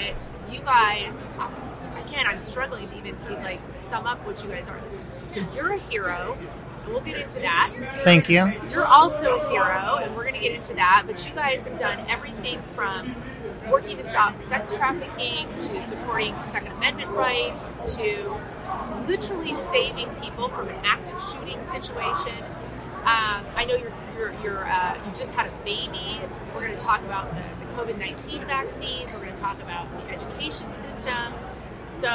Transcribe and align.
it, 0.00 0.28
you 0.50 0.60
guys, 0.60 1.24
I 1.38 2.02
can't. 2.08 2.28
I'm 2.28 2.40
struggling 2.40 2.86
to 2.86 2.98
even 2.98 3.16
like 3.42 3.60
sum 3.76 4.06
up 4.06 4.24
what 4.26 4.42
you 4.42 4.50
guys 4.50 4.68
are. 4.68 4.80
You're 5.54 5.74
a 5.74 5.78
hero, 5.78 6.36
and 6.84 6.92
we'll 6.92 7.02
get 7.02 7.18
into 7.18 7.40
that. 7.40 7.72
Thank 8.04 8.28
you. 8.28 8.52
You're 8.70 8.86
also 8.86 9.38
a 9.38 9.48
hero, 9.50 9.98
and 10.02 10.14
we're 10.16 10.22
going 10.22 10.34
to 10.34 10.40
get 10.40 10.52
into 10.52 10.74
that. 10.74 11.04
But 11.06 11.24
you 11.26 11.32
guys 11.34 11.66
have 11.66 11.78
done 11.78 12.04
everything 12.08 12.60
from 12.74 13.14
working 13.70 13.96
to 13.96 14.02
stop 14.02 14.40
sex 14.40 14.74
trafficking 14.76 15.46
to 15.60 15.82
supporting 15.82 16.34
Second 16.44 16.72
Amendment 16.72 17.10
rights 17.10 17.76
to 17.96 18.36
literally 19.06 19.54
saving 19.54 20.08
people 20.16 20.48
from 20.48 20.68
an 20.68 20.76
active 20.84 21.22
shooting 21.22 21.62
situation. 21.62 22.36
Um, 23.00 23.44
I 23.56 23.64
know 23.66 23.76
you're 23.76 23.92
you're, 24.16 24.32
you're 24.42 24.70
uh, 24.70 24.94
you 25.06 25.12
just 25.12 25.34
had 25.34 25.46
a 25.46 25.64
baby. 25.64 26.20
We're 26.54 26.60
going 26.60 26.76
to 26.76 26.84
talk 26.84 27.00
about 27.00 27.34
the 27.34 27.42
COVID 27.80 27.98
nineteen 27.98 28.44
vaccines. 28.46 29.12
We're 29.12 29.20
going 29.20 29.34
to 29.34 29.40
talk 29.40 29.60
about 29.62 29.88
the 29.96 30.12
education 30.12 30.72
system. 30.74 31.32
So 31.90 32.08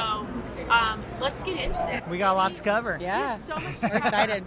um, 0.70 1.04
let's 1.20 1.42
get 1.42 1.58
into 1.60 1.80
this. 1.92 2.08
We 2.10 2.18
got 2.18 2.34
a 2.34 2.38
lot 2.38 2.54
to 2.54 2.64
cover. 2.64 2.98
Yeah. 3.02 3.36
There's 3.38 3.44
so 3.44 3.56
much. 3.56 3.82
We're 3.92 3.98
excited. 3.98 4.44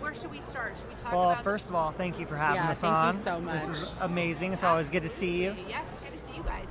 Where 0.00 0.14
should 0.14 0.30
we 0.30 0.40
start? 0.40 0.76
Should 0.78 0.88
we 0.88 0.94
talk 0.94 1.12
Well, 1.12 1.30
about? 1.32 1.44
first 1.44 1.68
of 1.68 1.74
all, 1.74 1.92
thank 1.92 2.18
you 2.18 2.26
for 2.26 2.36
having 2.36 2.56
Yeah, 2.62 2.70
us 2.70 2.80
thank 2.80 2.90
you 2.90 3.30
on. 3.30 3.44
so 3.44 3.52
This 3.52 3.68
is 3.68 3.84
amazing. 4.00 4.52
It's 4.54 4.64
always 4.64 4.88
good 4.88 5.02
to 5.02 5.08
see 5.10 5.42
you. 5.42 5.54
Yes, 5.68 5.90
it's 5.92 6.00
good 6.00 6.12
to 6.18 6.24
see 6.26 6.36
you 6.38 6.42
guys. 6.42 6.66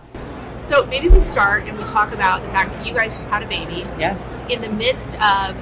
So 0.66 0.86
maybe 0.88 1.08
we 1.10 1.20
start 1.20 1.64
and 1.66 1.78
we 1.78 1.84
talk 1.84 2.12
about 2.12 2.42
the 2.42 2.50
fact 2.50 2.72
that 2.72 2.86
you 2.88 2.94
guys 2.94 3.14
just 3.16 3.30
had 3.30 3.44
a 3.44 3.48
baby 3.48 3.84
Yes. 4.00 4.20
in 4.50 4.62
the 4.62 4.70
midst 4.70 5.14
of 5.22 5.56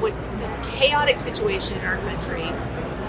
what's 0.00 0.18
this 0.38 0.56
chaotic 0.78 1.18
situation 1.18 1.76
in 1.78 1.84
our 1.84 1.96
country. 1.98 2.44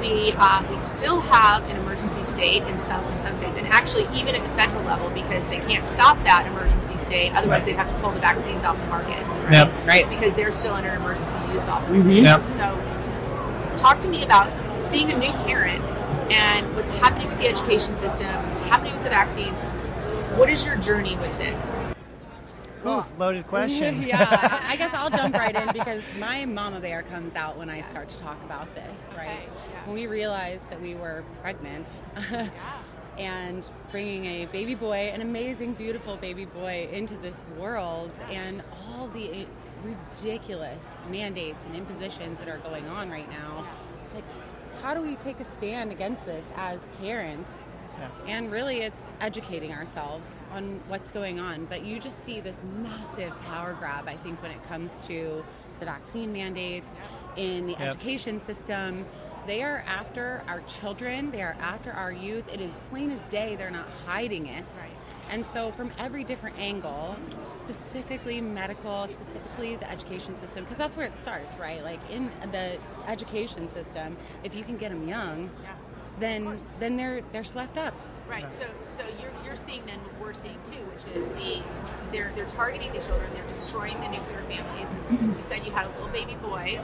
We 0.01 0.33
uh, 0.35 0.65
we 0.69 0.79
still 0.79 1.21
have 1.21 1.63
an 1.69 1.77
emergency 1.77 2.23
state 2.23 2.63
in 2.63 2.81
some 2.81 3.05
in 3.13 3.19
some 3.21 3.35
states, 3.35 3.57
and 3.57 3.67
actually 3.67 4.07
even 4.17 4.33
at 4.33 4.43
the 4.43 4.55
federal 4.55 4.83
level 4.83 5.09
because 5.11 5.47
they 5.47 5.59
can't 5.59 5.87
stop 5.87 6.17
that 6.23 6.47
emergency 6.47 6.97
state. 6.97 7.31
Otherwise, 7.33 7.65
they'd 7.65 7.75
have 7.75 7.87
to 7.87 7.99
pull 8.01 8.11
the 8.11 8.19
vaccines 8.19 8.65
off 8.65 8.77
the 8.79 8.87
market. 8.87 9.21
Right? 9.43 9.51
Yep. 9.51 9.87
Right. 9.87 10.09
Because 10.09 10.35
they're 10.35 10.53
still 10.53 10.73
under 10.73 10.93
emergency 10.95 11.37
use 11.53 11.67
authorization. 11.67 12.23
Yep. 12.23 12.49
So, 12.49 13.77
talk 13.77 13.99
to 13.99 14.07
me 14.07 14.23
about 14.23 14.51
being 14.91 15.11
a 15.11 15.17
new 15.17 15.31
parent 15.45 15.83
and 16.31 16.75
what's 16.75 16.97
happening 16.97 17.27
with 17.27 17.37
the 17.37 17.47
education 17.47 17.95
system, 17.95 18.27
what's 18.45 18.59
happening 18.59 18.93
with 18.93 19.03
the 19.03 19.09
vaccines. 19.09 19.59
What 20.37 20.49
is 20.49 20.65
your 20.65 20.77
journey 20.77 21.15
with 21.17 21.37
this? 21.37 21.85
Oof, 22.85 23.19
loaded 23.19 23.47
question. 23.47 24.01
yeah, 24.07 24.59
I 24.63 24.73
I 24.73 24.75
guess 24.75 24.93
I'll 24.93 25.09
jump 25.09 25.35
right 25.35 25.55
in 25.55 25.71
because 25.71 26.03
my 26.19 26.45
mama 26.45 26.79
bear 26.79 27.03
comes 27.03 27.35
out 27.35 27.57
when 27.57 27.69
I 27.69 27.81
start 27.89 28.09
to 28.09 28.17
talk 28.17 28.41
about 28.43 28.73
this, 28.73 29.13
right? 29.15 29.27
Okay, 29.27 29.47
yeah. 29.71 29.85
When 29.85 29.95
we 29.95 30.07
realized 30.07 30.69
that 30.69 30.81
we 30.81 30.95
were 30.95 31.23
pregnant 31.41 31.87
and 33.17 33.69
bringing 33.91 34.25
a 34.25 34.45
baby 34.47 34.73
boy, 34.73 35.11
an 35.13 35.21
amazing, 35.21 35.73
beautiful 35.73 36.17
baby 36.17 36.45
boy, 36.45 36.89
into 36.91 37.15
this 37.17 37.43
world, 37.59 38.11
and 38.29 38.63
all 38.87 39.07
the 39.09 39.45
ridiculous 39.83 40.97
mandates 41.09 41.63
and 41.65 41.75
impositions 41.75 42.39
that 42.39 42.47
are 42.47 42.59
going 42.59 42.87
on 42.87 43.09
right 43.09 43.29
now, 43.29 43.67
like, 44.15 44.23
how 44.81 44.93
do 44.95 45.01
we 45.01 45.15
take 45.17 45.39
a 45.39 45.43
stand 45.43 45.91
against 45.91 46.25
this 46.25 46.45
as 46.55 46.85
parents? 46.99 47.59
Yeah. 47.97 48.09
And 48.27 48.51
really, 48.51 48.81
it's 48.81 49.09
educating 49.19 49.71
ourselves 49.73 50.27
on 50.51 50.79
what's 50.87 51.11
going 51.11 51.39
on. 51.39 51.65
But 51.65 51.83
you 51.85 51.99
just 51.99 52.23
see 52.23 52.39
this 52.39 52.61
massive 52.81 53.31
power 53.41 53.73
grab, 53.73 54.07
I 54.07 54.17
think, 54.17 54.41
when 54.41 54.51
it 54.51 54.63
comes 54.67 54.99
to 55.07 55.43
the 55.79 55.85
vaccine 55.85 56.31
mandates 56.31 56.91
in 57.35 57.67
the 57.67 57.73
Yep. 57.73 57.81
education 57.81 58.39
system. 58.39 59.05
They 59.47 59.63
are 59.63 59.83
after 59.87 60.43
our 60.47 60.61
children, 60.61 61.31
they 61.31 61.41
are 61.41 61.55
after 61.59 61.91
our 61.91 62.11
youth. 62.11 62.47
It 62.53 62.61
is 62.61 62.75
plain 62.89 63.09
as 63.09 63.19
day, 63.31 63.55
they're 63.55 63.71
not 63.71 63.87
hiding 64.05 64.45
it. 64.45 64.65
Right. 64.79 64.91
And 65.31 65.45
so, 65.45 65.71
from 65.71 65.91
every 65.97 66.23
different 66.23 66.59
angle, 66.59 67.15
specifically 67.57 68.41
medical, 68.41 69.07
specifically 69.07 69.77
the 69.77 69.89
education 69.89 70.35
system, 70.35 70.63
because 70.63 70.77
that's 70.77 70.95
where 70.97 71.05
it 71.05 71.15
starts, 71.15 71.57
right? 71.57 71.83
Like 71.83 72.01
in 72.11 72.29
the 72.51 72.77
education 73.07 73.71
system, 73.73 74.17
if 74.43 74.53
you 74.53 74.63
can 74.63 74.77
get 74.77 74.89
them 74.89 75.07
young. 75.07 75.49
Then 76.21 76.59
then 76.79 76.97
they're 76.97 77.21
they're 77.31 77.43
swept 77.43 77.77
up. 77.77 77.93
Right. 78.29 78.53
So, 78.53 78.63
so 78.83 79.03
you're, 79.21 79.33
you're 79.43 79.57
seeing 79.57 79.85
then 79.85 79.99
what 80.05 80.21
we're 80.21 80.33
seeing 80.33 80.57
too, 80.65 80.77
which 80.93 81.17
is 81.17 81.29
the 81.31 81.61
they're 82.13 82.31
they're 82.35 82.45
targeting 82.45 82.93
the 82.93 82.99
children. 82.99 83.29
They're 83.33 83.47
destroying 83.47 83.99
the 83.99 84.07
nuclear 84.07 84.41
families. 84.47 84.95
You 85.35 85.41
said 85.41 85.65
you 85.65 85.71
had 85.71 85.87
a 85.87 85.89
little 85.89 86.07
baby 86.09 86.35
boy. 86.35 86.79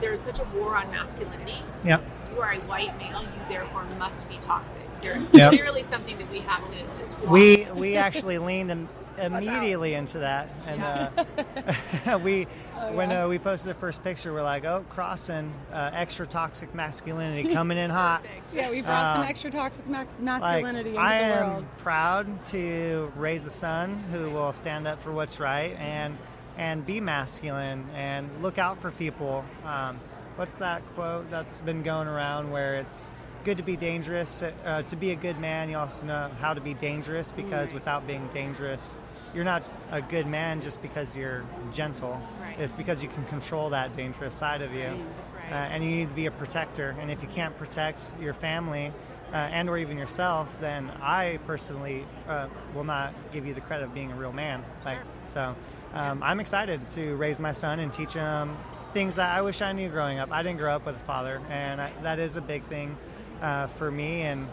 There's 0.00 0.20
such 0.20 0.38
a 0.38 0.44
war 0.54 0.76
on 0.76 0.90
masculinity. 0.90 1.56
Yep. 1.84 2.04
You 2.34 2.40
are 2.42 2.52
a 2.52 2.60
white 2.66 2.96
male. 2.98 3.22
You 3.22 3.28
therefore 3.48 3.84
must 3.98 4.28
be 4.28 4.36
toxic. 4.36 4.82
There's 5.00 5.28
Yep. 5.32 5.52
clearly 5.52 5.82
something 5.82 6.16
that 6.16 6.30
we 6.30 6.40
have 6.40 6.64
to, 6.66 6.74
to 6.98 7.04
squash. 7.04 7.28
We 7.28 7.66
we 7.74 7.96
actually 7.96 8.38
leaned 8.38 8.70
im- 8.70 8.88
immediately 9.18 9.94
into 9.94 10.20
that, 10.20 10.48
and 10.66 10.82
uh, 10.82 12.18
we 12.24 12.44
when 12.92 13.10
uh, 13.12 13.26
we 13.28 13.38
posted 13.38 13.70
the 13.74 13.78
first 13.78 14.02
picture, 14.04 14.32
we're 14.32 14.42
like, 14.42 14.64
oh, 14.64 14.84
crossing 14.90 15.52
uh, 15.72 15.90
extra 15.92 16.26
toxic 16.26 16.74
masculinity 16.74 17.52
coming 17.52 17.78
in 17.78 17.90
hot. 17.90 18.24
Yeah, 18.54 18.70
we 18.70 18.80
brought 18.80 19.14
some 19.14 19.22
Um, 19.22 19.28
extra 19.28 19.50
toxic 19.50 19.86
max- 19.88 20.12
Like, 20.14 20.22
masculinity 20.22 20.90
into 20.90 21.00
I 21.00 21.18
the 21.18 21.24
am 21.24 21.68
proud 21.78 22.44
to 22.46 23.12
raise 23.16 23.44
a 23.44 23.50
son 23.50 24.04
who 24.12 24.30
will 24.30 24.52
stand 24.52 24.86
up 24.86 25.00
for 25.02 25.12
what's 25.12 25.40
right 25.40 25.76
and 25.78 26.16
and 26.56 26.86
be 26.86 27.00
masculine 27.00 27.86
and 27.94 28.30
look 28.42 28.56
out 28.56 28.80
for 28.80 28.90
people. 28.92 29.44
Um, 29.64 30.00
what's 30.36 30.56
that 30.56 30.82
quote 30.94 31.30
that's 31.30 31.60
been 31.60 31.82
going 31.82 32.08
around 32.08 32.50
where 32.50 32.76
it's 32.76 33.12
good 33.46 33.58
to 33.58 33.62
be 33.62 33.76
dangerous, 33.76 34.42
uh, 34.42 34.82
to 34.82 34.96
be 34.96 35.12
a 35.12 35.14
good 35.14 35.38
man, 35.38 35.70
you 35.70 35.78
also 35.78 36.04
know 36.04 36.28
how 36.40 36.52
to 36.52 36.60
be 36.60 36.74
dangerous 36.74 37.30
because 37.30 37.72
without 37.72 38.04
being 38.04 38.26
dangerous, 38.34 38.96
you're 39.32 39.44
not 39.44 39.70
a 39.92 40.02
good 40.02 40.26
man 40.26 40.60
just 40.60 40.82
because 40.82 41.16
you're 41.16 41.44
gentle. 41.72 42.20
Right. 42.40 42.58
It's 42.58 42.74
because 42.74 43.04
you 43.04 43.08
can 43.08 43.24
control 43.26 43.70
that 43.70 43.94
dangerous 43.96 44.34
side 44.34 44.62
of 44.62 44.72
you. 44.72 44.80
That's 44.80 45.32
right. 45.32 45.52
Uh, 45.52 45.72
and 45.72 45.84
you 45.84 45.90
need 45.90 46.08
to 46.08 46.14
be 46.14 46.26
a 46.26 46.32
protector. 46.32 46.96
And 47.00 47.08
if 47.08 47.22
you 47.22 47.28
can't 47.28 47.56
protect 47.56 48.16
your 48.20 48.34
family 48.34 48.92
uh, 49.32 49.36
and 49.36 49.70
or 49.70 49.78
even 49.78 49.96
yourself, 49.96 50.52
then 50.60 50.90
I 51.00 51.38
personally 51.46 52.04
uh, 52.26 52.48
will 52.74 52.82
not 52.82 53.14
give 53.32 53.46
you 53.46 53.54
the 53.54 53.60
credit 53.60 53.84
of 53.84 53.94
being 53.94 54.10
a 54.10 54.16
real 54.16 54.32
man. 54.32 54.64
Like 54.84 54.98
so, 55.28 55.54
um, 55.94 56.20
I'm 56.20 56.40
excited 56.40 56.90
to 56.90 57.14
raise 57.14 57.38
my 57.38 57.52
son 57.52 57.78
and 57.78 57.92
teach 57.92 58.14
him 58.14 58.56
things 58.92 59.14
that 59.16 59.38
I 59.38 59.42
wish 59.42 59.62
I 59.62 59.70
knew 59.70 59.88
growing 59.88 60.18
up. 60.18 60.32
I 60.32 60.42
didn't 60.42 60.58
grow 60.58 60.74
up 60.74 60.84
with 60.84 60.96
a 60.96 61.00
father, 61.00 61.40
and 61.48 61.80
I, 61.80 61.92
that 62.02 62.18
is 62.18 62.36
a 62.36 62.40
big 62.40 62.64
thing 62.64 62.96
uh, 63.42 63.66
for 63.68 63.90
me. 63.90 64.22
And 64.22 64.48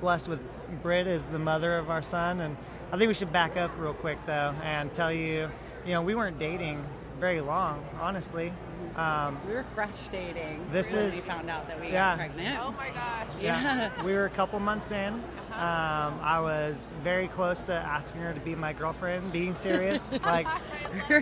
blessed 0.00 0.28
with 0.28 0.40
Britt 0.82 1.06
as 1.06 1.26
the 1.26 1.38
mother 1.38 1.76
of 1.76 1.90
our 1.90 2.02
son. 2.02 2.40
And 2.40 2.56
I 2.92 2.96
think 2.96 3.08
we 3.08 3.14
should 3.14 3.32
back 3.32 3.56
up 3.56 3.70
real 3.78 3.94
quick 3.94 4.18
though 4.26 4.54
and 4.62 4.90
tell 4.90 5.12
you, 5.12 5.48
you 5.84 5.92
know, 5.92 6.02
we 6.02 6.14
weren't 6.14 6.38
dating 6.38 6.84
very 7.20 7.40
long, 7.40 7.84
honestly. 8.00 8.52
Um, 8.96 9.38
We 9.46 9.54
were 9.54 9.64
fresh 9.74 9.90
dating. 10.10 10.66
This 10.70 10.92
when 10.92 11.04
is- 11.04 11.14
we 11.14 11.20
found 11.20 11.48
out 11.48 11.66
that 11.68 11.80
we 11.80 11.88
yeah. 11.88 12.10
got 12.10 12.18
pregnant. 12.18 12.58
Oh 12.62 12.72
my 12.72 12.88
gosh. 12.90 13.40
Yeah. 13.40 13.90
we 14.04 14.12
were 14.12 14.24
a 14.26 14.30
couple 14.30 14.58
months 14.60 14.90
in. 14.90 15.14
Uh-huh. 15.14 15.54
Um, 15.54 16.20
I 16.22 16.40
was 16.40 16.94
very 17.04 17.28
close 17.28 17.66
to 17.66 17.74
asking 17.74 18.20
her 18.22 18.32
to 18.34 18.40
be 18.40 18.54
my 18.54 18.72
girlfriend, 18.72 19.32
being 19.32 19.54
serious, 19.54 20.20
like, 20.24 20.46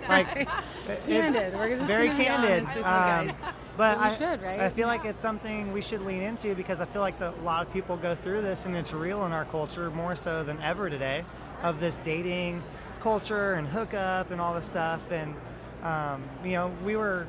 like 0.09 0.49
it's 0.89 1.05
Candid. 1.07 1.55
We're 1.55 1.77
just 1.77 1.87
very 1.87 2.09
gonna 2.09 2.19
be 2.19 2.25
candid. 2.25 2.65
with 2.67 2.75
you 2.77 2.81
Um, 2.85 3.27
guys. 3.29 3.35
But 3.81 3.97
Well, 3.97 4.11
I, 4.11 4.15
should, 4.15 4.43
right? 4.43 4.61
I 4.61 4.69
feel 4.69 4.87
like 4.87 5.07
it's 5.07 5.23
something 5.23 5.73
we 5.73 5.81
should 5.81 6.03
lean 6.03 6.21
into 6.21 6.55
because 6.55 6.83
I 6.83 6.85
feel 6.85 7.01
like 7.01 7.19
that 7.19 7.33
a 7.33 7.41
lot 7.41 7.67
of 7.67 7.73
people 7.73 7.97
go 7.97 8.15
through 8.15 8.43
this, 8.43 8.67
and 8.67 8.77
it's 8.77 8.93
real 8.93 9.25
in 9.25 9.33
our 9.33 9.47
culture 9.47 9.91
more 9.91 10.15
so 10.15 10.45
than 10.45 10.61
ever 10.61 10.91
today, 10.91 11.25
of 11.63 11.81
this 11.81 11.99
dating 12.01 12.63
culture 13.01 13.55
and 13.55 13.67
hookup 13.67 14.31
and 14.33 14.39
all 14.39 14.53
this 14.53 14.67
stuff. 14.67 15.11
And 15.11 15.35
um, 15.83 16.23
you 16.45 16.51
know, 16.51 16.71
we 16.85 16.95
were 16.95 17.27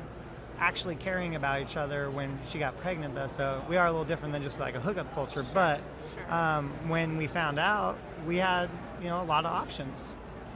actually 0.58 0.94
caring 0.94 1.36
about 1.36 1.62
each 1.62 1.78
other 1.78 2.10
when 2.10 2.38
she 2.46 2.58
got 2.58 2.76
pregnant, 2.80 3.14
though. 3.14 3.28
So 3.28 3.64
we 3.66 3.78
are 3.78 3.86
a 3.86 3.90
little 3.90 4.04
different 4.04 4.34
than 4.34 4.42
just 4.42 4.60
like 4.60 4.74
a 4.74 4.80
hookup 4.80 5.14
culture. 5.14 5.46
but 5.54 5.80
um, 6.28 6.70
when 6.86 7.16
we 7.16 7.28
found 7.28 7.58
out, 7.58 7.96
we 8.26 8.36
had 8.36 8.68
you 9.00 9.08
know 9.08 9.22
a 9.22 9.24
lot 9.24 9.46
of 9.46 9.52
options, 9.52 10.14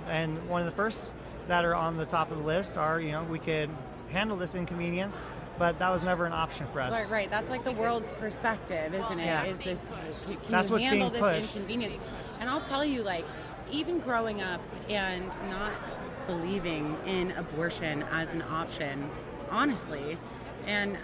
and 0.09 0.47
one 0.47 0.61
of 0.61 0.67
the 0.67 0.77
first 0.77 1.15
that 1.49 1.65
are 1.65 1.75
on 1.75 1.97
the 1.97 2.05
top 2.05 2.31
of 2.31 2.37
the 2.37 2.45
list 2.45 2.77
are 2.77 3.01
you 3.01 3.13
know 3.13 3.25
we 3.25 3.39
could 3.39 3.71
handle 4.11 4.37
this 4.37 4.55
inconvenience, 4.55 5.31
but 5.59 5.79
that 5.79 5.91
was 5.91 6.05
never 6.05 6.27
an 6.27 6.33
option 6.33 6.67
for 6.69 6.81
us. 6.81 6.93
Right, 6.93 7.11
right. 7.11 7.31
That's 7.31 7.51
like 7.51 7.65
the 7.65 7.73
world's 7.73 8.13
perspective, 8.13 8.95
isn't 8.95 9.19
it? 9.19 9.25
Yeah. 9.27 9.45
Is 9.45 9.57
this 9.59 9.81
can 10.25 10.37
That's 10.51 10.69
you 10.69 10.73
what's 10.75 10.85
handle 10.85 11.11
being 11.11 11.23
this 11.23 11.45
pushed. 11.53 11.57
inconvenience? 11.57 11.99
And 12.41 12.51
I'll 12.51 12.61
tell 12.61 12.85
you, 12.85 13.03
like, 13.03 13.25
even 13.71 13.99
growing 13.99 14.43
up 14.43 14.61
and 14.89 15.27
not 15.51 15.73
believing 16.27 16.97
in 17.07 17.31
abortion 17.33 18.05
as 18.13 18.33
an 18.35 18.43
option, 18.43 19.11
honestly, 19.51 20.19
and 20.67 20.99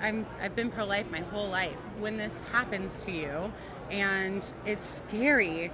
I'm 0.00 0.26
I've 0.40 0.54
been 0.54 0.70
pro 0.70 0.84
life 0.84 1.10
my 1.10 1.20
whole 1.20 1.48
life. 1.48 1.76
When 1.98 2.16
this 2.16 2.40
happens 2.52 3.04
to 3.04 3.12
you, 3.12 3.52
and 3.90 4.44
it's 4.64 5.02
scary, 5.08 5.72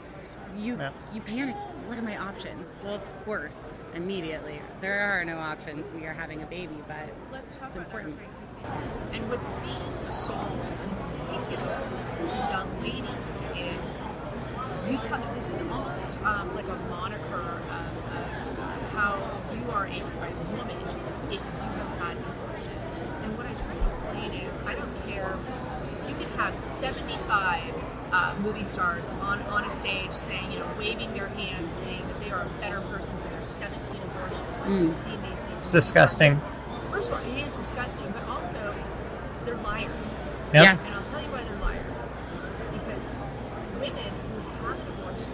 you 0.59 0.77
Yeah. 0.77 0.91
you 1.13 1.21
panic. 1.21 1.57
What 1.87 1.99
are 1.99 2.03
my 2.03 2.17
options? 2.17 2.79
Well, 2.83 2.95
of 2.95 3.25
course, 3.25 3.75
immediately 3.95 4.61
there 4.81 5.01
are 5.01 5.25
no 5.25 5.39
options. 5.39 5.87
We 5.95 6.07
are 6.07 6.13
having 6.13 6.43
a 6.43 6.47
baby, 6.47 6.77
but 6.87 7.09
Let's 7.33 7.55
talk 7.57 7.69
It's 7.69 7.77
about 7.77 7.87
important. 7.87 8.19
that 8.19 8.21
for 8.21 8.25
a 8.25 8.73
second, 8.73 8.91
'cause- 9.01 9.15
And 9.15 9.31
what's 9.31 9.49
being 9.49 10.01
sold 10.01 10.61
in 10.83 10.91
particular 11.11 11.79
to 12.27 12.37
young 12.53 12.83
ladies 12.83 13.45
is 13.57 14.07
you 14.91 14.99
come, 15.09 15.23
this 15.35 15.51
is 15.51 15.61
almost 15.63 16.21
um, 16.23 16.55
like 16.55 16.69
a 16.69 16.77
moniker 16.91 17.61
of, 17.71 17.97
of 18.17 18.91
how 18.93 19.17
you 19.55 19.71
are 19.71 19.85
a 19.87 20.03
woman 20.57 20.77
if 21.31 21.33
you 21.33 21.39
have 21.41 21.99
had 21.99 22.17
an 22.17 22.25
abortion. 22.25 22.73
And 23.23 23.37
what 23.37 23.47
I 23.47 23.55
try 23.55 23.75
to 23.75 23.89
explain 23.89 24.33
is, 24.33 24.55
I 24.67 24.75
don't 24.75 25.07
care. 25.07 25.35
You 26.09 26.15
can 26.15 26.31
have 26.39 26.59
75 26.59 27.75
uh, 28.15 28.33
movie 28.41 28.63
stars 28.65 29.09
on, 29.09 29.43
on 29.43 29.65
a 29.65 29.71
stage 29.71 30.13
saying, 30.13 30.53
you 30.53 30.59
know, 30.61 30.69
waving 30.79 31.13
their 31.15 31.27
hands, 31.29 31.75
saying 31.75 32.07
that 32.07 32.21
they 32.23 32.31
are 32.31 32.43
a 32.43 32.49
better 32.61 32.81
person 32.83 33.17
for 33.21 33.29
their 33.35 33.45
17 33.45 34.01
abortions. 34.01 34.41
Like 34.61 34.69
Mm. 34.71 34.87
we've 34.87 34.95
seen 34.97 35.21
these 35.29 35.41
things. 35.41 35.53
It's 35.57 35.73
disgusting. 35.73 36.41
First 36.93 37.11
of 37.11 37.19
all, 37.19 37.27
it 37.29 37.39
is 37.45 37.57
disgusting, 37.57 38.09
but 38.13 38.23
also 38.33 38.73
they're 39.45 39.57
liars. 39.57 40.21
Yep. 40.53 40.63
Yes. 40.63 40.83
And 40.87 40.95
I'll 40.95 41.03
tell 41.03 41.21
you 41.21 41.27
why 41.29 41.43
they're 41.43 41.59
liars. 41.59 42.09
Because 42.73 43.11
women 43.81 44.13
who 44.31 44.65
have 44.65 44.79
an 44.79 44.87
abortion, 44.95 45.33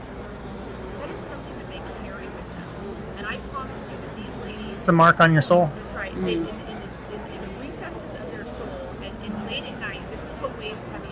that 1.00 1.10
is 1.10 1.22
something 1.22 1.54
that 1.58 1.68
they 1.68 1.80
carry 2.08 2.24
with 2.24 2.48
them. 2.56 2.96
And 3.18 3.26
I 3.26 3.36
promise 3.52 3.90
you 3.90 3.96
that 4.00 4.16
these 4.24 4.36
ladies, 4.38 4.76
It's 4.76 4.88
a 4.88 4.92
mark 4.92 5.20
on 5.20 5.32
your 5.34 5.42
soul. 5.42 5.70
that's 5.76 5.92
right, 5.92 6.14
they, 6.24 6.32
in, 6.32 6.48
in, 6.48 6.78
in, 7.12 7.20
in 7.34 7.40
the 7.42 7.60
recesses 7.66 8.14
of 8.14 8.30
their 8.32 8.46
soul 8.46 8.68
and, 9.02 9.12
and 9.22 9.46
late 9.50 9.64
at 9.64 9.78
night, 9.80 10.00
this 10.10 10.26
is 10.30 10.38
what 10.38 10.56
weighs 10.58 10.82
heavy. 10.84 11.08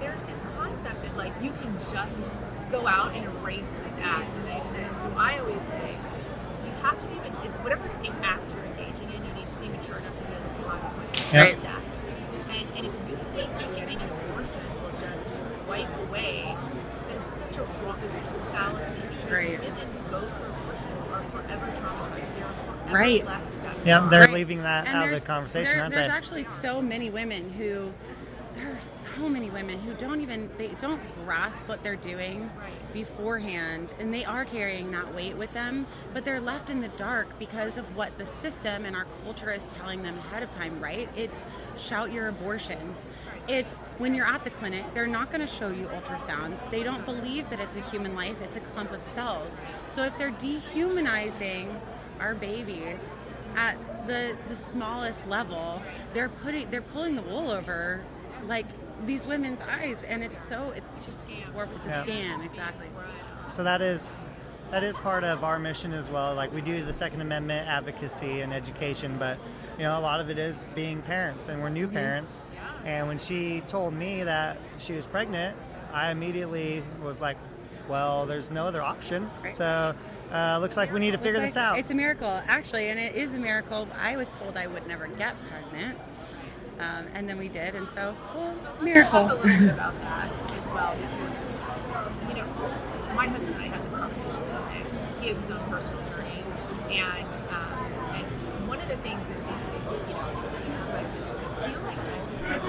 There's 0.00 0.24
this 0.26 0.44
concept 0.58 1.02
that 1.02 1.16
like 1.16 1.32
you 1.42 1.50
can 1.50 1.76
just 1.92 2.30
go 2.70 2.86
out 2.86 3.14
and 3.14 3.24
erase 3.40 3.80
this 3.84 3.96
act. 4.00 4.32
And 4.36 4.48
I 4.52 4.60
said, 4.60 4.96
so 4.98 5.10
I 5.16 5.38
always 5.38 5.64
say, 5.64 5.96
you 6.64 6.70
have 6.82 7.00
to 7.00 7.06
be, 7.08 7.16
if 7.16 7.52
whatever 7.64 7.82
act 8.22 8.54
you're 8.54 8.64
engaging 8.64 9.10
in, 9.12 9.24
you 9.26 9.32
need 9.34 9.48
to 9.48 9.56
be 9.56 9.68
mature 9.68 9.96
enough 9.98 10.14
to 10.16 10.24
deal 10.24 10.36
with 10.38 10.56
the 10.58 10.62
consequences 10.70 11.32
Yep. 11.32 11.56
of 11.56 11.62
that. 11.62 11.80
And, 12.50 12.68
and 12.76 12.86
if 12.86 12.92
you 13.10 13.16
think 13.34 13.50
that 13.58 13.74
getting 13.76 13.98
an 14.00 14.08
abortion 14.08 14.62
will 14.82 14.92
just 14.98 15.30
wipe 15.68 15.88
away, 16.08 16.56
that 17.08 17.16
is 17.16 17.24
such 17.26 17.56
a 17.58 17.62
wrong, 17.84 17.98
it's 18.04 18.14
such 18.14 18.24
a 18.24 18.52
fallacy. 18.52 18.98
Because 19.00 19.30
Right. 19.32 19.60
women 19.60 19.88
who 19.92 20.10
go 20.10 20.20
for 20.20 20.46
abortions 20.46 21.04
are 21.12 21.22
forever 21.32 21.66
traumatized. 21.76 22.34
They 22.34 22.42
are 22.42 22.54
forever 22.54 22.94
Right. 22.94 23.26
left 23.26 23.44
with 23.46 23.62
that 23.64 23.86
Yeah, 23.86 23.98
scar. 23.98 24.10
they're 24.10 24.20
Right. 24.22 24.32
leaving 24.32 24.62
that 24.62 24.86
And 24.86 24.96
out 24.96 25.02
of 25.04 25.08
there's- 25.10 25.22
the 25.22 25.26
conversation, 25.52 25.72
there- 25.72 25.82
aren't 25.82 25.94
there's 25.94 26.06
they? 26.08 26.12
actually 26.12 26.44
so 26.44 26.80
many 26.82 27.10
women 27.10 27.50
who 27.52 27.92
there 28.54 28.72
are 28.72 28.80
so 29.16 29.28
many 29.28 29.50
women 29.50 29.78
who 29.80 29.92
don't 29.94 30.20
even 30.20 30.50
they 30.58 30.68
don't 30.80 31.00
grasp 31.24 31.60
what 31.68 31.82
they're 31.84 31.94
doing 31.96 32.50
Right. 32.58 32.92
beforehand 32.92 33.92
and 34.00 34.12
they 34.12 34.24
are 34.24 34.44
carrying 34.44 34.90
that 34.92 35.14
weight 35.14 35.36
with 35.36 35.52
them 35.54 35.86
but 36.12 36.24
they're 36.24 36.40
left 36.40 36.68
in 36.68 36.80
the 36.80 36.88
dark 36.88 37.38
because 37.38 37.76
of 37.76 37.94
what 37.94 38.16
the 38.18 38.26
system 38.26 38.84
and 38.84 38.96
our 38.96 39.06
culture 39.22 39.52
is 39.52 39.62
telling 39.66 40.02
them 40.02 40.18
ahead 40.18 40.42
of 40.42 40.50
time 40.52 40.80
right? 40.80 41.08
It's 41.16 41.44
shout 41.76 42.10
your 42.12 42.28
abortion. 42.28 42.96
It's 43.46 43.76
when 43.98 44.12
you're 44.14 44.26
at 44.26 44.42
the 44.42 44.50
clinic 44.50 44.84
they're 44.92 45.06
not 45.06 45.30
going 45.30 45.46
to 45.46 45.52
show 45.52 45.68
you 45.68 45.86
ultrasounds. 45.86 46.58
They 46.70 46.82
don't 46.82 47.04
believe 47.04 47.48
that 47.50 47.60
it's 47.60 47.76
a 47.76 47.82
human 47.82 48.14
life 48.16 48.40
it's 48.42 48.56
a 48.56 48.60
clump 48.60 48.90
of 48.92 49.02
cells. 49.02 49.56
So 49.92 50.02
if 50.02 50.18
they're 50.18 50.30
dehumanizing 50.30 51.80
our 52.18 52.34
babies 52.34 53.00
at 53.58 54.06
the 54.06 54.36
the 54.48 54.56
smallest 54.56 55.26
level 55.26 55.82
they're 56.14 56.28
putting 56.28 56.70
they're 56.70 56.80
pulling 56.94 57.16
the 57.16 57.22
wool 57.22 57.50
over 57.50 58.00
like 58.46 58.66
these 59.04 59.26
women's 59.26 59.60
eyes 59.60 59.98
and 60.06 60.22
it's 60.22 60.40
so 60.48 60.72
it's 60.76 60.94
just 61.04 61.24
horrible 61.52 61.74
it's 61.76 61.86
a 61.86 61.88
Yeah. 61.88 62.04
scam 62.04 62.44
exactly 62.44 62.86
So 63.52 63.64
that 63.64 63.80
is 63.82 64.22
that 64.70 64.82
is 64.84 64.98
part 64.98 65.24
of 65.24 65.44
our 65.44 65.58
mission 65.58 65.94
as 65.94 66.10
well. 66.10 66.34
Like 66.34 66.52
we 66.52 66.60
do 66.60 66.84
the 66.84 66.92
Second 66.92 67.22
Amendment 67.22 67.66
advocacy 67.66 68.42
and 68.42 68.52
education, 68.52 69.16
but 69.18 69.38
you 69.78 69.84
know 69.84 69.98
a 69.98 70.04
lot 70.10 70.20
of 70.20 70.28
it 70.28 70.38
is 70.38 70.64
being 70.74 71.00
parents, 71.00 71.48
and 71.48 71.62
we're 71.62 71.70
new 71.70 71.86
mm-hmm. 71.86 71.96
parents. 71.96 72.46
And 72.84 73.08
when 73.08 73.18
she 73.18 73.62
told 73.62 73.94
me 73.94 74.24
that 74.24 74.58
she 74.78 74.92
was 74.92 75.06
pregnant, 75.06 75.56
I 75.92 76.10
immediately 76.10 76.82
was 77.02 77.18
like, 77.18 77.38
"Well, 77.88 78.26
there's 78.26 78.50
no 78.50 78.66
other 78.66 78.82
option." 78.82 79.30
Right. 79.42 79.54
So 79.54 79.94
uh, 80.32 80.58
looks 80.60 80.76
like 80.76 80.92
we 80.92 81.00
need 81.00 81.12
to 81.12 81.18
figure 81.18 81.40
It's 81.40 81.52
this 81.52 81.56
out. 81.56 81.78
it's 81.78 81.90
a 81.90 81.94
miracle 81.94 82.40
actually 82.46 82.88
and 82.88 82.98
it 83.00 83.14
is 83.16 83.34
a 83.34 83.38
miracle 83.38 83.88
i 83.98 84.16
was 84.16 84.28
told 84.38 84.56
i 84.56 84.66
would 84.66 84.86
never 84.86 85.06
get 85.06 85.34
pregnant 85.50 85.98
um, 86.78 87.06
and 87.14 87.28
then 87.28 87.38
we 87.38 87.48
did 87.48 87.74
and 87.74 87.88
so 87.88 88.14
well, 88.34 88.54
So 88.54 88.68
let's 88.70 88.82
miracle 88.84 89.10
talk 89.10 89.30
a 89.32 89.34
little 89.34 89.58
bit 89.60 89.70
about 89.74 90.00
that 90.00 90.30
as 90.58 90.68
well, 90.68 90.94
because 90.96 91.38
you 92.28 92.34
know, 92.36 92.46
so 93.00 93.14
my 93.14 93.26
husband 93.26 93.56
and 93.56 93.64
I 93.64 93.68
had 93.68 93.84
this 93.84 93.94
conversation 93.94 94.30
the 94.30 94.52
other 94.54 94.70
day. 94.74 94.84
He 95.20 95.28
has 95.28 95.40
his 95.40 95.50
own 95.50 95.64
personal 95.70 96.00
journey, 96.06 96.44
and 96.92 97.34
um, 97.50 98.14
and 98.14 98.68
one 98.68 98.80
of 98.80 98.86
the 98.88 98.96
things 98.98 99.28
that, 99.28 99.38
that 99.44 99.62
you 100.06 100.14
know 100.14 100.30
we 100.64 100.70
talk 100.70 100.88
about 100.88 101.04
is 101.04 101.14
that 101.14 101.22
I 101.26 101.66
feel 101.66 101.82
like 101.82 102.06
all 102.06 102.22
of 102.22 102.32
a 102.32 102.36
sudden 102.38 102.60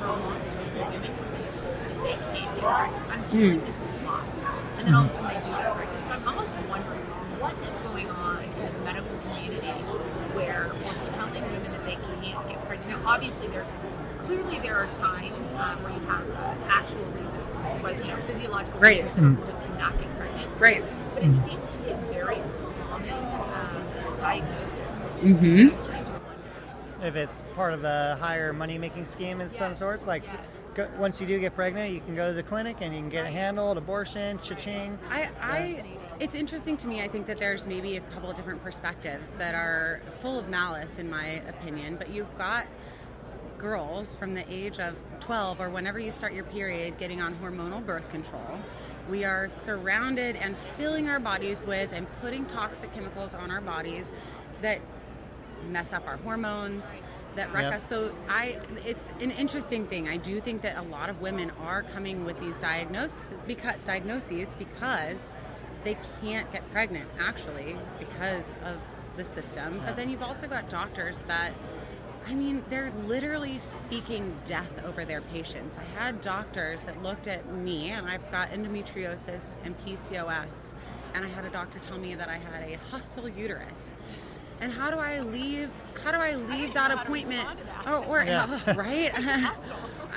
for 0.00 0.04
a 0.04 0.08
long 0.10 0.44
time 0.44 0.74
women 0.74 0.92
have 0.92 1.30
been 1.30 1.48
told 1.48 1.76
that 1.78 2.02
they 2.02 2.12
can't 2.34 2.34
get 2.34 2.58
pregnant. 2.58 3.12
I'm 3.12 3.22
hearing 3.30 3.64
this 3.66 3.82
a 3.82 4.04
lot, 4.04 4.48
and 4.78 4.86
then 4.88 4.94
all 4.96 5.04
of 5.04 5.10
a 5.10 5.14
sudden 5.14 5.28
they 5.28 5.34
do 5.46 5.50
get 5.54 5.74
pregnant. 5.76 5.99
So 6.50 6.60
wondering 6.68 6.98
what 7.38 7.54
is 7.68 7.78
going 7.78 8.10
on 8.10 8.42
in 8.42 8.72
the 8.72 8.78
medical 8.80 9.16
community 9.20 9.68
where 10.34 10.72
we're 10.84 11.04
telling 11.04 11.32
women 11.42 11.62
that 11.70 11.84
they 11.84 11.94
can't 12.24 12.48
get 12.48 12.66
pregnant. 12.66 12.90
Now, 12.90 13.08
obviously, 13.08 13.46
there's 13.46 13.70
clearly 14.18 14.58
there 14.58 14.74
are 14.76 14.88
times 14.88 15.52
um, 15.52 15.80
where 15.84 15.92
you 15.92 16.00
have 16.06 16.28
uh, 16.30 16.54
actual 16.68 17.04
reasons, 17.22 17.60
but 17.80 17.96
you 17.98 18.10
know, 18.10 18.16
physiological 18.26 18.80
Right. 18.80 18.96
reasons 18.96 19.14
that 19.14 19.20
a 19.22 19.28
woman 19.28 19.54
cannot 19.62 19.96
get 20.00 20.18
pregnant. 20.18 20.50
right 20.60 20.82
But 21.14 21.22
it 21.22 21.36
seems 21.36 21.72
to 21.72 21.78
be 21.78 21.90
a 21.90 21.96
very 22.12 22.42
common 22.88 23.10
um, 23.14 24.18
diagnosis. 24.18 25.16
Mhm. 25.22 25.70
I'm 25.72 25.78
starting 25.80 26.04
to 26.06 26.10
wonder. 26.10 27.06
if 27.06 27.14
it's 27.14 27.44
part 27.54 27.74
of 27.74 27.84
a 27.84 28.16
higher 28.20 28.52
money 28.52 28.76
making 28.76 29.04
scheme 29.04 29.40
in 29.40 29.48
some 29.48 29.70
Yes, 29.70 29.78
sorts, 29.78 30.06
like 30.08 30.24
yes. 30.24 30.36
go, 30.74 30.88
once 30.98 31.20
you 31.20 31.28
do 31.28 31.38
get 31.38 31.54
pregnant, 31.54 31.92
you 31.94 32.00
can 32.00 32.16
go 32.16 32.26
to 32.26 32.34
the 32.34 32.42
clinic 32.42 32.78
and 32.80 32.92
you 32.92 33.00
can 33.00 33.08
get 33.08 33.20
it 33.20 33.22
Right. 33.26 33.32
handled, 33.34 33.78
abortion, 33.78 34.38
cha-ching. 34.40 34.98
I, 35.08 35.28
I 35.40 35.84
it's 36.20 36.34
interesting 36.34 36.76
to 36.76 36.86
me. 36.86 37.02
I 37.02 37.08
think 37.08 37.26
that 37.26 37.38
there's 37.38 37.64
maybe 37.64 37.96
a 37.96 38.00
couple 38.02 38.30
of 38.30 38.36
different 38.36 38.62
perspectives 38.62 39.30
that 39.38 39.54
are 39.54 40.00
full 40.20 40.38
of 40.38 40.48
malice, 40.48 40.98
in 40.98 41.08
my 41.10 41.42
opinion. 41.48 41.96
But 41.96 42.10
you've 42.10 42.36
got 42.36 42.66
girls 43.58 44.14
from 44.16 44.34
the 44.34 44.44
age 44.52 44.78
of 44.78 44.94
12 45.20 45.60
or 45.60 45.70
whenever 45.70 45.98
you 45.98 46.10
start 46.12 46.32
your 46.34 46.44
period 46.44 46.98
getting 46.98 47.20
on 47.20 47.34
hormonal 47.36 47.84
birth 47.84 48.08
control. 48.10 48.58
We 49.08 49.24
are 49.24 49.48
surrounded 49.48 50.36
and 50.36 50.56
filling 50.76 51.08
our 51.08 51.18
bodies 51.20 51.64
with 51.64 51.90
and 51.92 52.06
putting 52.20 52.44
toxic 52.46 52.92
chemicals 52.92 53.34
on 53.34 53.50
our 53.50 53.60
bodies 53.60 54.12
that 54.62 54.80
mess 55.68 55.92
up 55.92 56.06
our 56.06 56.16
hormones 56.18 56.84
that 57.36 57.52
wreck 57.52 57.62
Yep. 57.64 57.74
us 57.74 57.88
so 57.88 58.12
i 58.28 58.58
it's 58.84 59.12
an 59.20 59.30
interesting 59.30 59.86
thing 59.86 60.08
i 60.08 60.16
do 60.16 60.40
think 60.40 60.62
that 60.62 60.76
a 60.78 60.82
lot 60.82 61.08
of 61.08 61.20
women 61.20 61.50
are 61.60 61.82
coming 61.84 62.24
with 62.24 62.38
these 62.40 62.56
diagnoses 62.56 63.34
because 63.46 63.74
diagnoses 63.84 64.48
because 64.58 65.32
they 65.84 65.96
can't 66.20 66.50
get 66.52 66.68
pregnant 66.72 67.08
actually 67.18 67.76
because 67.98 68.52
of 68.64 68.78
the 69.16 69.24
system 69.24 69.80
but 69.84 69.96
then 69.96 70.10
you've 70.10 70.22
also 70.22 70.46
got 70.46 70.68
doctors 70.68 71.18
that 71.26 71.52
I 72.26 72.34
mean, 72.34 72.62
they're 72.68 72.92
literally 73.06 73.58
speaking 73.58 74.36
death 74.44 74.70
over 74.84 75.04
their 75.04 75.20
patients. 75.20 75.76
I 75.78 76.00
had 76.00 76.20
doctors 76.20 76.80
that 76.82 77.02
looked 77.02 77.26
at 77.26 77.52
me, 77.52 77.90
and 77.90 78.06
I've 78.06 78.30
got 78.30 78.50
endometriosis 78.50 79.56
and 79.64 79.76
PCOS, 79.78 80.74
and 81.14 81.24
I 81.24 81.28
had 81.28 81.44
a 81.44 81.50
doctor 81.50 81.78
tell 81.78 81.98
me 81.98 82.14
that 82.14 82.28
I 82.28 82.36
had 82.36 82.70
a 82.70 82.76
hostile 82.90 83.28
uterus. 83.28 83.94
And 84.60 84.70
how 84.70 84.90
do 84.90 84.98
I 84.98 85.20
leave? 85.20 85.70
How 86.04 86.12
do 86.12 86.18
I 86.18 86.34
leave 86.34 86.50
even 86.50 86.74
that 86.74 86.90
know 86.90 86.96
how 86.96 87.02
to 87.02 87.08
appointment? 87.08 87.58
to 87.58 87.64
that. 87.64 87.86
Or, 87.88 88.04
or 88.04 88.22
Yeah. 88.22 88.74
right? 88.76 89.10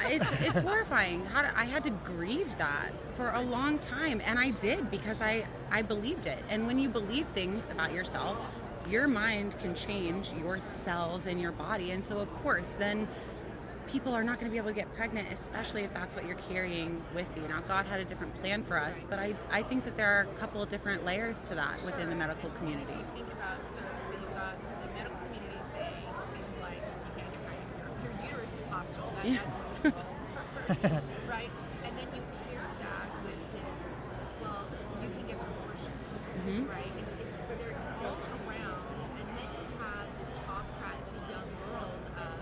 It's 0.08 0.30
it's 0.42 0.58
horrifying. 0.58 1.26
How 1.26 1.42
to, 1.42 1.58
I 1.58 1.66
had 1.66 1.84
to 1.84 1.90
grieve 1.90 2.58
that 2.58 2.92
for 3.16 3.30
a 3.32 3.42
long 3.42 3.80
time, 3.80 4.22
and 4.26 4.40
I 4.40 4.52
did 4.52 4.90
because 4.92 5.22
I 5.22 5.46
I 5.72 5.82
believed 5.82 6.28
it. 6.28 6.44
And 6.50 6.68
when 6.68 6.80
you 6.80 6.90
believe 6.90 7.28
things 7.34 7.64
about 7.72 7.94
yourself, 7.94 8.38
your 8.90 9.08
mind 9.08 9.58
can 9.60 9.76
change 9.76 10.32
your 10.40 10.60
cells 10.60 11.28
in 11.28 11.40
your 11.40 11.52
body, 11.52 11.92
and 11.92 12.04
so 12.04 12.18
of 12.18 12.34
course 12.42 12.70
then 12.80 13.08
people 13.88 14.14
are 14.14 14.24
not 14.24 14.40
going 14.40 14.50
to 14.50 14.52
be 14.52 14.58
able 14.58 14.70
to 14.70 14.74
get 14.74 14.94
pregnant, 14.96 15.28
especially 15.32 15.84
if 15.84 15.94
that's 15.94 16.16
what 16.16 16.26
you're 16.26 16.38
carrying 16.50 17.02
with 17.14 17.28
you. 17.36 17.42
Now, 17.48 17.60
God 17.68 17.86
had 17.86 18.00
a 18.00 18.06
different 18.06 18.34
plan 18.42 18.64
for 18.64 18.78
us, 18.80 18.96
but 19.10 19.20
I, 19.20 19.36
I 19.52 19.62
think 19.64 19.86
that 19.86 19.98
there 19.98 20.08
are 20.08 20.22
a 20.22 20.40
couple 20.40 20.62
of 20.62 20.70
different 20.70 21.06
layers 21.06 21.38
to 21.48 21.56
that 21.56 21.84
within 21.84 22.10
the 22.10 22.16
medical 22.16 22.50
community. 22.52 22.94
Think 23.14 23.28
about 23.34 23.68
so, 23.68 23.76
so 24.08 24.12
you've 24.14 24.34
got 24.34 24.56
the 24.82 24.88
medical 24.98 25.18
community 25.28 25.60
saying 25.74 25.94
things 26.34 26.58
like 26.62 26.76
you 26.76 27.22
can't 27.22 27.32
get 27.32 27.46
pregnant, 27.46 28.04
your, 28.04 28.12
your 28.14 28.32
uterus 28.32 28.58
is 28.58 28.66
hostile. 28.66 29.14
That, 29.18 29.28
Yeah. 29.28 29.73
Right? 29.84 31.52
And 31.84 31.92
then 31.98 32.08
you 32.16 32.22
pair 32.48 32.64
that 32.80 33.08
with 33.28 33.36
this, 33.52 33.82
well, 34.40 34.64
you 35.04 35.10
can 35.12 35.28
an 35.36 35.44
abortion, 35.44 35.92
Mhm. 36.48 36.70
right? 36.72 36.88
It's, 37.04 37.12
it's 37.20 37.36
they're 37.60 37.76
all 38.00 38.16
around, 38.48 38.80
and 39.20 39.28
then 39.36 39.50
you 39.60 39.66
have 39.84 40.08
this 40.24 40.32
talk 40.48 40.64
track 40.80 40.96
to 41.04 41.16
young 41.28 41.50
girls 41.68 42.04
of 42.16 42.40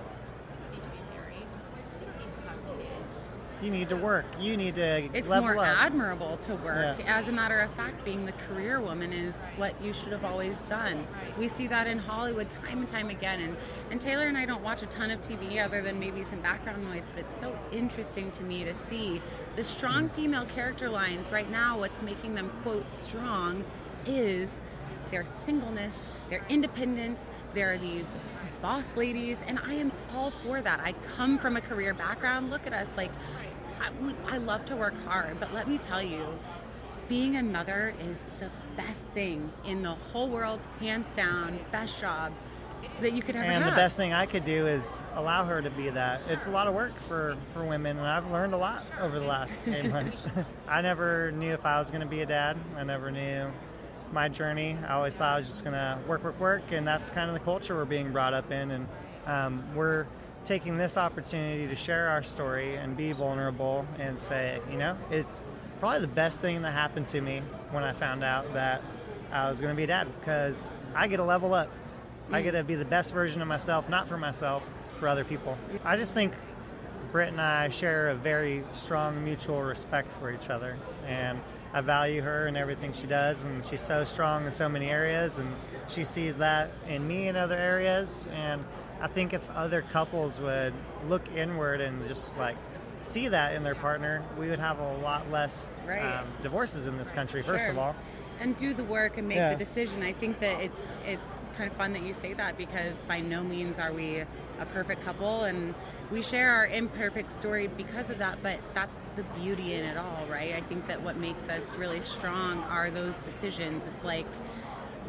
you 3.62 3.70
need 3.70 3.90
to 3.90 3.96
be 3.96 4.02
you 4.02 4.02
need 4.02 4.02
to 4.02 4.02
have 4.02 4.02
kids. 4.02 4.02
To 4.02 4.04
work. 4.04 4.26
You 4.40 4.58
need 4.58 4.76
to 4.76 5.18
it's 5.18 5.30
more 5.30 5.58
up. 5.58 5.78
admirable 5.82 6.38
to 6.38 6.56
work. 6.56 7.00
Yeah. 7.00 7.20
As 7.20 7.28
a 7.28 7.32
matter 7.32 7.60
of 7.60 7.72
fact, 7.74 8.04
being 8.04 8.26
the 8.26 8.32
career 8.34 8.80
woman 8.82 9.14
is 9.14 9.36
what 9.58 9.80
you 9.82 9.94
should 9.94 10.12
have 10.12 10.26
always 10.26 10.58
done. 10.70 11.08
We 11.38 11.48
see 11.48 11.68
that 11.68 11.88
in 11.88 12.00
Hollywood 12.00 12.50
time 12.50 12.80
and 12.80 12.88
time 12.88 13.10
again. 13.10 13.42
And, 13.42 13.58
and 13.92 14.02
Taylor 14.02 14.28
and 14.28 14.38
I 14.38 14.46
don't 14.46 14.64
watch 14.64 14.82
a 14.82 14.88
ton 14.88 15.12
of 15.12 15.22
TV 15.22 15.64
other 15.64 15.82
than 15.82 16.00
maybe 16.00 16.24
some 16.24 16.42
background 16.42 16.84
noise, 16.84 17.06
but 17.14 17.20
it's 17.26 17.40
so 17.40 17.58
interesting 17.72 18.32
to 18.32 18.44
me 18.44 18.64
to 18.64 18.74
see 18.74 19.22
the 19.56 19.64
strong 19.64 20.10
Mm. 20.10 20.12
female 20.14 20.46
character 20.46 20.90
lines 20.90 21.32
right 21.32 21.50
now. 21.50 21.78
What's 21.80 22.02
making 22.02 22.36
them, 22.36 22.50
quote, 22.64 22.86
strong 22.92 23.64
is 24.06 24.62
their 25.12 25.26
singleness, 25.26 26.08
their 26.30 26.44
independence. 26.50 27.28
There 27.54 27.74
are 27.74 27.78
these 27.78 28.18
boss 28.62 28.86
ladies, 28.96 29.40
and 29.46 29.60
I 29.60 29.74
am 29.74 29.92
all 30.14 30.32
for 30.32 30.62
that. 30.62 30.80
I 30.80 30.94
come 31.18 31.38
from 31.38 31.58
a 31.58 31.62
career 31.62 31.94
background. 31.94 32.50
Look 32.50 32.66
at 32.66 32.74
us, 32.74 32.88
like, 32.96 33.12
I, 33.82 33.90
we, 34.04 34.14
I 34.28 34.38
love 34.38 34.66
to 34.66 34.76
work 34.76 34.94
hard, 35.06 35.40
but 35.40 35.54
let 35.54 35.68
me 35.68 35.78
tell 35.78 36.04
you, 36.04 36.24
being 37.10 37.36
a 37.36 37.44
mother 37.44 37.94
is 38.00 38.18
the 38.40 38.50
best 38.78 39.00
thing 39.14 39.52
in 39.66 39.82
the 39.82 39.92
whole 39.92 40.30
world, 40.30 40.60
hands 40.80 41.08
down, 41.16 41.60
best 41.72 42.00
job 42.00 42.32
that 43.02 43.14
you 43.14 43.22
could 43.22 43.36
ever 43.36 43.44
And 43.44 43.54
have. 43.54 43.64
And 43.64 43.72
the 43.72 43.76
best 43.76 43.98
thing 43.98 44.14
I 44.14 44.26
could 44.26 44.46
do 44.46 44.68
is 44.68 45.02
allow 45.16 45.46
her 45.46 45.62
to 45.62 45.70
be 45.72 45.90
that. 45.90 46.22
It's 46.30 46.48
a 46.48 46.52
lot 46.52 46.68
of 46.68 46.74
work 46.74 46.94
for, 47.08 47.36
for 47.54 47.64
women, 47.64 47.98
and 47.98 48.08
I've 48.08 48.30
learned 48.32 48.54
a 48.54 48.58
lot 48.58 48.84
over 49.00 49.20
the 49.20 49.26
last 49.26 49.68
eight 49.68 49.92
months. 49.92 50.28
I 50.68 50.82
never 50.82 51.32
knew 51.32 51.54
if 51.54 51.66
I 51.66 51.80
was 51.80 51.90
going 51.90 52.02
to 52.02 52.08
be 52.08 52.22
a 52.22 52.26
dad. 52.26 52.58
I 52.78 52.84
never 52.84 53.12
knew 53.12 53.52
my 54.12 54.28
journey. 54.28 54.78
I 54.88 54.94
always 54.94 55.18
thought 55.18 55.34
I 55.34 55.38
was 55.38 55.48
just 55.48 55.64
going 55.64 55.74
to 55.74 56.00
work, 56.08 56.24
work, 56.24 56.40
work, 56.40 56.72
and 56.72 56.86
that's 56.86 57.10
kind 57.10 57.30
of 57.30 57.34
the 57.34 57.44
culture 57.44 57.76
we're 57.76 57.86
being 57.86 58.12
brought 58.12 58.34
up 58.34 58.52
in. 58.52 58.72
And 58.72 58.88
um, 59.26 59.76
we're 59.76 60.06
taking 60.46 60.78
this 60.78 60.98
opportunity 60.98 61.68
to 61.68 61.76
share 61.76 62.10
our 62.10 62.24
story 62.24 62.76
and 62.76 62.98
be 62.98 63.12
vulnerable 63.12 63.86
and 64.00 64.20
say, 64.20 64.60
you 64.72 64.78
know, 64.78 64.98
it's 65.10 65.44
probably 65.80 66.02
the 66.02 66.08
best 66.08 66.42
thing 66.42 66.62
that 66.62 66.72
happened 66.72 67.06
to 67.08 67.22
me 67.22 67.42
when 67.72 67.84
I 67.84 67.94
found 67.94 68.24
out 68.24 68.54
that 68.54 68.82
I 69.32 69.48
was 69.48 69.62
going 69.62 69.74
to 69.74 69.78
be 69.78 69.84
a 69.84 69.88
dad 69.88 70.08
because 70.20 70.72
I 70.96 71.08
get 71.08 71.18
to 71.18 71.24
level 71.24 71.54
up. 71.54 71.70
I 72.32 72.42
get 72.42 72.52
to 72.52 72.64
be 72.64 72.76
the 72.76 72.86
best 72.86 73.14
version 73.14 73.42
of 73.42 73.48
myself, 73.48 73.90
not 73.90 74.08
for 74.08 74.18
myself, 74.18 74.66
for 74.98 75.08
other 75.08 75.24
people. 75.24 75.58
I 75.84 75.98
just 75.98 76.14
think 76.14 76.34
Britt 77.12 77.30
and 77.30 77.42
I 77.42 77.70
share 77.70 78.10
a 78.10 78.16
very 78.16 78.64
strong 78.72 79.24
mutual 79.24 79.62
respect 79.62 80.12
for 80.14 80.32
each 80.32 80.50
other, 80.50 80.78
and 81.06 81.42
I 81.74 81.82
value 81.82 82.22
her 82.22 82.48
and 82.48 82.56
everything 82.56 82.94
she 82.94 83.08
does, 83.08 83.46
and 83.46 83.66
she's 83.66 83.82
so 83.82 84.04
strong 84.04 84.46
in 84.46 84.52
so 84.52 84.70
many 84.70 84.90
areas, 84.90 85.40
and 85.40 85.54
she 85.90 86.04
sees 86.04 86.38
that 86.38 86.72
in 86.88 87.06
me 87.06 87.28
in 87.28 87.36
other 87.36 87.58
areas, 87.58 88.28
and 88.34 88.64
I 89.02 89.08
think 89.08 89.34
if 89.34 89.48
other 89.52 89.82
couples 89.82 90.40
would 90.40 90.74
look 91.08 91.24
inward 91.36 91.82
and 91.82 92.08
just 92.08 92.38
like 92.38 92.56
see 93.00 93.28
that 93.30 93.56
in 93.56 93.64
their 93.64 93.74
partner, 93.74 94.24
we 94.38 94.48
would 94.48 94.60
have 94.60 94.78
a 94.80 94.98
lot 94.98 95.30
less 95.32 95.76
Right. 95.88 96.20
um, 96.20 96.28
divorces 96.44 96.86
in 96.86 96.98
this 96.98 97.12
country. 97.12 97.42
First 97.42 97.64
Sure. 97.66 97.72
of 97.72 97.80
all, 97.80 97.96
and 98.40 98.56
do 98.58 98.74
the 98.76 98.84
work 98.84 99.18
and 99.18 99.28
make 99.28 99.38
Yeah. 99.38 99.50
the 99.50 99.56
decision. 99.56 100.04
I 100.04 100.14
think 100.14 100.40
that 100.40 100.62
it's 100.62 100.82
it's 101.08 101.26
kind 101.58 101.70
of 101.70 101.76
fun 101.78 101.94
that 101.94 102.04
you 102.04 102.14
say 102.14 102.34
that 102.34 102.58
because 102.58 103.02
by 103.08 103.20
no 103.20 103.44
means 103.44 103.80
are 103.80 103.92
we 103.92 104.18
a 104.60 104.66
perfect 104.74 105.04
couple 105.04 105.44
and 105.44 105.74
we 106.12 106.22
share 106.22 106.52
our 106.52 106.68
imperfect 106.68 107.32
story 107.32 107.68
because 107.78 108.10
of 108.10 108.20
that, 108.20 108.38
but 108.44 108.60
that's 108.76 109.00
the 109.16 109.24
beauty 109.40 109.74
in 109.74 109.84
it 109.86 109.98
all, 109.98 110.26
right? 110.30 110.54
I 110.56 110.62
think 110.62 110.86
that 110.88 111.02
what 111.02 111.18
makes 111.18 111.48
us 111.48 111.74
really 111.76 112.02
strong 112.02 112.60
are 112.66 112.92
those 112.92 113.16
decisions. 113.20 113.86
It's 113.94 114.04
like 114.04 114.26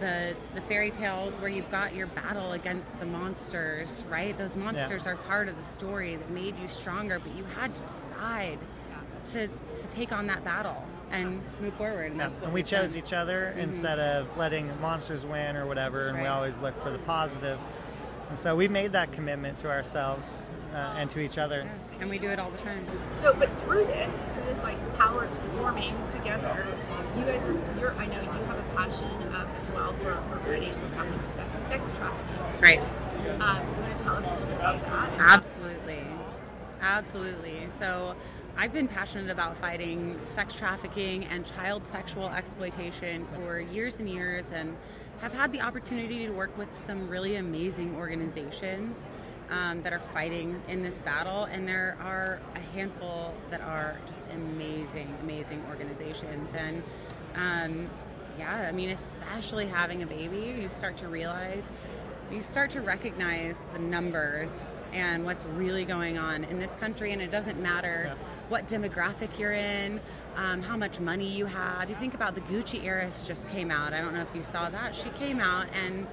the 0.01 0.35
the 0.55 0.61
fairy 0.63 0.91
tales 0.91 1.35
where 1.41 1.49
you've 1.49 1.71
got 1.71 1.95
your 1.95 2.07
battle 2.09 2.53
against 2.53 2.99
the 2.99 3.07
monsters, 3.07 4.05
right? 4.11 4.37
Those 4.37 4.57
monsters 4.57 5.07
are 5.07 5.17
part 5.17 5.49
of 5.49 5.57
the 5.57 5.65
story 5.65 6.17
that 6.17 6.31
made 6.31 6.59
you 6.59 6.69
stronger, 6.69 7.19
but 7.19 7.35
you 7.37 7.45
had 7.57 7.75
to 7.75 7.81
decide 7.83 8.59
to 9.33 9.47
to 9.49 9.87
take 9.91 10.13
on 10.13 10.27
that 10.27 10.45
battle 10.45 10.85
and 11.11 11.41
move 11.61 11.75
forward. 11.75 12.07
And 12.13 12.17
Yeah, 12.17 12.29
that's 12.29 12.37
what 12.41 12.45
and 12.45 12.53
we 12.55 12.59
we've 12.61 12.67
chose 12.67 12.95
done. 12.95 12.99
each 13.05 13.13
other 13.13 13.55
instead 13.59 13.99
of 13.99 14.35
letting 14.37 14.69
monsters 14.81 15.27
win 15.27 15.57
or 15.57 15.67
whatever, 15.67 16.05
That's 16.05 16.15
and 16.15 16.23
we 16.23 16.27
always 16.29 16.59
look 16.59 16.81
for 16.83 16.91
the 16.91 16.99
positive. 17.01 17.61
And 18.31 18.39
so 18.39 18.57
we 18.57 18.67
made 18.67 18.93
that 18.93 19.13
commitment 19.13 19.59
to 19.59 19.69
ourselves 19.71 20.47
uh, 20.75 20.95
and 20.97 21.11
to 21.11 21.21
each 21.21 21.37
other. 21.37 21.69
and 22.01 22.09
we 22.09 22.19
do 22.19 22.29
it 22.31 22.39
all 22.39 22.51
the 22.51 22.57
time. 22.59 22.83
So, 23.15 23.35
but 23.35 23.51
through 23.61 23.85
this, 23.85 24.15
through 24.15 24.45
this 24.47 24.63
like 24.63 24.79
power 24.97 25.29
forming 25.59 25.95
together, 26.07 26.67
you 27.19 27.27
guys 27.27 27.47
are. 27.47 27.55
You're. 27.79 27.93
I 27.97 28.07
know 28.07 28.23
you 28.23 28.29
passion 28.75 29.09
um, 29.35 29.49
as 29.59 29.71
well 29.71 29.93
for, 30.03 30.15
for 30.29 30.39
fighting 30.45 30.71
what's 30.81 30.95
happening 30.95 31.23
with 31.23 31.35
sex, 31.35 31.67
sex 31.67 31.93
trafficking. 31.95 32.37
That's 32.39 32.63
right. 32.63 32.81
Um, 33.41 33.67
you 33.67 33.83
want 33.83 33.97
to 33.97 34.03
tell 34.03 34.17
us 34.17 34.29
a 34.29 34.33
little 34.33 34.47
bit 34.47 34.57
about 34.57 34.83
that? 34.83 35.11
Absolutely. 35.19 36.07
Absolutely. 36.81 37.69
So 37.79 38.15
I've 38.57 38.73
been 38.73 38.89
passionate 38.89 39.31
about 39.31 39.57
fighting 39.59 40.19
sex 40.25 40.55
trafficking 40.55 41.25
and 41.25 41.47
child 41.47 41.87
sexual 41.87 42.29
exploitation 42.29 43.27
for 43.35 43.61
years 43.61 43.99
and 43.99 44.09
years 44.09 44.53
and 44.53 44.77
have 45.21 45.33
had 45.33 45.53
the 45.53 45.61
opportunity 45.61 46.27
to 46.27 46.33
work 46.33 46.57
with 46.59 46.69
some 46.77 47.09
really 47.09 47.37
amazing 47.37 47.95
organizations 47.97 49.09
um, 49.51 49.83
that 49.83 49.93
are 49.93 50.01
fighting 50.01 50.61
in 50.69 50.83
this 50.83 50.99
battle. 51.01 51.45
And 51.45 51.67
there 51.67 51.97
are 52.01 52.41
a 52.55 52.61
handful 52.75 53.33
that 53.51 53.61
are 53.61 53.97
just 54.07 54.21
amazing, 54.35 55.15
amazing 55.23 55.63
organizations. 55.69 56.53
And 56.55 56.83
um, 57.35 57.91
yeah, 58.39 58.67
I 58.69 58.73
mean, 58.73 58.91
especially 58.91 59.67
having 59.67 60.03
a 60.03 60.07
baby, 60.07 60.61
you 60.61 60.69
start 60.69 60.97
to 60.99 61.09
realize 61.09 61.71
you 62.31 62.41
start 62.41 62.71
to 62.71 62.81
recognize 62.81 63.63
the 63.75 63.79
numbers 63.79 64.57
and 64.95 65.23
what's 65.25 65.45
really 65.45 65.85
going 65.85 66.17
on 66.17 66.45
in 66.45 66.59
this 66.59 66.75
country, 66.77 67.13
and 67.13 67.21
it 67.21 67.31
doesn't 67.31 67.61
matter 67.61 68.05
Yeah. 68.07 68.15
what 68.49 68.67
demographic 68.69 69.39
you're 69.39 69.53
in, 69.53 70.01
um, 70.37 70.63
how 70.63 70.77
much 70.77 70.99
money 70.99 71.29
you 71.29 71.45
have. 71.45 71.91
You 71.91 71.97
think 71.97 72.15
about 72.15 72.35
the 72.35 72.41
Gucci 72.43 72.85
heiress 72.85 73.23
just 73.23 73.49
came 73.51 73.71
out. 73.71 73.93
I 73.93 74.01
don't 74.01 74.15
know 74.15 74.23
if 74.23 74.35
you 74.35 74.43
saw 74.43 74.71
that. 74.71 74.95
She 74.95 75.11
came 75.11 75.41
out 75.41 75.67
and 75.75 76.07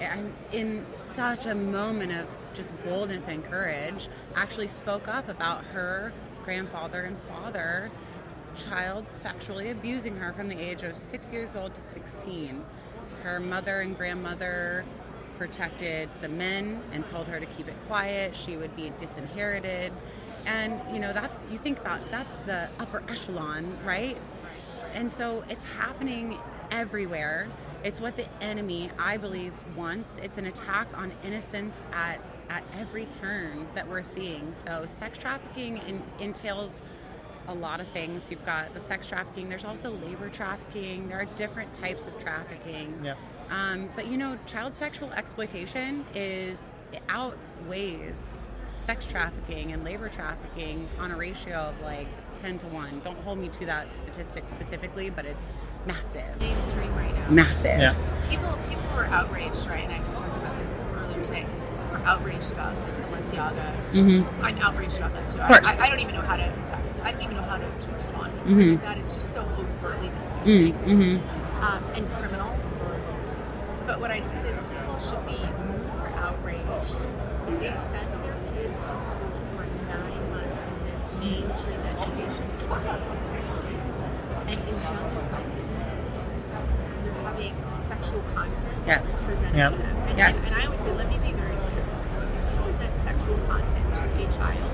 I'm 0.00 0.32
in 0.52 0.86
such 0.94 1.46
a 1.46 1.54
moment 1.56 2.12
of 2.12 2.26
just 2.54 2.72
boldness 2.84 3.26
and 3.26 3.44
courage. 3.44 4.08
Actually, 4.36 4.68
spoke 4.68 5.08
up 5.08 5.28
about 5.28 5.64
her 5.66 6.12
grandfather 6.44 7.02
and 7.02 7.16
father 7.28 7.90
child 8.54 9.08
sexually 9.08 9.70
abusing 9.70 10.16
her 10.16 10.32
from 10.32 10.48
the 10.48 10.58
age 10.58 10.82
of 10.82 10.96
six 10.96 11.32
years 11.32 11.54
old 11.54 11.74
to 11.74 11.80
16. 11.80 12.64
Her 13.22 13.40
mother 13.40 13.80
and 13.80 13.96
grandmother 13.96 14.84
protected 15.38 16.08
the 16.20 16.28
men 16.28 16.82
and 16.92 17.06
told 17.06 17.26
her 17.26 17.40
to 17.40 17.46
keep 17.46 17.68
it 17.68 17.74
quiet. 17.86 18.36
She 18.36 18.56
would 18.56 18.74
be 18.76 18.92
disinherited. 18.98 19.92
And, 20.46 20.80
you 20.92 21.00
know, 21.00 21.12
that's, 21.12 21.42
you 21.50 21.58
think 21.58 21.80
about, 21.80 22.00
that's 22.10 22.34
the 22.46 22.68
upper 22.78 23.02
echelon, 23.08 23.78
right? 23.84 24.18
And 24.92 25.12
so 25.12 25.44
it's 25.48 25.64
happening 25.64 26.38
everywhere. 26.70 27.48
It's 27.82 28.00
what 28.00 28.16
the 28.16 28.26
enemy, 28.42 28.90
I 28.98 29.16
believe, 29.16 29.52
wants. 29.76 30.18
It's 30.18 30.38
an 30.38 30.46
attack 30.46 30.88
on 30.96 31.12
innocence 31.24 31.82
at, 31.92 32.20
at 32.48 32.62
every 32.78 33.06
turn 33.06 33.66
that 33.74 33.88
we're 33.88 34.02
seeing. 34.02 34.54
So 34.66 34.86
sex 34.86 35.18
trafficking 35.18 35.78
in, 35.78 36.02
entails 36.18 36.82
a 37.48 37.54
lot 37.54 37.80
of 37.80 37.86
things. 37.88 38.30
You've 38.30 38.44
got 38.46 38.72
the 38.74 38.80
sex 38.80 39.06
trafficking, 39.06 39.48
there's 39.48 39.64
also 39.64 39.90
labor 39.90 40.28
trafficking, 40.28 41.08
there 41.08 41.20
are 41.20 41.26
different 41.36 41.74
types 41.74 42.06
of 42.06 42.18
trafficking. 42.18 43.00
Yeah. 43.02 43.14
Um, 43.50 43.90
but 43.94 44.06
you 44.06 44.16
know, 44.16 44.38
child 44.46 44.74
sexual 44.74 45.12
exploitation 45.12 46.04
is 46.14 46.72
it 46.92 47.02
outweighs 47.08 48.32
sex 48.84 49.06
trafficking 49.06 49.72
and 49.72 49.84
labor 49.84 50.08
trafficking 50.08 50.88
on 50.98 51.10
a 51.10 51.16
ratio 51.16 51.54
of 51.54 51.80
like 51.80 52.08
10 52.40 52.58
to 52.58 52.66
1. 52.66 53.00
Don't 53.04 53.18
hold 53.20 53.38
me 53.38 53.48
to 53.48 53.66
that 53.66 53.92
statistic 53.94 54.48
specifically, 54.48 55.10
but 55.10 55.24
it's 55.24 55.54
massive. 55.86 56.38
Mainstream 56.40 56.94
right 56.94 57.14
now. 57.14 57.30
Massive. 57.30 57.78
Yeah. 57.78 57.94
People, 58.28 58.58
people 58.68 58.84
were 58.94 59.06
outraged, 59.06 59.66
right? 59.66 59.84
And 59.84 59.92
I 59.92 60.02
was 60.02 60.14
talking 60.14 60.40
about 60.40 60.58
this 60.58 60.84
earlier 60.94 61.22
today. 61.22 61.46
Outraged 62.04 62.52
about 62.52 62.74
the 62.86 62.92
Balenciaga. 63.02 63.72
Mhm. 63.92 64.26
I'm 64.42 64.58
outraged 64.58 64.98
about 64.98 65.12
that 65.14 65.28
too. 65.28 65.40
I, 65.40 65.58
I, 65.64 65.86
I 65.86 65.90
don't 65.90 66.00
even 66.00 66.14
know 66.14 66.20
how 66.20 66.36
to. 66.36 66.44
I 67.02 67.12
don't 67.12 67.22
even 67.22 67.36
know 67.36 67.42
how 67.42 67.56
to, 67.56 67.64
to 67.86 67.90
respond 67.92 68.32
to 68.34 68.40
something 68.40 68.58
Mhm. 68.58 68.70
like 68.72 68.82
that. 68.82 68.98
It's 68.98 69.14
just 69.14 69.32
so 69.32 69.40
overtly 69.58 70.08
disgusting 70.10 70.74
Mm-hmm. 70.84 71.64
um, 71.64 71.82
and 71.94 72.10
criminal. 72.12 72.54
But 73.86 74.00
what 74.00 74.10
I 74.10 74.20
said 74.20 74.44
is, 74.46 74.60
people 74.60 74.98
should 75.00 75.24
be 75.26 75.40
more 75.40 76.08
outraged. 76.16 77.06
They 77.60 77.74
send 77.76 78.08
their 78.24 78.36
kids 78.54 78.80
to 78.90 78.96
school 78.98 79.32
for 79.56 79.64
nine 79.88 80.30
months 80.30 80.60
in 80.60 80.92
this 80.92 81.08
mainstream 81.20 81.80
education 81.92 82.52
system, 82.52 83.00
and 84.46 84.58
as 84.68 84.82
young 84.82 85.16
as 85.20 85.30
like 85.32 85.46
middle 85.56 85.80
school, 85.80 86.00
you're 87.04 87.14
having 87.24 87.54
sexual 87.74 88.22
content 88.34 88.68
Yes. 88.86 89.22
presented 89.24 89.56
Yep. 89.56 89.70
to 89.70 89.76
them. 89.78 89.96
And, 90.08 90.18
Yes. 90.18 90.52
and 90.52 90.62
I 90.62 90.64
always 90.66 90.80
say, 90.80 90.92
let 90.94 91.08
me 91.10 91.18
be 91.18 91.32
very 91.32 91.56
child, 94.36 94.70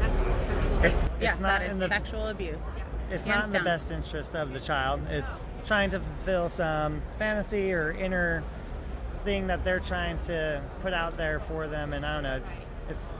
that's 0.00 0.22
sexual 0.22 0.78
abuse. 0.78 0.94
it's 1.12 1.20
yes, 1.22 1.40
not 1.40 1.60
that 1.60 1.62
is 1.66 1.72
in 1.72 1.78
the 1.78 1.88
sexual 1.88 2.28
abuse. 2.28 2.62
it's 3.10 3.24
Hands 3.24 3.38
not 3.38 3.46
in 3.46 3.52
the 3.52 3.60
best 3.60 3.90
interest 3.90 4.34
of 4.34 4.52
the 4.52 4.60
child. 4.60 5.00
It's 5.10 5.44
trying 5.64 5.90
to 5.90 6.00
fulfill 6.00 6.48
some 6.48 7.02
fantasy 7.18 7.72
or 7.72 7.92
inner 7.92 8.42
thing 9.24 9.46
that 9.48 9.64
they're 9.64 9.80
trying 9.80 10.18
to 10.18 10.62
put 10.80 10.92
out 10.92 11.16
there 11.16 11.40
for 11.40 11.66
them, 11.66 11.92
and 11.92 12.04
I 12.06 12.14
don't 12.14 12.22
know. 12.22 12.36
It's 12.36 12.66
it's 12.88 13.16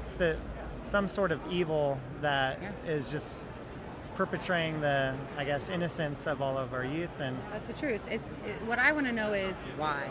it's 0.00 0.16
to 0.16 0.36
some 0.80 1.08
sort 1.08 1.32
of 1.32 1.40
evil 1.50 1.98
that 2.20 2.58
is 2.86 3.06
Yeah. 3.08 3.12
just 3.18 3.48
perpetrating 4.16 4.80
the, 4.80 5.14
I 5.36 5.44
guess, 5.44 5.68
innocence 5.68 6.26
of 6.26 6.40
all 6.40 6.56
of 6.56 6.72
our 6.72 6.84
youth. 6.84 7.20
And 7.20 7.36
That's 7.52 7.66
the 7.66 7.74
truth. 7.74 8.00
It's 8.10 8.28
it, 8.46 8.60
what 8.64 8.78
I 8.78 8.92
want 8.92 9.06
to 9.06 9.12
know 9.12 9.34
is 9.34 9.60
why. 9.76 10.10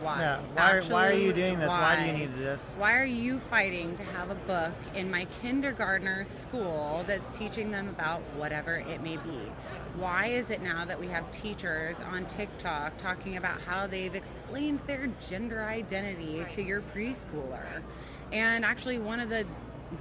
Why? 0.00 0.20
yeah, 0.20 0.40
why, 0.54 0.72
are- 0.72 0.82
why 0.84 1.08
are 1.08 1.12
you 1.14 1.32
doing 1.32 1.58
this? 1.58 1.70
Why, 1.70 2.04
do 2.04 2.10
you 2.12 2.18
need 2.18 2.34
this? 2.34 2.76
Why 2.78 2.98
are 2.98 3.04
you 3.04 3.40
fighting 3.40 3.96
to 3.96 4.04
have 4.04 4.30
a 4.30 4.34
book 4.34 4.74
in 4.94 5.10
my 5.10 5.26
kindergartner 5.40 6.26
school 6.26 7.04
that's 7.06 7.36
teaching 7.36 7.70
them 7.70 7.88
about 7.88 8.20
whatever 8.36 8.76
it 8.76 9.02
may 9.02 9.16
be? 9.16 9.50
Why 9.96 10.26
is 10.26 10.50
it 10.50 10.62
now 10.62 10.84
that 10.84 11.00
we 11.00 11.08
have 11.08 11.30
teachers 11.32 11.96
on 12.00 12.26
TikTok 12.26 12.98
talking 12.98 13.38
about 13.38 13.60
how 13.62 13.86
they've 13.86 14.14
explained 14.14 14.80
their 14.86 15.08
gender 15.28 15.64
identity 15.64 16.44
to 16.50 16.62
your 16.62 16.82
preschooler? 16.82 17.82
And 18.30 18.64
actually, 18.64 18.98
one 18.98 19.20
of 19.20 19.30
the 19.30 19.46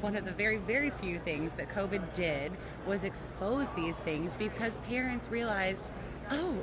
one 0.01 0.15
of 0.15 0.25
the 0.25 0.31
very 0.31 0.57
very 0.57 0.89
few 0.89 1.17
things 1.19 1.53
that 1.53 1.69
COVID 1.69 2.13
did 2.13 2.51
was 2.85 3.03
expose 3.03 3.69
these 3.71 3.95
things 3.97 4.33
because 4.37 4.75
parents 4.87 5.29
realized, 5.29 5.89
oh, 6.31 6.57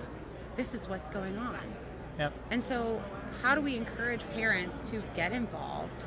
this 0.57 0.75
is 0.75 0.89
what's 0.89 1.09
going 1.11 1.37
on. 1.39 1.61
Yep. 2.19 2.33
And 2.51 2.63
so, 2.63 3.03
how 3.43 3.55
do 3.55 3.61
we 3.61 3.77
encourage 3.77 4.29
parents 4.31 4.89
to 4.91 5.03
get 5.15 5.33
involved, 5.33 6.07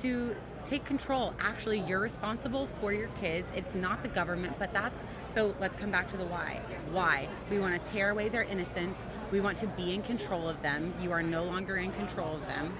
to 0.00 0.34
take 0.64 0.84
control? 0.84 1.34
Actually, 1.38 1.80
you're 1.80 2.00
responsible 2.00 2.68
for 2.80 2.92
your 2.92 3.08
kids. 3.08 3.52
It's 3.54 3.74
not 3.74 4.02
the 4.02 4.08
government, 4.08 4.58
but 4.58 4.72
that's 4.72 5.04
so. 5.28 5.54
Let's 5.60 5.76
come 5.76 5.90
back 5.90 6.10
to 6.12 6.16
the 6.16 6.24
why. 6.24 6.60
Why? 6.90 7.28
We 7.50 7.58
want 7.58 7.82
to 7.82 7.90
tear 7.90 8.10
away 8.10 8.28
their 8.28 8.44
innocence. 8.44 8.98
We 9.30 9.40
want 9.40 9.58
to 9.58 9.66
be 9.66 9.94
in 9.94 10.02
control 10.02 10.48
of 10.48 10.62
them. 10.62 10.94
You 11.00 11.12
are 11.12 11.22
no 11.22 11.44
longer 11.44 11.76
in 11.76 11.92
control 11.92 12.34
of 12.34 12.40
them. 12.46 12.72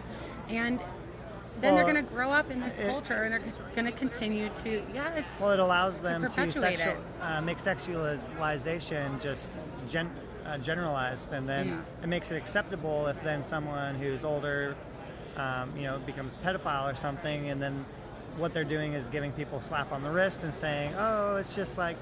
And 0.48 0.80
then 1.62 1.74
they're 1.74 1.84
going 1.84 1.96
to 2.04 2.12
grow 2.12 2.30
up 2.30 2.50
in 2.50 2.60
this 2.60 2.78
it- 2.78 2.86
culture 2.86 3.22
and 3.22 3.32
they're 3.32 3.52
going 3.74 3.86
to 3.86 3.92
continue 3.92 4.48
to, 4.64 4.82
yes. 4.92 5.24
Well, 5.40 5.50
it 5.52 5.58
allows 5.60 6.00
them 6.00 6.22
to 6.22 6.28
perpetuate 6.28 6.78
sexual, 6.78 6.96
uh, 7.22 7.40
make 7.40 7.58
sexualization 7.58 9.20
just 9.20 9.58
gen, 9.88 10.10
uh, 10.46 10.58
generalized, 10.58 11.32
and 11.32 11.48
then 11.48 11.68
Mm. 12.00 12.04
it 12.04 12.06
makes 12.08 12.30
it 12.30 12.36
acceptable 12.36 13.06
if 13.06 13.22
then 13.22 13.42
someone 13.42 13.94
who's 13.94 14.24
older, 14.24 14.74
um, 15.36 15.72
you 15.76 15.84
know, 15.84 15.98
becomes 16.04 16.36
a 16.36 16.40
pedophile 16.40 16.90
or 16.90 16.94
something, 16.94 17.48
and 17.48 17.60
then 17.62 17.84
what 18.36 18.52
they're 18.52 18.64
doing 18.64 18.94
is 18.94 19.08
giving 19.08 19.32
people 19.32 19.58
a 19.58 19.62
slap 19.62 19.92
on 19.92 20.02
the 20.02 20.10
wrist 20.10 20.42
and 20.44 20.52
saying, 20.52 20.94
"Oh, 20.96 21.36
it's 21.36 21.54
just 21.54 21.78
like 21.78 21.96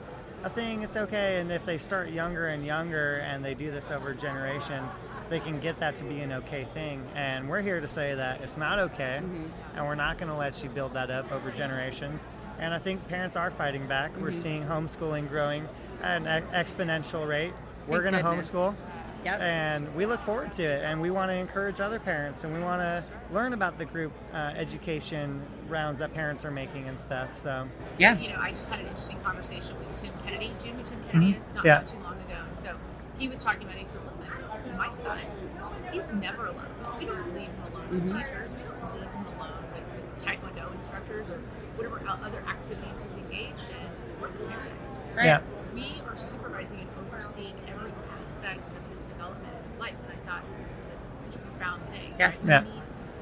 a 0.44 0.48
thing, 0.50 0.82
it's 0.82 0.96
okay." 0.96 1.38
And 1.40 1.50
if 1.50 1.64
they 1.66 1.76
start 1.76 2.08
younger 2.10 2.48
and 2.48 2.64
younger, 2.64 3.16
and 3.16 3.44
they 3.44 3.54
do 3.54 3.70
this 3.70 3.90
over 3.90 4.14
generation, 4.14 4.82
they 5.30 5.40
can 5.40 5.58
get 5.60 5.78
that 5.80 5.96
to 5.96 6.04
be 6.04 6.20
an 6.20 6.32
okay 6.32 6.64
thing. 6.64 7.02
And 7.14 7.48
we're 7.48 7.60
here 7.62 7.80
to 7.80 7.86
say 7.88 8.14
that 8.14 8.42
it's 8.42 8.56
not 8.56 8.78
okay, 8.80 9.20
Mm-hmm. 9.22 9.44
and 9.76 9.86
we're 9.86 9.94
not 9.94 10.18
going 10.18 10.28
to 10.30 10.36
let 10.36 10.62
you 10.62 10.68
build 10.68 10.92
that 10.94 11.10
up 11.10 11.30
over 11.32 11.50
generations. 11.50 12.28
And 12.58 12.74
I 12.74 12.78
think 12.78 13.06
parents 13.08 13.36
are 13.36 13.50
fighting 13.50 13.86
back. 13.86 14.10
We're 14.20 14.30
Mm-hmm. 14.30 14.40
seeing 14.42 14.64
homeschooling 14.64 15.28
growing 15.28 15.66
at 16.02 16.20
an 16.20 16.26
e- 16.42 16.46
exponential 16.54 17.26
rate. 17.26 17.54
We're 17.88 18.02
going 18.02 18.12
to 18.14 18.20
homeschool. 18.22 18.74
Yep. 19.24 19.40
And 19.40 19.94
we 19.94 20.06
look 20.06 20.22
forward 20.22 20.50
to 20.52 20.62
it, 20.62 20.82
and 20.82 20.98
we 21.00 21.10
want 21.10 21.30
to 21.30 21.34
encourage 21.34 21.78
other 21.80 21.98
parents, 22.00 22.42
and 22.44 22.54
we 22.54 22.60
want 22.60 22.80
to 22.80 23.04
learn 23.30 23.52
about 23.52 23.76
the 23.76 23.84
group 23.84 24.12
uh, 24.32 24.36
education 24.56 25.42
rounds 25.68 25.98
that 25.98 26.14
parents 26.14 26.44
are 26.46 26.50
making 26.50 26.88
and 26.88 26.98
stuff. 26.98 27.28
So, 27.38 27.68
yeah. 27.98 28.18
you 28.18 28.30
know, 28.30 28.38
I 28.40 28.50
just 28.52 28.68
had 28.70 28.80
an 28.80 28.86
interesting 28.86 29.20
conversation 29.20 29.76
with 29.78 29.94
Tim 29.94 30.12
Kennedy. 30.24 30.50
Do 30.58 30.68
you 30.68 30.72
know 30.72 30.78
who 30.78 30.84
Tim 30.86 30.98
Kennedy 31.10 31.32
is? 31.38 31.48
Not, 31.50 31.58
Mm-hmm. 31.58 31.66
Yeah. 31.66 31.74
not 31.74 31.86
too 31.86 31.98
long 32.02 32.14
ago. 32.14 32.34
And 32.48 32.58
so 32.58 32.74
he 33.20 33.28
was 33.28 33.44
talking 33.44 33.62
about, 33.64 33.76
he 33.76 33.86
said, 33.86 34.00
listen, 34.06 34.26
my 34.78 34.90
son, 34.92 35.18
he's 35.92 36.10
never 36.14 36.46
alone. 36.46 36.64
We 36.98 37.04
don't 37.04 37.34
leave 37.34 37.48
him 37.48 37.62
alone 37.72 37.88
with 37.90 38.06
Mm-hmm. 38.08 38.18
teachers. 38.18 38.54
We 38.54 38.62
don't 38.62 38.94
leave 38.96 39.10
him 39.12 39.26
alone 39.36 39.62
with, 39.74 39.84
with 39.92 40.24
Taekwondo 40.24 40.74
instructors 40.74 41.30
or 41.30 41.38
whatever 41.76 42.00
other 42.24 42.42
activities 42.48 43.02
he's 43.04 43.16
engaged 43.16 43.68
in. 43.68 43.86
We're 44.20 44.28
parents. 44.48 45.14
Right. 45.16 45.24
yeah, 45.26 45.40
We 45.74 46.00
are 46.08 46.16
supervising 46.16 46.80
and 46.80 46.88
overseeing 47.06 47.54
every 47.68 47.92
aspect 48.24 48.70
of 48.70 48.98
his 48.98 49.08
development 49.08 49.52
in 49.60 49.70
his 49.70 49.78
life. 49.78 49.94
And 50.08 50.16
I 50.16 50.30
thought 50.30 50.44
that's 50.94 51.24
such 51.24 51.34
a 51.36 51.38
profound 51.38 51.82
thing. 51.90 52.14
Yes. 52.18 52.44
Yeah. 52.48 52.64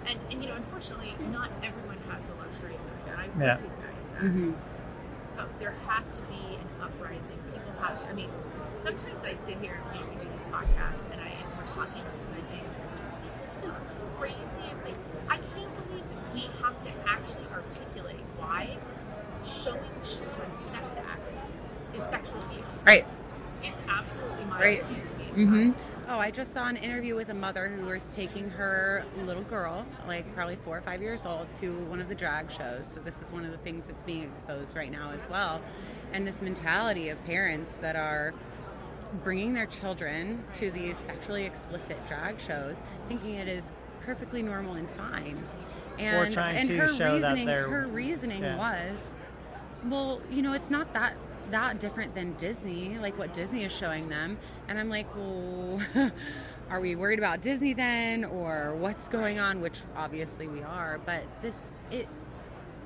And, 0.06 0.18
and, 0.30 0.42
you 0.42 0.48
know, 0.48 0.54
unfortunately, 0.56 1.14
not 1.32 1.50
everyone 1.62 1.98
has 2.10 2.28
the 2.28 2.34
luxury 2.36 2.74
of 2.74 2.82
doing 2.86 3.02
that. 3.06 3.18
I 3.18 3.26
Yeah. 3.42 3.56
recognize 3.58 4.08
that 4.14 4.20
hmm 4.22 4.52
there 5.58 5.74
has 5.86 6.16
to 6.18 6.22
be 6.22 6.56
an 6.56 6.68
uprising. 6.82 7.36
People 7.52 7.72
have 7.80 7.98
to. 8.00 8.08
I 8.08 8.12
mean, 8.12 8.30
sometimes 8.74 9.24
I 9.24 9.34
sit 9.34 9.58
here 9.60 9.80
and 9.94 10.08
we 10.08 10.24
do 10.24 10.30
these 10.32 10.46
podcasts, 10.46 11.10
and 11.12 11.20
I 11.20 11.28
and 11.28 11.58
we're 11.58 11.66
talking 11.66 12.00
about 12.00 12.18
this, 12.20 12.28
and 12.28 12.36
I 12.36 12.50
think 12.50 13.22
this 13.22 13.42
is 13.42 13.54
the 13.54 13.72
craziest 14.18 14.82
thing. 14.82 14.94
I 15.28 15.36
can't 15.36 15.88
believe 15.88 16.04
we 16.34 16.42
have 16.62 16.80
to 16.80 16.90
actually 17.06 17.46
articulate 17.52 18.20
why 18.36 18.76
showing 19.44 19.90
children 20.02 20.54
sex 20.54 20.98
acts 21.12 21.46
is 21.94 22.02
sexual 22.02 22.40
abuse. 22.42 22.84
Right. 22.86 23.06
It's 23.62 23.80
absolutely 23.88 24.44
Right. 24.44 24.82
mind-blowing 24.82 25.02
to 25.02 25.14
me. 25.16 25.24
at 25.42 25.48
hmm. 25.48 26.10
Oh, 26.10 26.18
I 26.18 26.30
just 26.30 26.52
saw 26.52 26.66
an 26.68 26.76
interview 26.76 27.14
with 27.16 27.28
a 27.28 27.34
mother 27.34 27.68
who 27.68 27.86
was 27.86 28.08
taking 28.12 28.48
her 28.50 29.04
little 29.24 29.42
girl, 29.42 29.84
like 30.06 30.32
probably 30.34 30.56
four 30.56 30.78
or 30.78 30.80
five 30.80 31.02
years 31.02 31.26
old, 31.26 31.46
to 31.56 31.84
one 31.86 32.00
of 32.00 32.08
the 32.08 32.14
drag 32.14 32.50
shows. 32.50 32.86
So 32.92 33.00
this 33.00 33.20
is 33.20 33.30
one 33.32 33.44
of 33.44 33.50
the 33.50 33.58
things 33.58 33.86
that's 33.86 34.02
being 34.02 34.22
exposed 34.22 34.76
right 34.76 34.90
now 34.90 35.10
as 35.10 35.28
well. 35.28 35.60
And 36.12 36.26
this 36.26 36.40
mentality 36.40 37.08
of 37.08 37.22
parents 37.24 37.76
that 37.80 37.96
are 37.96 38.32
bringing 39.24 39.54
their 39.54 39.66
children 39.66 40.44
to 40.54 40.70
these 40.70 40.96
sexually 40.98 41.44
explicit 41.44 41.96
drag 42.06 42.38
shows, 42.38 42.80
thinking 43.08 43.34
it 43.34 43.48
is 43.48 43.70
perfectly 44.02 44.42
normal 44.42 44.74
and 44.74 44.88
fine. 44.90 45.42
And, 45.98 46.32
trying 46.32 46.58
and 46.58 46.68
to 46.68 46.76
her 46.78 46.86
show 46.86 47.18
that 47.18 47.32
reasoning, 47.32 47.46
they're- 47.46 47.68
her 47.68 47.86
reasoning 47.88 48.42
yeah. 48.42 48.56
was, 48.56 49.18
well, 49.86 50.20
you 50.30 50.42
know, 50.42 50.52
it's 50.52 50.70
not 50.70 50.92
that 50.94 51.14
that 51.50 51.80
different 51.80 52.14
than 52.14 52.34
Disney, 52.34 52.98
like 52.98 53.18
what 53.18 53.32
Disney 53.34 53.64
is 53.64 53.72
showing 53.72 54.08
them. 54.08 54.38
And 54.68 54.78
I'm 54.78 54.88
like, 54.88 55.06
well, 55.16 55.80
are 56.70 56.80
we 56.80 56.94
worried 56.96 57.18
about 57.18 57.40
Disney 57.40 57.74
then, 57.74 58.24
or 58.24 58.74
what's 58.76 59.08
going 59.08 59.38
on? 59.38 59.60
Which 59.60 59.80
obviously 59.96 60.48
we 60.48 60.62
are, 60.62 61.00
but 61.04 61.22
this 61.42 61.76
it 61.90 62.08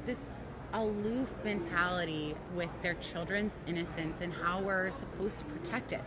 this 0.07 0.19
aloof 0.75 1.29
mentality 1.45 2.35
with 2.57 2.71
their 2.83 2.95
children's 2.95 3.59
innocence 3.67 4.21
and 4.23 4.33
how 4.33 4.61
we're 4.63 4.91
supposed 4.91 5.39
to 5.39 5.45
protect 5.47 5.93
it 5.93 6.01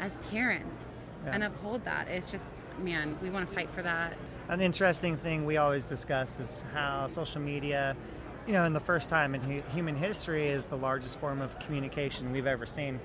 as 0.00 0.16
parents 0.30 0.94
Yeah. 1.24 1.32
and 1.34 1.44
uphold 1.44 1.84
that. 1.84 2.08
It's 2.08 2.28
just, 2.30 2.52
man, 2.80 3.16
we 3.22 3.30
want 3.30 3.48
to 3.48 3.54
fight 3.54 3.70
for 3.70 3.82
that. 3.82 4.14
an 4.48 4.60
interesting 4.60 5.16
thing 5.16 5.46
we 5.46 5.58
always 5.58 5.88
discuss 5.88 6.40
is 6.40 6.64
how 6.74 7.06
social 7.06 7.40
media, 7.40 7.96
you 8.46 8.52
know, 8.52 8.64
in 8.64 8.72
the 8.72 8.80
first 8.80 9.08
time 9.10 9.34
in 9.34 9.40
hu- 9.40 9.62
human 9.72 9.94
history, 9.96 10.48
is 10.48 10.66
the 10.66 10.76
largest 10.76 11.18
form 11.20 11.40
of 11.40 11.58
communication 11.60 12.32
we've 12.32 12.46
ever 12.46 12.66
seen. 12.66 12.98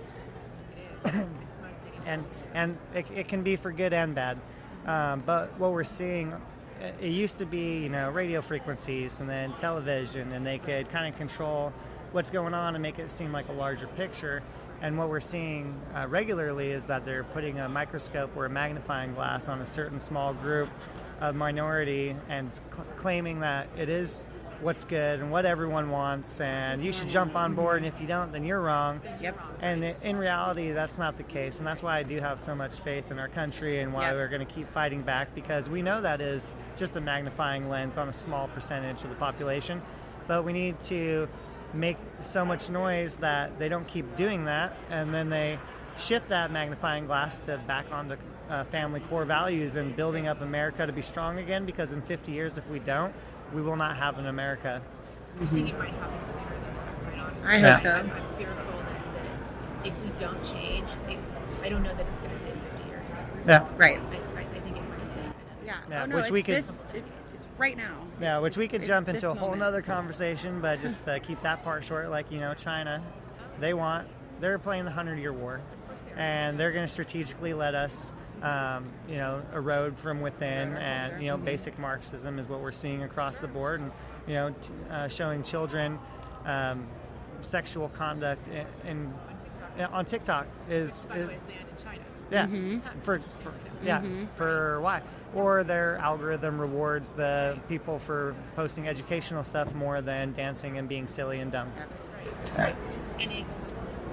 It 1.05 1.09
is. 1.09 1.15
It's 1.15 1.53
the 1.53 1.61
most 1.61 1.83
dangerous. 1.83 2.03
and 2.05 2.25
and 2.53 2.77
it, 2.93 3.05
it 3.15 3.27
can 3.27 3.43
be 3.43 3.55
for 3.55 3.71
good 3.71 3.93
and 3.93 4.15
bad. 4.15 4.37
Um, 4.85 5.23
but 5.25 5.57
what 5.59 5.71
we're 5.71 5.83
seeing, 5.83 6.31
it- 6.81 6.95
it 7.01 7.09
used 7.09 7.37
to 7.39 7.45
be 7.45 7.79
you 7.83 7.89
know 7.89 8.09
radio 8.11 8.41
frequencies 8.41 9.19
and 9.19 9.29
then 9.29 9.53
television, 9.57 10.31
and 10.33 10.45
they 10.45 10.57
could 10.59 10.89
kind 10.89 11.07
of 11.11 11.17
control 11.17 11.71
what's 12.11 12.31
going 12.31 12.53
on 12.53 12.75
and 12.75 12.81
make 12.81 12.97
it 12.99 13.11
seem 13.11 13.31
like 13.31 13.47
a 13.49 13.53
larger 13.53 13.87
picture. 13.87 14.41
And 14.81 14.97
what 14.97 15.09
we're 15.09 15.21
seeing 15.21 15.79
uh, 15.95 16.05
regularly 16.07 16.71
is 16.71 16.85
that 16.87 17.05
they're 17.05 17.23
putting 17.23 17.59
a 17.59 17.67
microscope 17.69 18.35
or 18.35 18.45
a 18.45 18.49
magnifying 18.49 19.13
glass 19.13 19.47
on 19.47 19.61
a 19.61 19.65
certain 19.65 19.99
small 19.99 20.33
group, 20.33 20.69
a 21.21 21.31
minority, 21.31 22.13
and 22.29 22.51
cl- 22.51 22.85
claiming 22.97 23.39
that 23.39 23.67
it 23.77 23.87
is 23.89 24.27
what's 24.61 24.85
good 24.85 25.19
and 25.19 25.31
what 25.31 25.45
everyone 25.45 25.89
wants, 25.89 26.39
and 26.41 26.81
you 26.81 26.91
should 26.91 27.07
jump 27.07 27.35
on 27.35 27.53
board. 27.53 27.77
And 27.77 27.85
if 27.85 27.99
you 28.01 28.07
don't, 28.07 28.31
then 28.31 28.43
you're 28.43 28.61
wrong. 28.61 29.01
Yep. 29.21 29.37
And 29.61 29.83
in 29.83 30.15
reality, 30.17 30.71
that's 30.71 30.97
not 30.99 31.17
the 31.17 31.23
case. 31.23 31.59
And 31.59 31.67
that's 31.67 31.83
why 31.83 31.97
I 31.97 32.03
do 32.03 32.19
have 32.19 32.39
so 32.39 32.55
much 32.55 32.79
faith 32.79 33.11
in 33.11 33.19
our 33.19 33.27
country 33.27 33.81
and 33.81 33.93
why 33.93 34.07
Yep. 34.07 34.15
we're 34.15 34.27
going 34.27 34.45
to 34.45 34.53
keep 34.53 34.71
fighting 34.71 35.01
back 35.01 35.33
because 35.35 35.69
we 35.69 35.81
know 35.81 36.01
that 36.01 36.21
is 36.21 36.55
just 36.75 36.95
a 36.95 37.01
magnifying 37.01 37.69
lens 37.69 37.97
on 37.97 38.09
a 38.09 38.13
small 38.13 38.47
percentage 38.49 39.03
of 39.03 39.09
the 39.09 39.15
population. 39.15 39.81
But 40.27 40.43
we 40.45 40.53
need 40.53 40.79
to 40.81 41.27
make 41.73 41.97
so 42.21 42.45
much 42.45 42.69
noise 42.69 43.17
that 43.17 43.59
they 43.59 43.69
don't 43.69 43.87
keep 43.87 44.15
doing 44.15 44.45
that. 44.45 44.75
And 44.89 45.13
then 45.13 45.29
they 45.29 45.59
shift 45.97 46.29
that 46.29 46.51
magnifying 46.51 47.05
glass 47.05 47.39
to 47.45 47.57
back 47.67 47.85
onto 47.91 48.15
uh, 48.49 48.63
family 48.65 48.99
core 49.01 49.25
values 49.25 49.75
and 49.75 49.95
building 49.95 50.27
up 50.27 50.41
America 50.41 50.85
to 50.85 50.93
be 50.93 51.01
strong 51.01 51.39
again 51.39 51.65
because 51.65 51.93
in 51.93 52.01
50 52.01 52.31
years, 52.31 52.57
if 52.57 52.67
we 52.69 52.77
don't, 52.79 53.13
we 53.55 53.61
will 53.61 53.77
not 53.77 53.95
have 53.95 54.19
an 54.19 54.27
America. 54.27 54.81
I 55.41 55.45
think 55.45 55.69
it 55.69 55.79
might 55.79 55.93
happen 55.93 56.25
sooner 56.25 56.45
than 56.45 57.09
quite 57.09 57.19
honestly. 57.19 57.51
I 57.51 57.59
hope 57.59 57.63
Yeah. 57.63 57.73
I'm, 57.73 57.79
so. 57.79 57.89
I'm 57.91 58.37
fearful 58.37 58.77
that, 58.79 59.23
that 59.23 59.87
if 59.87 59.93
we 60.03 60.09
don't 60.19 60.43
change, 60.43 60.89
it, 61.09 61.17
I 61.63 61.69
don't 61.69 61.81
know 61.81 61.95
that 61.95 62.05
it's 62.11 62.21
going 62.21 62.37
to 62.37 62.43
take 62.45 62.53
50 62.53 62.89
years. 62.89 63.19
Yeah. 63.47 63.65
Right. 63.77 63.97
I, 63.97 64.39
I 64.39 64.41
I 64.41 64.43
think 64.59 64.75
it 64.77 64.89
might 64.89 65.09
take. 65.09 65.23
Yeah. 65.65 65.77
Yeah, 65.89 66.03
oh, 66.03 66.05
no, 66.07 66.15
which 66.17 66.25
it's 66.25 66.31
we 66.31 66.43
could- 66.43 66.55
This, 66.57 66.77
it's, 66.93 67.13
it's 67.33 67.47
right 67.57 67.77
now. 67.77 67.95
Yeah, 68.21 68.39
which 68.39 68.57
we 68.57 68.67
could 68.67 68.83
jump 68.83 69.07
into 69.09 69.29
a 69.29 69.33
whole 69.33 69.49
moment. 69.49 69.59
nother 69.61 69.81
conversation, 69.81 70.61
but 70.61 70.81
just 70.81 71.07
uh, 71.07 71.19
keep 71.19 71.41
that 71.43 71.63
part 71.63 71.83
short. 71.83 72.09
Like 72.09 72.31
you 72.31 72.39
know, 72.39 72.53
China, 72.53 73.03
they 73.59 73.73
want 73.73 74.07
they're 74.39 74.59
playing 74.59 74.85
the 74.85 74.91
hundred 74.91 75.19
year 75.19 75.33
war, 75.33 75.55
Of 75.55 75.87
course 75.87 76.01
they 76.15 76.21
and 76.21 76.57
they're 76.57 76.71
going 76.71 76.85
to 76.85 76.91
strategically 76.91 77.53
let 77.53 77.75
us. 77.75 78.13
Um, 78.45 78.85
you 79.09 79.15
know, 79.15 79.41
erode 79.55 79.97
from 79.97 80.21
within, 80.21 80.77
and 80.77 81.19
you 81.21 81.29
know, 81.29 81.37
basic 81.37 81.79
Marxism 81.79 82.37
is 82.37 82.47
what 82.47 82.59
we're 82.61 82.71
seeing 82.71 83.01
across 83.01 83.37
the 83.39 83.47
board, 83.47 83.81
and 83.81 83.91
you 84.27 84.35
know, 84.35 84.49
t- 84.61 84.71
uh, 84.91 85.07
showing 85.07 85.41
children 85.41 85.97
um, 86.45 86.85
sexual 87.41 87.89
conduct 87.89 88.47
in, 88.47 88.67
in 88.87 89.13
On 89.91 90.05
TikTok. 90.05 90.45
is, 90.69 91.07
By 91.09 91.17
the 91.17 91.21
is 91.23 91.27
way, 91.29 91.35
is 91.37 91.43
banned 91.43 91.69
in 91.77 91.83
China. 91.83 92.01
yeah 92.29 92.45
Mhm. 92.47 93.03
for, 93.03 93.19
for 93.19 93.51
yeah 93.83 94.01
for 94.35 94.79
why 94.81 95.01
or 95.33 95.63
their 95.63 95.97
algorithm 95.97 96.61
rewards 96.61 97.13
the 97.13 97.57
people 97.67 97.97
for 97.99 98.35
posting 98.55 98.87
educational 98.87 99.43
stuff 99.43 99.73
more 99.73 100.01
than 100.01 100.33
dancing 100.33 100.77
and 100.77 100.87
being 100.87 101.07
silly 101.07 101.39
and 101.39 101.51
dumb. 101.51 101.71
That's 102.45 102.57
right. 102.57 102.75
And 103.19 103.31
it's 103.31 103.67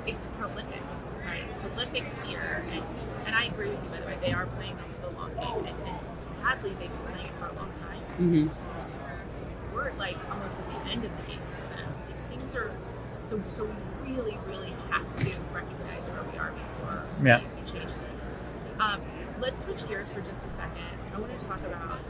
it's 0.06 0.26
prolific, 0.38 0.80
right? 1.26 1.42
It's 1.46 1.54
prolific 1.56 2.04
here, 2.26 2.64
and 2.72 2.82
and 3.26 3.34
I 3.34 3.44
agree 3.46 3.68
with 3.70 3.82
you. 3.82 3.90
By 3.90 4.00
the 4.00 4.06
way, 4.06 4.18
they 4.24 4.32
are 4.32 4.46
playing 4.46 4.76
the, 4.76 5.08
the 5.08 5.14
long 5.18 5.30
game, 5.34 5.66
and, 5.74 5.88
and 5.88 5.98
sadly, 6.20 6.70
they've 6.78 6.90
been 6.90 6.98
playing 7.12 7.26
it 7.26 7.32
for 7.38 7.46
a 7.46 7.54
long 7.54 7.70
time. 7.74 8.00
hmm 8.16 9.74
We're 9.74 9.92
like 9.94 10.16
almost 10.30 10.60
at 10.60 10.66
the 10.68 10.90
end 10.90 11.04
of 11.04 11.10
the 11.16 11.22
game 11.32 11.40
for 11.40 11.76
them. 11.76 11.92
Things 12.30 12.54
are 12.54 12.70
so 13.22 13.40
so. 13.48 13.64
We 14.04 14.12
really, 14.14 14.38
really 14.46 14.72
have 14.90 15.14
to 15.16 15.30
recognize 15.54 16.08
where 16.08 16.22
we 16.32 16.38
are 16.38 16.50
before 16.52 17.04
Yeah. 17.24 17.38
we, 17.40 17.60
we 17.60 17.66
change 17.70 17.90
it. 17.90 18.80
Um, 18.80 19.00
let's 19.40 19.62
switch 19.62 19.86
gears 19.88 20.08
for 20.08 20.20
just 20.20 20.46
a 20.46 20.50
second. 20.50 20.82
I 21.14 21.20
want 21.20 21.38
to 21.38 21.46
talk 21.46 21.60
about 21.60 22.00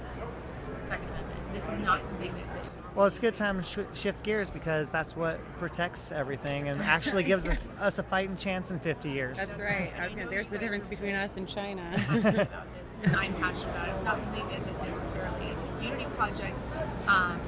the 0.74 0.80
Second 0.80 1.08
Amendment. 1.08 1.52
This 1.52 1.70
is 1.72 1.80
not 1.80 2.06
something 2.06 2.32
that. 2.54 2.70
That 2.92 2.96
Well, 2.96 3.06
it's 3.06 3.18
a 3.18 3.20
good 3.22 3.34
time 3.34 3.62
to 3.62 3.64
sh- 3.64 3.98
shift 3.98 4.22
gears 4.22 4.50
because 4.50 4.90
that's 4.90 5.16
what 5.16 5.40
protects 5.58 6.12
everything 6.12 6.68
and 6.68 6.80
actually 6.80 7.22
gives 7.24 7.48
us- 7.48 7.58
us 7.80 7.98
a 7.98 8.02
fighting 8.02 8.36
chance 8.36 8.70
in 8.70 8.78
50 8.80 9.10
years. 9.10 9.38
That's 9.38 9.58
right. 9.58 9.92
I 9.98 10.04
was 10.04 10.14
gonna, 10.14 10.28
there's 10.28 10.48
the 10.48 10.58
difference 10.58 10.86
between 10.86 11.14
us 11.14 11.36
and 11.36 11.48
China. 11.48 11.82
about 12.10 12.66
this, 12.74 13.14
I'm 13.14 13.34
passionate 13.34 13.72
about 13.72 13.88
it. 13.88 13.92
It's 13.92 14.02
not 14.04 14.22
something 14.22 14.46
that, 14.48 14.60
that 14.64 14.86
necessarily 14.86 15.46
is 15.46 15.62
a 15.62 15.84
unity 15.84 16.04
project 16.16 16.58
um, 17.06 17.40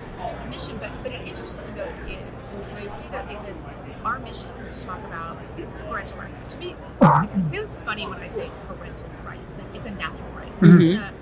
mission, 0.50 0.78
but 0.78 0.90
but 1.02 1.12
an 1.12 1.26
interesting 1.26 1.62
though 1.76 1.84
is, 2.08 2.46
and 2.48 2.78
I 2.78 2.88
say 2.88 3.04
that 3.12 3.28
because 3.28 3.62
our 4.04 4.18
mission 4.18 4.48
is 4.62 4.76
to 4.76 4.86
talk 4.86 4.98
about 5.04 5.38
parental 5.86 6.18
rights. 6.18 6.40
To 6.56 6.60
me, 6.60 6.74
it 7.00 7.48
sounds 7.48 7.76
funny 7.84 8.06
when 8.06 8.18
I 8.18 8.28
say 8.28 8.50
parental 8.66 9.06
rights. 9.24 9.42
It's 9.50 9.58
a, 9.58 9.76
it's 9.76 9.86
a 9.86 9.90
natural 9.92 10.30
right. 10.32 10.60
This 10.60 10.74
isn't 10.74 10.96
a, 11.02 11.12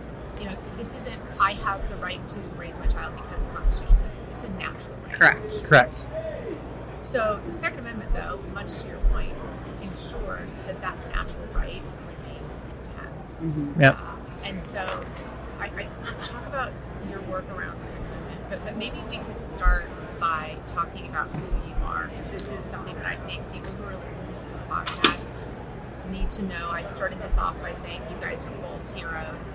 you 0.41 0.45
know, 0.47 0.57
this 0.77 0.95
isn't 0.95 1.21
I 1.41 1.53
have 1.53 1.89
the 1.91 1.97
right 1.97 2.27
to 2.29 2.37
raise 2.57 2.79
my 2.79 2.87
child 2.87 3.15
because 3.17 3.41
the 3.65 3.71
Constitution 3.71 4.11
says 4.11 4.17
it's 4.35 4.45
a 4.45 4.49
natural 4.51 4.97
right. 5.05 5.15
Correct. 5.15 5.65
Correct. 5.65 6.09
So 7.01 7.41
the 7.47 7.53
Second 7.53 7.81
Amendment, 7.81 8.15
though, 8.15 8.41
much 8.55 8.83
to 8.83 8.89
your 8.89 8.99
point, 8.99 9.33
ensures 9.83 10.59
that 10.67 10.81
that 10.81 10.97
natural 11.15 11.47
right 11.55 11.83
remains 12.07 12.63
intact. 12.85 13.79
Yep. 13.81 13.99
Uh, 13.99 14.17
and 14.45 14.63
so, 14.63 15.05
I, 15.59 15.67
I, 15.67 15.89
let's 16.05 16.29
talk 16.29 16.47
about 16.47 16.73
your 17.11 17.21
work 17.23 17.45
around 17.57 17.81
the 17.81 17.87
Second 17.87 18.05
Amendment. 18.05 18.41
But, 18.49 18.65
but 18.65 18.77
maybe 18.77 18.99
we 19.11 19.19
could 19.19 19.45
start 19.45 19.89
by 20.21 20.57
talking 20.69 21.09
about 21.09 21.29
who 21.29 21.69
you 21.69 21.75
are, 21.85 22.07
because 22.09 22.31
this 22.31 22.53
is 22.53 22.65
something 22.65 22.95
that 22.95 23.07
I 23.07 23.17
think 23.27 23.43
people 23.53 23.73
who 23.73 23.85
are 23.85 23.97
listening 23.97 24.35
to 24.39 24.49
this 24.51 24.63
podcast 24.63 25.33
need 26.11 26.31
to 26.31 26.43
know. 26.43 26.69
I 26.71 26.85
started 26.87 27.21
this 27.21 27.39
off 27.39 27.61
by 27.61 27.73
saying 27.73 28.03
you 28.11 28.17
guys 28.21 28.47
are 28.47 28.51
both 28.51 28.95
heroes. 28.95 29.51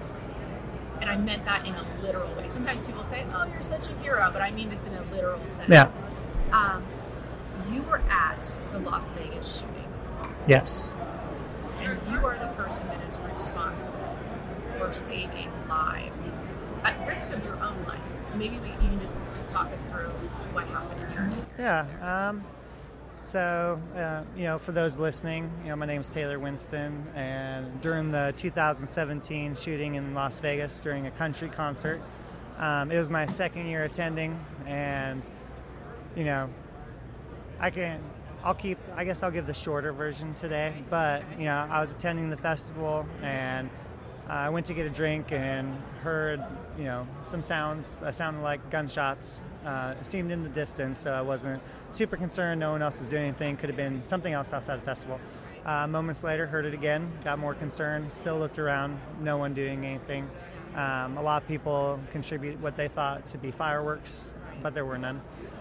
And 1.01 1.09
I 1.09 1.15
meant 1.17 1.45
that 1.45 1.65
in 1.65 1.73
a 1.73 1.85
literal 2.01 2.33
way. 2.35 2.49
Sometimes 2.49 2.85
people 2.85 3.03
say, 3.03 3.25
"Oh, 3.33 3.45
you're 3.45 3.63
such 3.63 3.87
a 3.87 3.93
hero," 4.03 4.29
but 4.33 4.41
I 4.41 4.51
mean 4.51 4.69
this 4.69 4.85
in 4.85 4.93
a 4.93 5.01
literal 5.11 5.39
sense. 5.47 5.69
Yeah. 5.69 5.91
Um, 6.51 6.83
you 7.71 7.81
were 7.83 8.01
at 8.09 8.59
the 8.71 8.79
Las 8.79 9.11
Vegas 9.11 9.59
shooting, 9.59 9.93
Yes. 10.47 10.93
and 11.81 11.99
you 12.09 12.25
are 12.25 12.37
the 12.39 12.47
person 12.61 12.87
that 12.87 13.01
is 13.07 13.17
responsible 13.33 14.17
for 14.79 14.93
saving 14.93 15.51
lives 15.69 16.39
at 16.83 17.07
risk 17.07 17.29
of 17.31 17.43
your 17.43 17.55
own 17.55 17.83
life. 17.87 17.99
Maybe 18.35 18.57
we, 18.59 18.69
you 18.69 18.75
can 18.89 18.99
just 19.01 19.19
talk 19.49 19.67
us 19.73 19.89
through 19.89 20.09
what 20.53 20.65
happened 20.67 21.01
in 21.03 21.11
your 21.13 21.25
experience. 21.25 21.45
Yeah. 21.59 22.29
Um, 22.29 22.43
so, 23.19 23.81
uh, 23.95 24.23
you 24.37 24.43
know, 24.43 24.57
for 24.57 24.71
those 24.71 24.99
listening, 24.99 25.49
you 25.63 25.69
know, 25.69 25.75
my 25.75 25.85
name's 25.85 26.09
Taylor 26.09 26.39
Winston, 26.39 27.05
and 27.15 27.81
during 27.81 28.11
the 28.11 28.33
2017 28.37 29.55
shooting 29.55 29.95
in 29.95 30.13
Las 30.13 30.39
Vegas 30.39 30.81
during 30.81 31.07
a 31.07 31.11
country 31.11 31.49
concert, 31.49 31.99
um, 32.57 32.91
it 32.91 32.97
was 32.97 33.09
my 33.09 33.25
second 33.25 33.67
year 33.67 33.83
attending, 33.83 34.39
and 34.65 35.21
you 36.15 36.25
know, 36.25 36.49
I 37.59 37.71
can, 37.71 37.99
I'll 38.43 38.55
keep, 38.55 38.77
I 38.95 39.03
guess 39.03 39.23
I'll 39.23 39.31
give 39.31 39.47
the 39.47 39.53
shorter 39.53 39.91
version 39.91 40.33
today, 40.35 40.73
but 40.89 41.23
you 41.37 41.45
know, 41.45 41.67
I 41.69 41.81
was 41.81 41.93
attending 41.93 42.29
the 42.29 42.37
festival 42.37 43.05
and. 43.21 43.69
I 44.29 44.49
went 44.49 44.65
to 44.65 44.73
get 44.73 44.85
a 44.85 44.89
drink 44.89 45.31
and 45.31 45.81
heard, 46.03 46.43
you 46.77 46.83
know, 46.83 47.07
some 47.21 47.41
sounds. 47.41 48.01
Uh, 48.01 48.11
sounded 48.11 48.41
like 48.41 48.69
gunshots. 48.69 49.41
Uh, 49.67 50.01
seemed 50.01 50.31
in 50.31 50.43
the 50.43 50.49
distance, 50.49 50.97
so 50.97 51.11
I 51.11 51.19
wasn't 51.19 51.61
super 51.91 52.15
concerned. 52.15 52.61
No 52.61 52.71
one 52.71 52.81
else 52.81 52.99
was 52.99 53.07
doing 53.07 53.23
anything. 53.23 53.57
Could 53.57 53.67
have 53.67 53.75
been 53.75 54.01
something 54.05 54.31
else 54.31 54.53
outside 54.53 54.77
the 54.77 54.85
festival. 54.85 55.19
Uh, 55.65 55.85
moments 55.85 56.23
later, 56.23 56.45
heard 56.45 56.65
it 56.65 56.73
again. 56.73 57.11
Got 57.25 57.39
more 57.39 57.53
concerned. 57.53 58.09
Still 58.09 58.39
looked 58.39 58.59
around. 58.59 58.97
No 59.19 59.35
one 59.35 59.53
doing 59.53 59.85
anything. 59.85 60.29
Um, 60.73 61.17
a 61.17 61.21
lot 61.21 61.41
of 61.41 61.49
people 61.49 61.99
contribute 62.11 62.57
what 62.61 62.77
they 62.77 62.87
thought 62.87 63.25
to 63.25 63.37
be 63.37 63.51
fireworks, 63.51 64.31
but 64.63 64.73
there 64.73 64.85
were 64.85 64.97
none. 64.97 65.19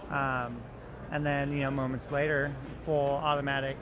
Um, 0.09 0.63
and 1.11 1.27
then, 1.27 1.51
you 1.51 1.63
know, 1.63 1.73
moments 1.73 2.13
later, 2.13 2.55
full 2.85 3.17
automatic 3.17 3.77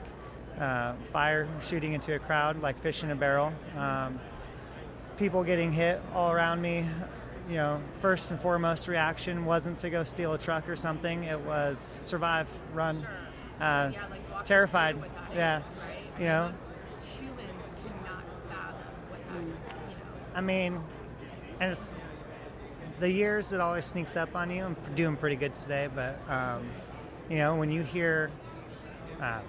uh, 0.59 0.93
fire 1.11 1.47
shooting 1.61 1.93
into 1.93 2.15
a 2.15 2.19
crowd 2.19 2.63
like 2.63 2.81
fish 2.81 3.03
in 3.03 3.11
a 3.11 3.15
barrel. 3.15 3.53
Um, 3.77 4.19
people 5.17 5.43
getting 5.43 5.71
hit 5.71 6.01
all 6.15 6.31
around 6.31 6.63
me. 6.63 6.83
You 7.47 7.55
know, 7.57 7.81
first 7.99 8.31
and 8.31 8.39
foremost 8.39 8.87
reaction 8.87 9.45
wasn't 9.45 9.77
to 9.79 9.89
go 9.91 10.01
steal 10.03 10.33
a 10.33 10.37
truck 10.37 10.67
or 10.67 10.75
something. 10.75 11.25
It 11.25 11.39
was 11.39 11.99
survive, 12.01 12.49
run. 12.73 12.99
Sure. 12.99 13.09
Uh, 13.59 13.91
yeah, 13.93 14.01
like 14.09 14.43
terrified. 14.45 14.99
what 14.99 15.11
Yeah. 15.33 15.59
is, 15.59 15.63
right? 15.65 16.19
You 16.19 16.25
know? 16.25 16.51
Humans 17.21 17.73
cannot 17.83 18.23
fathom 18.49 18.77
what 19.09 19.19
that, 19.29 19.41
you 19.41 19.47
know. 19.47 20.11
I 20.33 20.41
mean, 20.41 20.79
and 21.59 21.71
it's 21.71 21.89
the 22.99 23.11
years 23.11 23.53
it 23.53 23.59
always 23.61 23.85
sneaks 23.85 24.17
up 24.17 24.35
on 24.35 24.49
you. 24.49 24.63
I'm 24.65 24.75
doing 24.95 25.15
pretty 25.15 25.35
good 25.35 25.53
today, 25.53 25.87
but 25.93 26.19
um, 26.27 26.67
you 27.29 27.37
know, 27.37 27.55
when 27.55 27.69
you 27.71 27.83
hear 27.83 28.31
uh, 29.21 29.39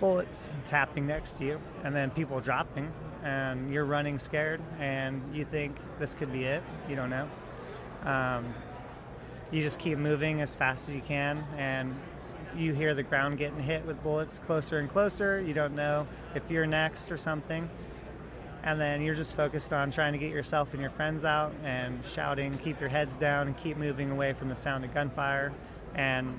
bullets 0.00 0.50
tapping 0.64 1.06
next 1.06 1.34
to 1.34 1.44
you, 1.44 1.60
and 1.84 1.94
then 1.94 2.10
people 2.10 2.40
dropping, 2.40 2.90
and 3.22 3.72
you're 3.72 3.84
running 3.84 4.18
scared, 4.18 4.60
and 4.78 5.22
you 5.34 5.44
think 5.44 5.76
this 5.98 6.14
could 6.14 6.32
be 6.32 6.44
it. 6.44 6.62
You 6.88 6.96
don't 6.96 7.10
know. 7.10 7.28
Um, 8.04 8.54
you 9.50 9.62
just 9.62 9.78
keep 9.78 9.98
moving 9.98 10.40
as 10.40 10.54
fast 10.54 10.88
as 10.88 10.94
you 10.94 11.00
can, 11.00 11.44
and 11.56 11.94
you 12.56 12.72
hear 12.72 12.94
the 12.94 13.02
ground 13.02 13.38
getting 13.38 13.60
hit 13.60 13.84
with 13.86 14.02
bullets 14.02 14.38
closer 14.38 14.78
and 14.78 14.88
closer. 14.88 15.40
You 15.40 15.54
don't 15.54 15.74
know 15.74 16.06
if 16.34 16.50
you're 16.50 16.66
next 16.66 17.12
or 17.12 17.16
something 17.16 17.68
and 18.62 18.80
then 18.80 19.02
you're 19.02 19.14
just 19.14 19.36
focused 19.36 19.72
on 19.72 19.90
trying 19.90 20.12
to 20.12 20.18
get 20.18 20.30
yourself 20.30 20.72
and 20.72 20.82
your 20.82 20.90
friends 20.90 21.24
out 21.24 21.52
and 21.64 22.04
shouting, 22.04 22.52
keep 22.58 22.80
your 22.80 22.88
heads 22.88 23.16
down, 23.16 23.46
and 23.46 23.56
keep 23.56 23.76
moving 23.76 24.10
away 24.10 24.32
from 24.32 24.48
the 24.48 24.56
sound 24.56 24.84
of 24.84 24.92
gunfire 24.92 25.52
and 25.94 26.38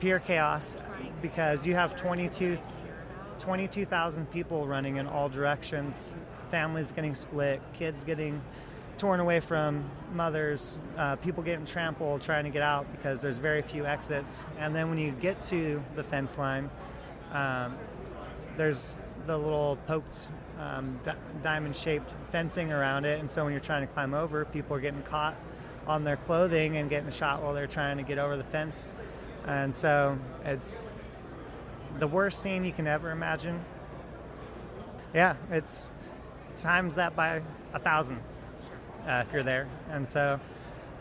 pure 0.00 0.18
chaos 0.18 0.76
because 1.20 1.66
you 1.66 1.74
have 1.74 1.94
22 1.96 2.56
22,000 3.40 4.30
people 4.30 4.66
running 4.66 4.96
in 4.96 5.06
all 5.06 5.28
directions, 5.28 6.14
families 6.50 6.92
getting 6.92 7.14
split, 7.14 7.60
kids 7.72 8.04
getting 8.04 8.40
torn 8.98 9.18
away 9.18 9.40
from 9.40 9.82
mothers, 10.12 10.78
uh, 10.98 11.16
people 11.16 11.42
getting 11.42 11.64
trampled 11.64 12.20
trying 12.20 12.44
to 12.44 12.50
get 12.50 12.62
out 12.62 12.90
because 12.92 13.22
there's 13.22 13.38
very 13.38 13.62
few 13.62 13.86
exits. 13.86 14.46
And 14.58 14.76
then 14.76 14.90
when 14.90 14.98
you 14.98 15.12
get 15.12 15.40
to 15.42 15.82
the 15.96 16.04
fence 16.04 16.36
line, 16.36 16.68
um, 17.32 17.76
there's 18.58 18.96
the 19.26 19.38
little 19.38 19.78
poked 19.86 20.30
um, 20.58 20.98
di- 21.02 21.16
diamond 21.42 21.74
shaped 21.74 22.14
fencing 22.30 22.72
around 22.72 23.06
it. 23.06 23.20
And 23.20 23.30
so 23.30 23.44
when 23.44 23.52
you're 23.52 23.60
trying 23.60 23.86
to 23.86 23.92
climb 23.94 24.12
over, 24.12 24.44
people 24.44 24.76
are 24.76 24.80
getting 24.80 25.02
caught 25.02 25.36
on 25.86 26.04
their 26.04 26.16
clothing 26.16 26.76
and 26.76 26.90
getting 26.90 27.10
shot 27.10 27.42
while 27.42 27.54
they're 27.54 27.66
trying 27.66 27.96
to 27.96 28.02
get 28.02 28.18
over 28.18 28.36
the 28.36 28.44
fence. 28.44 28.92
And 29.46 29.74
so 29.74 30.18
it's 30.44 30.84
the 31.98 32.06
worst 32.06 32.40
scene 32.40 32.64
you 32.64 32.72
can 32.72 32.86
ever 32.86 33.10
imagine. 33.10 33.64
Yeah, 35.14 35.36
it's 35.50 35.90
times 36.56 36.96
that 36.96 37.16
by 37.16 37.42
a 37.72 37.78
thousand 37.78 38.20
uh, 39.06 39.24
if 39.26 39.32
you're 39.32 39.42
there. 39.42 39.68
And 39.90 40.06
so 40.06 40.40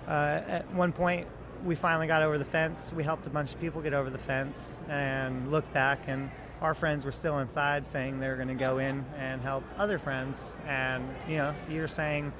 uh, 0.08 0.42
at 0.48 0.74
one 0.74 0.92
point, 0.92 1.28
we 1.64 1.76
finally 1.76 2.08
got 2.08 2.24
over 2.24 2.38
the 2.38 2.46
fence. 2.46 2.94
We 2.94 3.04
helped 3.04 3.28
a 3.28 3.30
bunch 3.30 3.54
of 3.54 3.60
people 3.60 3.82
get 3.82 3.94
over 3.94 4.10
the 4.10 4.18
fence 4.18 4.78
and 4.88 5.52
looked 5.52 5.74
back, 5.74 6.08
and 6.08 6.32
our 6.62 6.74
friends 6.74 7.06
were 7.06 7.12
still 7.12 7.40
inside 7.40 7.86
saying 7.86 8.20
they 8.20 8.30
were 8.30 8.36
going 8.36 8.48
to 8.48 8.54
go 8.54 8.78
in 8.78 9.06
and 9.18 9.42
help 9.42 9.64
other 9.78 10.00
friends. 10.00 10.58
And, 10.68 11.08
you 11.28 11.38
know, 11.38 11.54
you're 11.70 11.88
saying 11.88 12.34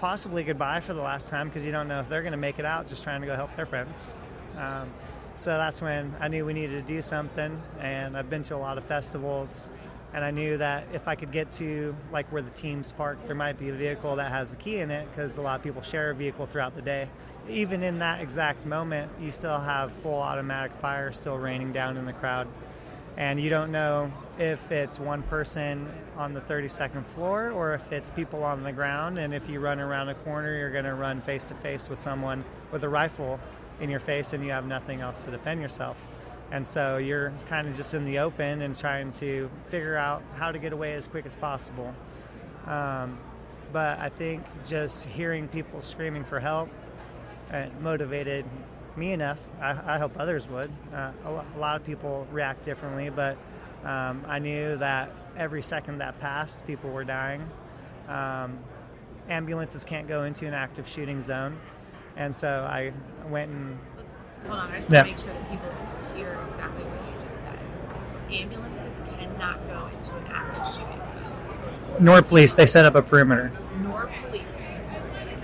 possibly 0.00 0.44
goodbye 0.44 0.80
for 0.80 0.94
the 0.94 1.00
last 1.00 1.28
time 1.28 1.48
because 1.48 1.66
you 1.66 1.72
don't 1.72 1.88
know 1.88 2.00
if 2.00 2.08
they're 2.08 2.22
going 2.22 2.32
to 2.32 2.38
make 2.38 2.58
it 2.58 2.64
out 2.64 2.88
just 2.88 3.02
trying 3.02 3.20
to 3.20 3.26
go 3.26 3.34
help 3.34 3.54
their 3.56 3.66
friends. 3.66 4.08
Um, 4.56 4.90
So 5.38 5.56
that's 5.56 5.80
when 5.80 6.16
I 6.18 6.26
knew 6.26 6.44
we 6.44 6.52
needed 6.52 6.84
to 6.84 6.92
do 6.92 7.00
something. 7.00 7.62
And 7.78 8.16
I've 8.16 8.28
been 8.28 8.42
to 8.44 8.56
a 8.56 8.58
lot 8.58 8.76
of 8.76 8.82
festivals, 8.86 9.70
and 10.12 10.24
I 10.24 10.32
knew 10.32 10.56
that 10.56 10.88
if 10.92 11.06
I 11.06 11.14
could 11.14 11.30
get 11.30 11.52
to 11.52 11.94
like 12.10 12.26
where 12.32 12.42
the 12.42 12.50
teams 12.50 12.90
park, 12.90 13.24
there 13.26 13.36
might 13.36 13.56
be 13.56 13.68
a 13.68 13.72
vehicle 13.72 14.16
that 14.16 14.32
has 14.32 14.52
a 14.52 14.56
key 14.56 14.80
in 14.80 14.90
it 14.90 15.06
because 15.08 15.38
a 15.38 15.40
lot 15.40 15.54
of 15.54 15.62
people 15.62 15.80
share 15.80 16.10
a 16.10 16.14
vehicle 16.14 16.46
throughout 16.46 16.74
the 16.74 16.82
day. 16.82 17.08
Even 17.48 17.84
in 17.84 18.00
that 18.00 18.20
exact 18.20 18.66
moment, 18.66 19.12
you 19.20 19.30
still 19.30 19.60
have 19.60 19.92
full 19.92 20.20
automatic 20.20 20.72
fire 20.80 21.12
still 21.12 21.38
raining 21.38 21.70
down 21.70 21.96
in 21.96 22.04
the 22.04 22.12
crowd. 22.14 22.48
And 23.16 23.40
you 23.40 23.48
don't 23.48 23.70
know 23.70 24.12
if 24.40 24.72
it's 24.72 24.98
one 24.98 25.22
person 25.22 25.88
on 26.16 26.34
the 26.34 26.40
32nd 26.40 27.06
floor 27.06 27.50
or 27.50 27.74
if 27.74 27.92
it's 27.92 28.10
people 28.10 28.42
on 28.42 28.64
the 28.64 28.72
ground. 28.72 29.18
And 29.18 29.32
if 29.32 29.48
you 29.48 29.60
run 29.60 29.78
around 29.78 30.08
a 30.08 30.14
corner, 30.16 30.56
you're 30.58 30.72
going 30.72 30.84
to 30.84 30.94
run 30.94 31.20
face 31.20 31.44
to 31.44 31.54
face 31.54 31.88
with 31.88 32.00
someone 32.00 32.44
with 32.72 32.82
a 32.82 32.88
rifle 32.88 33.38
in 33.80 33.90
your 33.90 34.00
face 34.00 34.32
and 34.32 34.44
you 34.44 34.50
have 34.50 34.66
nothing 34.66 35.00
else 35.00 35.24
to 35.24 35.30
defend 35.30 35.60
yourself. 35.60 35.96
And 36.50 36.66
so 36.66 36.96
you're 36.96 37.32
kind 37.48 37.68
of 37.68 37.76
just 37.76 37.92
in 37.94 38.04
the 38.04 38.20
open 38.20 38.62
and 38.62 38.74
trying 38.74 39.12
to 39.14 39.50
figure 39.68 39.96
out 39.96 40.22
how 40.36 40.50
to 40.50 40.58
get 40.58 40.72
away 40.72 40.94
as 40.94 41.06
quick 41.06 41.26
as 41.26 41.36
possible. 41.36 41.94
Um, 42.66 43.18
but 43.72 43.98
I 43.98 44.08
think 44.08 44.44
just 44.66 45.04
hearing 45.06 45.48
people 45.48 45.82
screaming 45.82 46.24
for 46.24 46.40
help 46.40 46.70
uh, 47.52 47.66
motivated 47.80 48.46
me 48.96 49.12
enough. 49.12 49.38
I, 49.60 49.94
I 49.94 49.98
hope 49.98 50.18
others 50.18 50.48
would. 50.48 50.70
Uh, 50.92 51.12
a, 51.24 51.58
lot 51.58 51.76
of 51.76 51.84
people 51.84 52.26
react 52.32 52.64
differently, 52.64 53.10
but 53.10 53.36
um, 53.84 54.24
I 54.26 54.38
knew 54.38 54.76
that 54.78 55.10
every 55.36 55.62
second 55.62 55.98
that 55.98 56.18
passed, 56.18 56.66
people 56.66 56.90
were 56.90 57.04
dying. 57.04 57.48
Um, 58.08 58.58
ambulances 59.28 59.84
can't 59.84 60.08
go 60.08 60.24
into 60.24 60.46
an 60.46 60.54
active 60.54 60.88
shooting 60.88 61.20
zone, 61.20 61.58
and 62.18 62.34
so 62.34 62.66
I 62.68 62.92
went 63.28 63.50
and. 63.50 63.78
Hold 64.46 64.58
on, 64.58 64.70
I 64.70 64.80
just 64.80 64.92
yeah. 64.92 65.02
to 65.02 65.08
make 65.08 65.18
sure 65.18 65.32
that 65.32 65.50
people 65.50 65.70
hear 66.14 66.38
exactly 66.46 66.84
what 66.84 67.20
you 67.20 67.26
just 67.26 67.42
said. 67.42 67.58
So 68.06 68.16
ambulances 68.30 69.02
cannot 69.16 69.66
go 69.68 69.86
into 69.96 70.14
an 70.16 70.26
active 70.28 70.74
shooting 70.74 71.10
zone. 71.10 72.04
Nor 72.04 72.22
police, 72.22 72.54
they 72.54 72.66
set 72.66 72.84
up 72.84 72.94
a 72.94 73.02
perimeter. 73.02 73.50
Nor 73.82 74.10
police. 74.22 74.80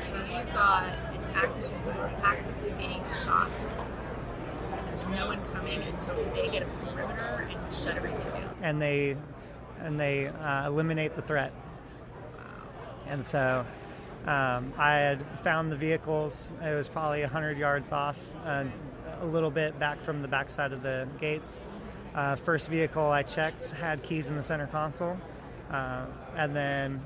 So 0.05 0.17
you've 0.17 0.53
got 0.53 0.85
an 0.85 1.25
active 1.35 1.65
shooter 1.65 2.13
actively 2.23 2.71
being 2.73 3.03
shot. 3.13 3.51
And 4.73 4.89
there's 4.89 5.07
no 5.09 5.27
one 5.27 5.41
coming 5.53 5.83
until 5.83 6.17
they 6.35 6.49
get 6.49 6.63
a 6.63 6.67
perimeter 6.67 7.49
and 7.51 7.75
shut 7.75 7.97
everything 7.97 8.21
down. 8.33 8.55
And 8.63 8.83
they 8.83 9.17
and 9.81 9.99
they 9.99 10.29
uh, 10.29 10.69
eliminate 10.69 11.15
the 11.15 11.23
threat. 11.23 11.53
Wow. 12.37 12.45
And 13.09 13.25
so 13.25 13.67
um, 14.27 14.73
I 14.79 14.95
had 14.95 15.23
found 15.41 15.71
the 15.71 15.77
vehicles. 15.77 16.53
It 16.63 16.75
was 16.75 16.89
probably 16.89 17.21
100 17.21 17.59
yards 17.59 17.93
off, 17.93 18.19
uh, 18.45 18.65
a 19.21 19.27
little 19.27 19.51
bit 19.51 19.79
back 19.79 20.01
from 20.01 20.23
the 20.23 20.29
backside 20.29 20.73
of 20.73 20.83
the 20.83 21.07
gates. 21.21 21.61
Uh, 22.15 22.37
first 22.37 22.69
vehicle 22.69 23.05
I 23.05 23.23
checked 23.23 23.73
had 23.73 24.03
keys 24.03 24.31
in 24.31 24.37
the 24.37 24.43
center 24.43 24.67
console, 24.67 25.19
uh, 25.71 26.07
and 26.37 26.57
then 26.57 27.03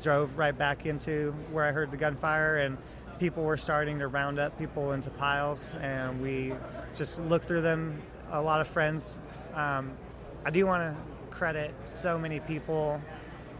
drove 0.00 0.38
right 0.38 0.56
back 0.56 0.86
into 0.86 1.32
where 1.52 1.64
I 1.64 1.72
heard 1.72 1.90
the 1.90 1.96
gunfire, 1.96 2.56
and 2.58 2.78
people 3.18 3.42
were 3.42 3.56
starting 3.56 3.98
to 3.98 4.08
round 4.08 4.38
up 4.38 4.58
people 4.58 4.92
into 4.92 5.10
piles, 5.10 5.74
and 5.74 6.22
we 6.22 6.54
just 6.94 7.20
looked 7.24 7.44
through 7.44 7.62
them. 7.62 8.00
A 8.30 8.40
lot 8.40 8.60
of 8.60 8.68
friends. 8.68 9.18
Um, 9.54 9.92
I 10.46 10.50
do 10.50 10.64
want 10.64 10.82
to 10.82 11.34
credit 11.34 11.74
so 11.84 12.18
many 12.18 12.40
people 12.40 13.02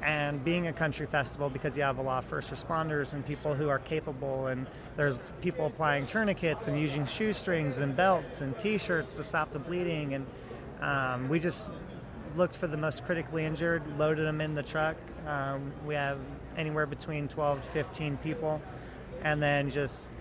and 0.02 0.44
being 0.44 0.68
a 0.68 0.72
country 0.72 1.06
festival 1.06 1.50
because 1.50 1.76
you 1.76 1.82
have 1.82 1.98
a 1.98 2.02
lot 2.02 2.22
of 2.22 2.30
first 2.30 2.52
responders 2.52 3.14
and 3.14 3.26
people 3.26 3.54
who 3.54 3.68
are 3.68 3.80
capable 3.80 4.46
and 4.46 4.66
there's 4.96 5.32
people 5.40 5.66
applying 5.66 6.06
tourniquets 6.06 6.68
and 6.68 6.78
using 6.78 7.04
shoestrings 7.04 7.78
and 7.78 7.96
belts 7.96 8.40
and 8.40 8.56
t-shirts 8.58 9.16
to 9.16 9.24
stop 9.24 9.50
the 9.50 9.58
bleeding 9.58 10.14
and 10.14 10.26
um, 10.80 11.28
we 11.28 11.40
just 11.40 11.72
looked 12.36 12.56
for 12.56 12.68
the 12.68 12.76
most 12.76 13.04
critically 13.04 13.44
injured 13.44 13.82
loaded 13.98 14.26
them 14.26 14.40
in 14.40 14.54
the 14.54 14.62
truck. 14.62 14.96
Um, 15.26 15.72
we 15.84 15.94
have 15.94 16.18
anywhere 16.56 16.86
between 16.86 17.26
12 17.26 17.62
to 17.62 17.68
15 17.68 18.18
people 18.18 18.62
and 19.22 19.42
then 19.42 19.70
just 19.70 20.12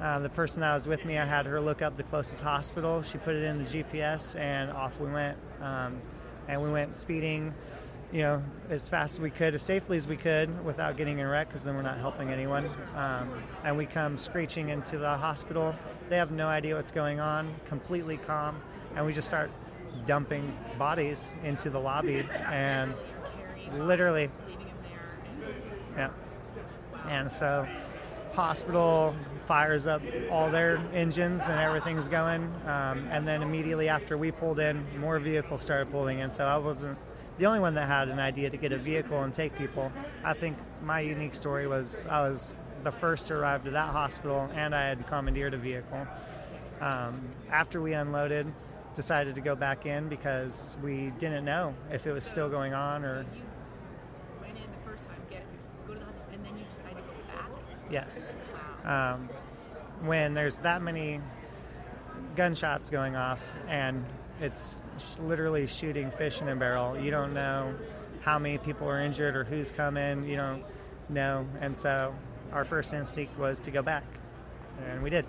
uh, 0.00 0.20
the 0.20 0.28
person 0.28 0.60
that 0.60 0.74
was 0.74 0.88
with 0.88 1.04
me 1.04 1.18
i 1.18 1.24
had 1.24 1.46
her 1.46 1.60
look 1.60 1.82
up 1.82 1.96
the 1.96 2.02
closest 2.04 2.42
hospital. 2.42 3.02
She 3.02 3.18
put 3.18 3.34
it 3.34 3.42
in 3.42 3.58
the 3.58 3.64
gps 3.64 4.38
and 4.38 4.70
off 4.70 5.00
we 5.00 5.10
went. 5.10 5.38
Um, 5.60 6.00
and 6.46 6.62
we 6.62 6.70
went 6.70 6.94
speeding 6.94 7.54
you 8.14 8.20
know, 8.20 8.40
as 8.70 8.88
fast 8.88 9.14
as 9.14 9.20
we 9.20 9.28
could, 9.28 9.56
as 9.56 9.62
safely 9.62 9.96
as 9.96 10.06
we 10.06 10.16
could, 10.16 10.64
without 10.64 10.96
getting 10.96 11.18
in 11.18 11.26
a 11.26 11.28
wreck, 11.28 11.48
because 11.48 11.64
then 11.64 11.74
we're 11.74 11.82
not 11.82 11.98
helping 11.98 12.30
anyone. 12.30 12.70
Um, 12.94 13.42
and 13.64 13.76
we 13.76 13.86
come 13.86 14.16
screeching 14.16 14.68
into 14.68 14.98
the 14.98 15.16
hospital. 15.16 15.74
They 16.08 16.16
have 16.16 16.30
no 16.30 16.46
idea 16.46 16.76
what's 16.76 16.92
going 16.92 17.18
on, 17.18 17.52
completely 17.66 18.18
calm, 18.18 18.62
and 18.94 19.04
we 19.04 19.12
just 19.12 19.26
start 19.26 19.50
dumping 20.06 20.56
bodies 20.78 21.34
into 21.42 21.70
the 21.70 21.80
lobby, 21.80 22.24
and 22.46 22.94
literally, 23.78 24.30
yeah. 25.96 26.10
And 27.08 27.28
so, 27.28 27.66
hospital 28.32 29.16
fires 29.46 29.88
up 29.88 30.02
all 30.30 30.50
their 30.50 30.76
engines 30.92 31.42
and 31.42 31.60
everything's 31.60 32.08
going. 32.08 32.42
Um, 32.64 33.06
and 33.10 33.26
then 33.26 33.42
immediately 33.42 33.88
after 33.88 34.16
we 34.16 34.30
pulled 34.30 34.58
in, 34.58 34.86
more 34.98 35.18
vehicles 35.18 35.60
started 35.60 35.90
pulling 35.90 36.20
in. 36.20 36.30
So 36.30 36.46
I 36.46 36.56
wasn't 36.56 36.96
the 37.38 37.46
only 37.46 37.60
one 37.60 37.74
that 37.74 37.86
had 37.86 38.08
an 38.08 38.18
idea 38.18 38.50
to 38.50 38.56
get 38.56 38.72
a 38.72 38.76
vehicle 38.76 39.22
and 39.22 39.32
take 39.32 39.56
people. 39.56 39.90
I 40.22 40.34
think 40.34 40.56
my 40.82 41.00
unique 41.00 41.34
story 41.34 41.66
was 41.66 42.06
I 42.06 42.20
was 42.28 42.58
the 42.84 42.92
first 42.92 43.28
to 43.28 43.34
arrive 43.34 43.64
to 43.64 43.70
that 43.70 43.90
hospital 43.90 44.48
and 44.54 44.74
I 44.74 44.88
had 44.88 45.06
commandeered 45.06 45.54
a 45.54 45.58
vehicle. 45.58 46.06
Um, 46.80 47.28
after 47.50 47.80
we 47.80 47.94
unloaded, 47.94 48.52
decided 48.94 49.34
to 49.34 49.40
go 49.40 49.56
back 49.56 49.86
in 49.86 50.08
because 50.08 50.76
we 50.82 51.12
didn't 51.18 51.44
know 51.44 51.74
if 51.90 52.06
it 52.06 52.12
was 52.12 52.24
still 52.24 52.48
going 52.48 52.74
on 52.74 53.04
or. 53.04 53.24
Went 54.40 54.56
in 54.56 54.62
the 54.62 54.90
first 54.90 55.06
time, 55.06 55.16
get 55.30 55.44
go 55.86 55.94
to 55.94 55.98
the 55.98 56.04
hospital, 56.04 56.28
and 56.32 56.44
then 56.44 56.56
you 56.56 56.64
decide 56.72 56.90
to 56.90 57.02
go 57.02 57.36
back. 57.36 57.50
Yes. 57.90 58.34
Um, 58.84 59.28
when 60.02 60.34
there's 60.34 60.58
that 60.60 60.82
many 60.82 61.20
gunshots 62.36 62.90
going 62.90 63.16
off 63.16 63.40
and 63.68 64.04
it's 64.40 64.76
literally 65.18 65.66
shooting 65.66 66.10
fish 66.10 66.40
in 66.40 66.48
a 66.48 66.56
barrel. 66.56 66.98
You 66.98 67.10
don't 67.10 67.34
know 67.34 67.74
how 68.20 68.38
many 68.38 68.58
people 68.58 68.88
are 68.88 69.00
injured 69.00 69.36
or 69.36 69.44
who's 69.44 69.70
coming. 69.70 70.26
You 70.26 70.36
don't 70.36 70.64
know. 71.08 71.46
And 71.60 71.76
so 71.76 72.14
our 72.52 72.64
first 72.64 72.94
instinct 72.94 73.38
was 73.38 73.60
to 73.60 73.70
go 73.70 73.82
back. 73.82 74.04
And 74.86 75.02
we 75.02 75.10
did. 75.10 75.26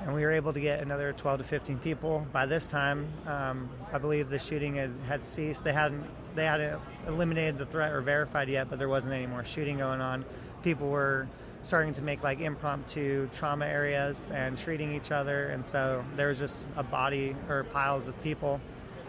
And 0.00 0.14
we 0.14 0.22
were 0.22 0.32
able 0.32 0.52
to 0.52 0.60
get 0.60 0.80
another 0.80 1.12
12 1.12 1.38
to 1.38 1.44
15 1.44 1.78
people. 1.78 2.26
By 2.32 2.46
this 2.46 2.68
time, 2.68 3.08
um, 3.26 3.70
I 3.92 3.98
believe 3.98 4.28
the 4.28 4.38
shooting 4.38 4.76
had, 4.76 4.92
had 5.06 5.24
ceased. 5.24 5.64
They 5.64 5.72
hadn't 5.72 6.04
they 6.36 6.44
hadn't 6.44 6.78
eliminated 7.08 7.56
the 7.56 7.64
threat 7.64 7.92
or 7.92 8.02
verified 8.02 8.48
yet, 8.48 8.68
but 8.68 8.78
there 8.78 8.90
wasn't 8.90 9.14
any 9.14 9.26
more 9.26 9.42
shooting 9.42 9.78
going 9.78 10.02
on. 10.02 10.24
People 10.62 10.88
were 10.88 11.26
starting 11.66 11.92
to 11.92 12.02
make 12.02 12.22
like 12.22 12.38
impromptu 12.38 13.28
trauma 13.32 13.66
areas 13.66 14.30
and 14.30 14.56
treating 14.56 14.94
each 14.94 15.10
other. 15.10 15.48
And 15.48 15.64
so 15.64 16.04
there 16.14 16.28
was 16.28 16.38
just 16.38 16.68
a 16.76 16.84
body 16.84 17.34
or 17.48 17.64
piles 17.64 18.06
of 18.06 18.22
people, 18.22 18.60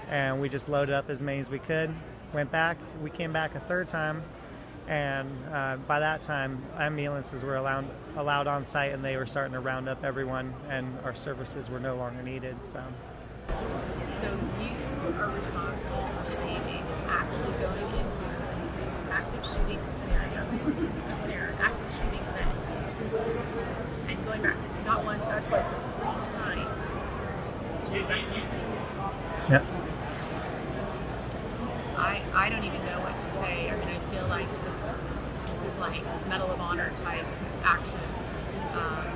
and 0.09 0.41
we 0.41 0.49
just 0.49 0.67
loaded 0.67 0.95
up 0.95 1.09
as 1.09 1.21
many 1.21 1.39
as 1.39 1.51
we 1.51 1.59
could. 1.59 1.93
Went 2.33 2.51
back. 2.51 2.77
We 3.01 3.11
came 3.11 3.31
back 3.31 3.53
a 3.55 3.59
third 3.59 3.87
time, 3.87 4.23
and 4.87 5.29
uh, 5.53 5.77
by 5.87 5.99
that 5.99 6.23
time, 6.23 6.61
ambulances 6.77 7.43
were 7.43 7.55
allowed 7.55 7.85
allowed 8.17 8.47
on 8.47 8.65
site, 8.65 8.91
and 8.91 9.05
they 9.05 9.17
were 9.17 9.27
starting 9.27 9.53
to 9.53 9.59
round 9.59 9.87
up 9.87 10.03
everyone, 10.03 10.53
and 10.67 10.97
our 11.05 11.15
services 11.15 11.69
were 11.69 11.79
no 11.79 11.95
longer 11.95 12.23
needed. 12.23 12.55
So. 12.65 12.83
So 14.07 14.25
you 14.59 15.13
are 15.13 15.29
responsible 15.29 16.09
for 16.19 16.29
saving 16.29 16.83
actually 17.07 17.53
going 17.61 18.05
into 18.05 18.46
shooting 19.47 19.79
scenario, 19.91 20.45
scenario, 21.17 21.55
active 21.59 21.91
shooting 21.91 22.19
event, 22.19 22.65
and 24.09 24.25
going 24.25 24.41
back 24.41 24.57
not 24.85 25.05
once, 25.05 25.25
not 25.25 25.43
twice, 25.45 25.67
but 25.69 25.79
three 25.97 26.19
times 26.37 26.95
to 27.87 28.01
rescue 28.03 28.41
people. 28.41 29.13
Yeah. 29.49 29.63
I 31.97 32.21
I 32.33 32.49
don't 32.49 32.65
even 32.65 32.85
know 32.85 32.99
what 32.99 33.17
to 33.19 33.29
say. 33.29 33.69
I 33.69 33.75
mean, 33.77 33.87
I 33.87 33.99
feel 34.13 34.27
like 34.27 34.47
the, 34.65 35.49
this 35.49 35.63
is 35.63 35.77
like 35.77 36.03
Medal 36.27 36.51
of 36.51 36.59
Honor 36.59 36.91
type 36.95 37.25
action. 37.63 38.01
Um, 38.73 39.07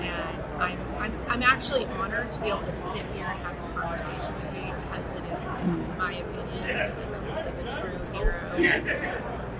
and 0.00 0.52
I'm, 0.62 0.78
I'm, 0.98 1.12
I'm 1.28 1.42
actually 1.42 1.84
honored 1.86 2.30
to 2.32 2.40
be 2.40 2.48
able 2.48 2.62
to 2.62 2.74
sit 2.74 3.04
here 3.14 3.26
and 3.26 3.38
have 3.40 3.60
this 3.60 3.68
conversation 3.70 4.34
with 4.34 4.56
you. 4.56 4.68
Your 4.68 4.78
husband 4.92 5.26
is, 5.32 5.42
is 5.42 5.76
in 5.76 5.98
my 5.98 6.12
opinion, 6.14 6.92
like 7.12 7.22
a, 7.22 7.34
like 7.34 7.66
a 7.66 7.70
true 7.70 7.98
hero. 8.14 8.56
Yes. 8.58 9.12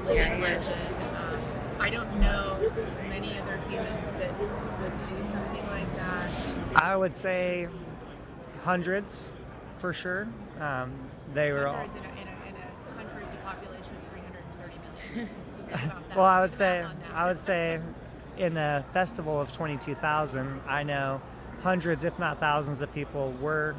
Living 0.04 0.40
legend. 0.40 0.74
I 1.78 1.88
don't 1.88 2.20
know 2.20 2.58
many 3.08 3.38
other 3.38 3.56
humans 3.68 4.12
that 4.12 4.38
would 4.38 5.02
do 5.02 5.22
something 5.22 5.66
like 5.68 5.96
that. 5.96 6.54
I 6.74 6.96
would 6.96 7.14
say 7.14 7.68
hundreds, 8.62 9.32
for 9.78 9.92
sure. 9.92 10.28
Um, 10.58 10.92
they 11.32 11.52
were 11.52 11.66
all. 11.66 11.74
In 11.74 11.80
a, 11.80 11.84
in, 11.84 11.96
a, 11.96 12.48
in 12.48 12.54
a 12.54 12.96
country 12.96 13.24
with 13.24 13.34
a 13.34 13.44
population 13.44 13.94
of 13.96 14.12
330 14.12 14.76
million. 15.14 15.30
So 15.56 16.16
well, 16.16 16.26
I 16.26 16.40
would 16.42 16.52
say, 16.52 16.84
I 17.14 17.26
would 17.26 17.38
say, 17.38 17.80
in 18.36 18.56
a 18.56 18.84
festival 18.92 19.40
of 19.40 19.52
22,000, 19.52 20.60
I 20.66 20.82
know 20.82 21.20
hundreds, 21.62 22.04
if 22.04 22.18
not 22.18 22.40
thousands, 22.40 22.82
of 22.82 22.92
people 22.92 23.32
were 23.40 23.74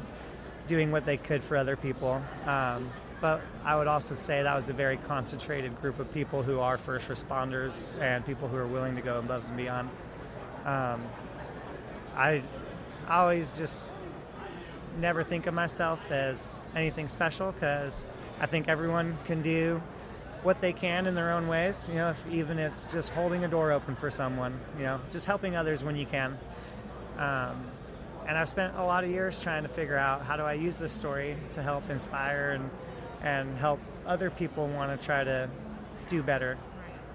doing 0.66 0.90
what 0.90 1.04
they 1.04 1.16
could 1.16 1.42
for 1.42 1.56
other 1.56 1.76
people. 1.76 2.22
Um, 2.46 2.90
but 3.22 3.40
I 3.64 3.76
would 3.76 3.86
also 3.86 4.16
say 4.16 4.42
that 4.42 4.54
was 4.54 4.68
a 4.68 4.72
very 4.72 4.96
concentrated 4.96 5.80
group 5.80 6.00
of 6.00 6.12
people 6.12 6.42
who 6.42 6.58
are 6.58 6.76
first 6.76 7.08
responders 7.08 7.96
and 8.00 8.26
people 8.26 8.48
who 8.48 8.56
are 8.56 8.66
willing 8.66 8.96
to 8.96 9.00
go 9.00 9.20
above 9.20 9.44
and 9.46 9.56
beyond. 9.56 9.88
Um, 10.64 11.02
I 12.16 12.42
always 13.08 13.56
just 13.56 13.84
never 14.98 15.22
think 15.22 15.46
of 15.46 15.54
myself 15.54 16.10
as 16.10 16.60
anything 16.74 17.06
special 17.06 17.52
because 17.52 18.08
I 18.40 18.46
think 18.46 18.68
everyone 18.68 19.16
can 19.24 19.40
do 19.40 19.80
what 20.42 20.60
they 20.60 20.72
can 20.72 21.06
in 21.06 21.14
their 21.14 21.30
own 21.30 21.46
ways. 21.46 21.88
You 21.88 21.94
know, 21.94 22.10
if 22.10 22.20
even 22.28 22.58
it's 22.58 22.90
just 22.90 23.10
holding 23.10 23.44
a 23.44 23.48
door 23.48 23.70
open 23.70 23.94
for 23.94 24.10
someone, 24.10 24.58
you 24.76 24.82
know, 24.82 25.00
just 25.12 25.26
helping 25.26 25.54
others 25.54 25.84
when 25.84 25.94
you 25.94 26.06
can. 26.06 26.36
Um, 27.18 27.66
and 28.26 28.36
I've 28.36 28.48
spent 28.48 28.74
a 28.76 28.82
lot 28.82 29.04
of 29.04 29.10
years 29.10 29.40
trying 29.40 29.62
to 29.62 29.68
figure 29.68 29.96
out 29.96 30.22
how 30.22 30.36
do 30.36 30.42
I 30.42 30.54
use 30.54 30.76
this 30.76 30.92
story 30.92 31.36
to 31.50 31.62
help 31.62 31.88
inspire 31.88 32.50
and 32.50 32.68
and 33.22 33.56
help 33.56 33.80
other 34.06 34.30
people 34.30 34.66
want 34.68 34.98
to 34.98 35.04
try 35.04 35.24
to 35.24 35.48
do 36.08 36.22
better. 36.22 36.58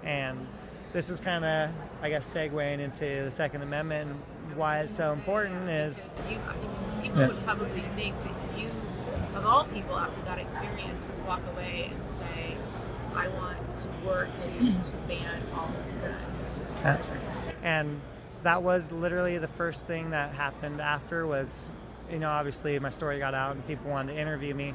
And 0.02 0.46
this 0.92 1.10
is 1.10 1.20
kind 1.20 1.44
of, 1.44 1.70
I 2.02 2.08
guess, 2.08 2.32
segueing 2.32 2.80
into 2.80 3.24
the 3.24 3.30
Second 3.30 3.62
Amendment. 3.62 4.10
And 4.10 4.56
why 4.56 4.80
it's 4.80 4.94
so 4.94 5.12
important 5.12 5.68
is 5.68 6.08
you, 6.30 6.38
people 7.02 7.20
Yeah. 7.20 7.28
would 7.28 7.44
probably 7.44 7.82
think 7.94 8.14
that 8.24 8.58
you, 8.60 8.70
of 9.34 9.44
all 9.44 9.64
people, 9.64 9.96
after 9.98 10.20
that 10.22 10.38
experience, 10.38 11.04
would 11.04 11.26
walk 11.26 11.40
away 11.54 11.90
and 11.92 12.10
say, 12.10 12.56
"I 13.14 13.28
want 13.28 13.58
to 13.78 13.88
work 14.06 14.34
to 14.38 14.48
to 14.48 14.96
ban 15.06 15.42
all 15.54 15.66
of 15.68 16.02
the 16.02 16.08
guns 16.08 16.46
in 16.46 16.66
this 16.66 16.78
country." 16.78 17.18
and 17.62 18.00
that 18.44 18.62
was 18.62 18.92
literally 18.92 19.36
the 19.38 19.48
first 19.48 19.86
thing 19.88 20.10
that 20.10 20.30
happened 20.30 20.80
after 20.80 21.26
was 21.26 21.72
you 22.10 22.18
know 22.20 22.30
obviously 22.30 22.78
my 22.78 22.88
story 22.88 23.18
got 23.18 23.34
out 23.34 23.52
and 23.52 23.66
people 23.66 23.90
wanted 23.90 24.14
to 24.14 24.18
interview 24.20 24.54
me 24.54 24.72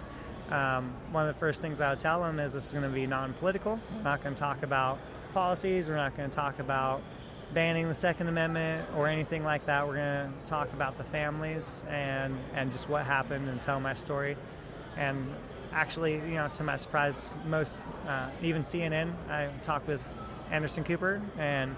um, 0.53 0.93
one 1.11 1.27
of 1.27 1.33
the 1.33 1.39
first 1.39 1.61
things 1.61 1.81
i 1.81 1.89
would 1.89 1.99
tell 1.99 2.21
them 2.21 2.39
is 2.39 2.53
this 2.53 2.67
is 2.67 2.71
going 2.71 2.83
to 2.83 2.89
be 2.89 3.07
non-political. 3.07 3.79
We're 3.95 4.03
not 4.03 4.23
going 4.23 4.35
to 4.35 4.39
talk 4.39 4.63
about 4.63 4.99
policies. 5.33 5.89
We're 5.89 5.95
not 5.95 6.15
going 6.15 6.29
to 6.29 6.35
talk 6.35 6.59
about 6.59 7.01
banning 7.53 7.87
the 7.87 7.93
second 7.93 8.27
amendment 8.27 8.87
or 8.95 9.07
anything 9.07 9.43
like 9.43 9.65
that. 9.65 9.87
We're 9.87 9.95
going 9.95 10.31
to 10.31 10.49
talk 10.49 10.71
about 10.73 10.97
the 10.97 11.03
families 11.03 11.85
and 11.89 12.37
and 12.55 12.71
just 12.71 12.87
what 12.87 13.05
happened 13.05 13.49
and 13.49 13.61
tell 13.61 13.79
my 13.79 13.93
story. 13.93 14.37
And 14.95 15.27
actually 15.71 16.13
you 16.13 16.35
know 16.35 16.47
to 16.53 16.63
my 16.63 16.75
surprise 16.75 17.35
most 17.47 17.89
uh, 18.07 18.29
even 18.43 18.61
cnn 18.61 19.11
i 19.27 19.49
talked 19.63 19.87
with 19.87 20.03
anderson 20.51 20.83
cooper. 20.83 21.21
And 21.37 21.75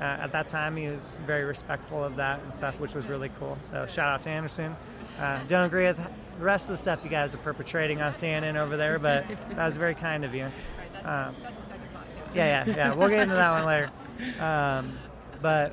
uh, 0.00 0.04
at 0.04 0.32
that 0.32 0.48
time, 0.48 0.76
he 0.76 0.86
was 0.86 1.20
very 1.26 1.44
respectful 1.44 2.04
of 2.04 2.16
that 2.16 2.40
and 2.42 2.54
stuff, 2.54 2.78
which 2.78 2.94
was 2.94 3.06
really 3.06 3.30
cool. 3.40 3.58
So 3.60 3.86
shout 3.86 4.08
out 4.08 4.22
to 4.22 4.30
Anderson. 4.30 4.76
Uh, 5.18 5.40
don't 5.48 5.64
agree 5.64 5.86
with 5.86 5.98
the 6.38 6.44
rest 6.44 6.64
of 6.66 6.70
the 6.76 6.76
stuff 6.82 7.00
you 7.02 7.10
guys 7.10 7.34
are 7.34 7.38
perpetrating 7.38 8.00
on 8.00 8.12
CNN 8.12 8.56
over 8.56 8.76
there, 8.76 8.98
but 8.98 9.26
that 9.50 9.64
was 9.64 9.76
very 9.76 9.94
kind 9.94 10.24
of 10.24 10.34
you. 10.34 10.44
Right, 10.44 10.52
that's, 10.92 11.06
Um, 11.06 11.36
that's 11.42 11.58
a 11.58 11.62
second 11.62 11.88
podcast. 11.94 12.34
Yeah, 12.34 12.64
yeah, 12.66 12.76
yeah. 12.76 12.94
We'll 12.94 13.08
get 13.08 13.22
into 13.24 13.34
that 13.34 13.50
one 13.52 13.64
later. 13.66 13.90
Um, 14.40 14.98
but 15.42 15.72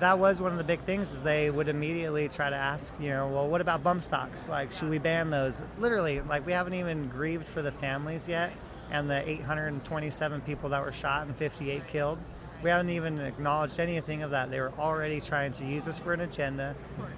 that 0.00 0.18
was 0.18 0.40
one 0.40 0.52
of 0.52 0.58
the 0.58 0.64
big 0.64 0.80
things 0.80 1.12
is 1.12 1.22
they 1.22 1.50
would 1.50 1.68
immediately 1.68 2.28
try 2.28 2.48
to 2.50 2.56
ask, 2.56 2.94
you 3.00 3.10
know, 3.10 3.28
well, 3.28 3.48
what 3.48 3.60
about 3.60 3.82
bump 3.82 4.02
stocks? 4.02 4.48
Like, 4.48 4.70
should 4.70 4.90
we 4.90 4.98
ban 4.98 5.30
those? 5.30 5.62
Literally, 5.78 6.20
like 6.20 6.46
we 6.46 6.52
haven't 6.52 6.74
even 6.74 7.08
grieved 7.08 7.46
for 7.46 7.62
the 7.62 7.72
families 7.72 8.28
yet, 8.28 8.52
and 8.92 9.10
the 9.10 9.28
827 9.28 10.40
people 10.42 10.68
that 10.70 10.84
were 10.84 10.92
shot 10.92 11.26
and 11.26 11.34
58 11.36 11.86
killed. 11.88 12.18
We 12.62 12.70
haven't 12.70 12.90
even 12.90 13.18
acknowledged 13.20 13.78
anything 13.80 14.22
of 14.22 14.30
that. 14.32 14.50
They 14.50 14.60
were 14.60 14.72
already 14.78 15.20
trying 15.20 15.52
to 15.52 15.64
use 15.64 15.84
this 15.84 15.98
for 15.98 16.12
an 16.12 16.20
agenda, 16.20 16.74
Of 16.92 16.96
course. 16.98 17.10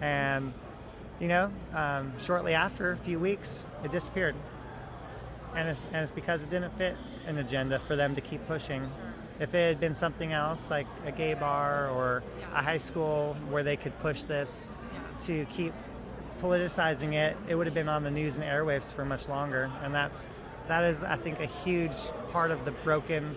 and 0.00 0.52
you 1.22 1.28
know, 1.28 1.52
um, 1.72 2.12
shortly 2.20 2.52
after, 2.52 2.90
a 2.90 2.96
few 2.96 3.16
weeks, 3.16 3.64
it 3.84 3.92
disappeared. 3.92 4.34
And 5.54 5.68
it's, 5.68 5.84
and 5.92 6.02
it's 6.02 6.10
because 6.10 6.42
it 6.42 6.50
didn't 6.50 6.72
fit 6.76 6.96
an 7.28 7.38
agenda 7.38 7.78
for 7.78 7.94
them 7.94 8.16
to 8.16 8.20
keep 8.20 8.44
pushing. 8.48 8.90
If 9.38 9.54
it 9.54 9.68
had 9.68 9.78
been 9.78 9.94
something 9.94 10.32
else, 10.32 10.68
like 10.68 10.88
a 11.06 11.12
gay 11.12 11.34
bar 11.34 11.88
or 11.90 12.24
a 12.52 12.60
high 12.60 12.78
school 12.78 13.36
where 13.50 13.62
they 13.62 13.76
could 13.76 13.96
push 14.00 14.24
this 14.24 14.72
to 15.20 15.44
keep 15.44 15.72
politicizing 16.40 17.12
it, 17.12 17.36
it 17.48 17.54
would 17.54 17.68
have 17.68 17.74
been 17.74 17.88
on 17.88 18.02
the 18.02 18.10
news 18.10 18.38
and 18.38 18.44
airwaves 18.44 18.92
for 18.92 19.04
much 19.04 19.28
longer. 19.28 19.70
And 19.84 19.94
that's 19.94 20.28
that 20.66 20.82
is, 20.82 21.04
I 21.04 21.16
think, 21.16 21.38
a 21.38 21.46
huge 21.46 21.96
part 22.32 22.50
of 22.50 22.64
the 22.64 22.72
broken 22.72 23.36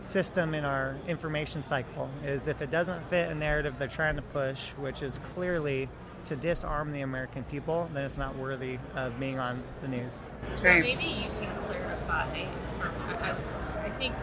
system 0.00 0.52
in 0.54 0.64
our 0.64 0.96
information 1.06 1.62
cycle. 1.62 2.10
Is 2.24 2.48
if 2.48 2.60
it 2.60 2.70
doesn't 2.70 3.08
fit 3.08 3.30
a 3.30 3.34
narrative 3.36 3.78
they're 3.78 3.86
trying 3.86 4.16
to 4.16 4.22
push, 4.22 4.70
which 4.70 5.02
is 5.02 5.18
clearly 5.34 5.88
to 6.26 6.36
disarm 6.36 6.92
the 6.92 7.00
American 7.02 7.44
people, 7.44 7.88
then 7.94 8.04
it's 8.04 8.18
not 8.18 8.36
worthy 8.36 8.78
of 8.96 9.18
being 9.18 9.38
on 9.38 9.62
the 9.82 9.88
news. 9.88 10.28
So 10.50 10.68
maybe 10.72 11.04
you 11.04 11.30
can 11.40 11.50
clarify. 11.66 12.44
For, 12.78 12.88
I, 13.08 13.30
I- 13.30 13.36
I 13.84 13.88
think 13.98 14.14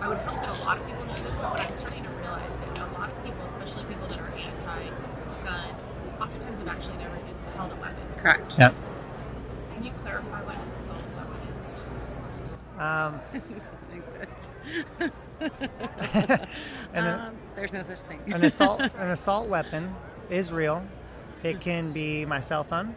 I 0.00 0.08
would 0.08 0.18
hope 0.18 0.34
that 0.42 0.60
a 0.60 0.64
lot 0.64 0.76
of 0.78 0.86
people 0.86 1.04
know 1.06 1.14
this, 1.14 1.38
but 1.38 1.50
what 1.52 1.66
I'm 1.66 1.74
starting 1.76 2.02
to 2.02 2.08
realize 2.10 2.58
that 2.58 2.78
a 2.78 2.86
lot 2.98 3.06
of 3.06 3.24
people, 3.24 3.44
especially 3.44 3.84
people 3.84 4.06
that 4.08 4.20
are 4.20 4.28
anti-gun, 4.36 5.74
oftentimes 6.20 6.58
have 6.58 6.68
actually 6.68 6.96
never 6.98 7.14
even 7.16 7.34
held 7.56 7.72
a 7.72 7.76
weapon. 7.76 7.96
Correct. 8.18 8.58
Yep. 8.58 8.74
Can 9.74 9.84
you 9.84 9.92
clarify 10.02 10.42
what 10.44 10.54
an 10.56 10.60
assault 10.62 11.02
weapon 11.16 11.40
is? 11.62 11.76
Um, 12.80 13.20
exist. 13.94 14.50
and 16.92 17.06
a- 17.06 17.20
um, 17.28 17.36
there's 17.56 17.72
no 17.72 17.82
such 17.84 18.00
thing. 18.00 18.20
an 18.32 18.44
assault 18.44 18.80
an 18.98 19.10
assault 19.10 19.48
weapon 19.48 19.94
is 20.30 20.52
real. 20.52 20.84
It 21.44 21.60
can 21.60 21.92
be 21.92 22.24
my 22.24 22.40
cell 22.40 22.64
phone. 22.64 22.96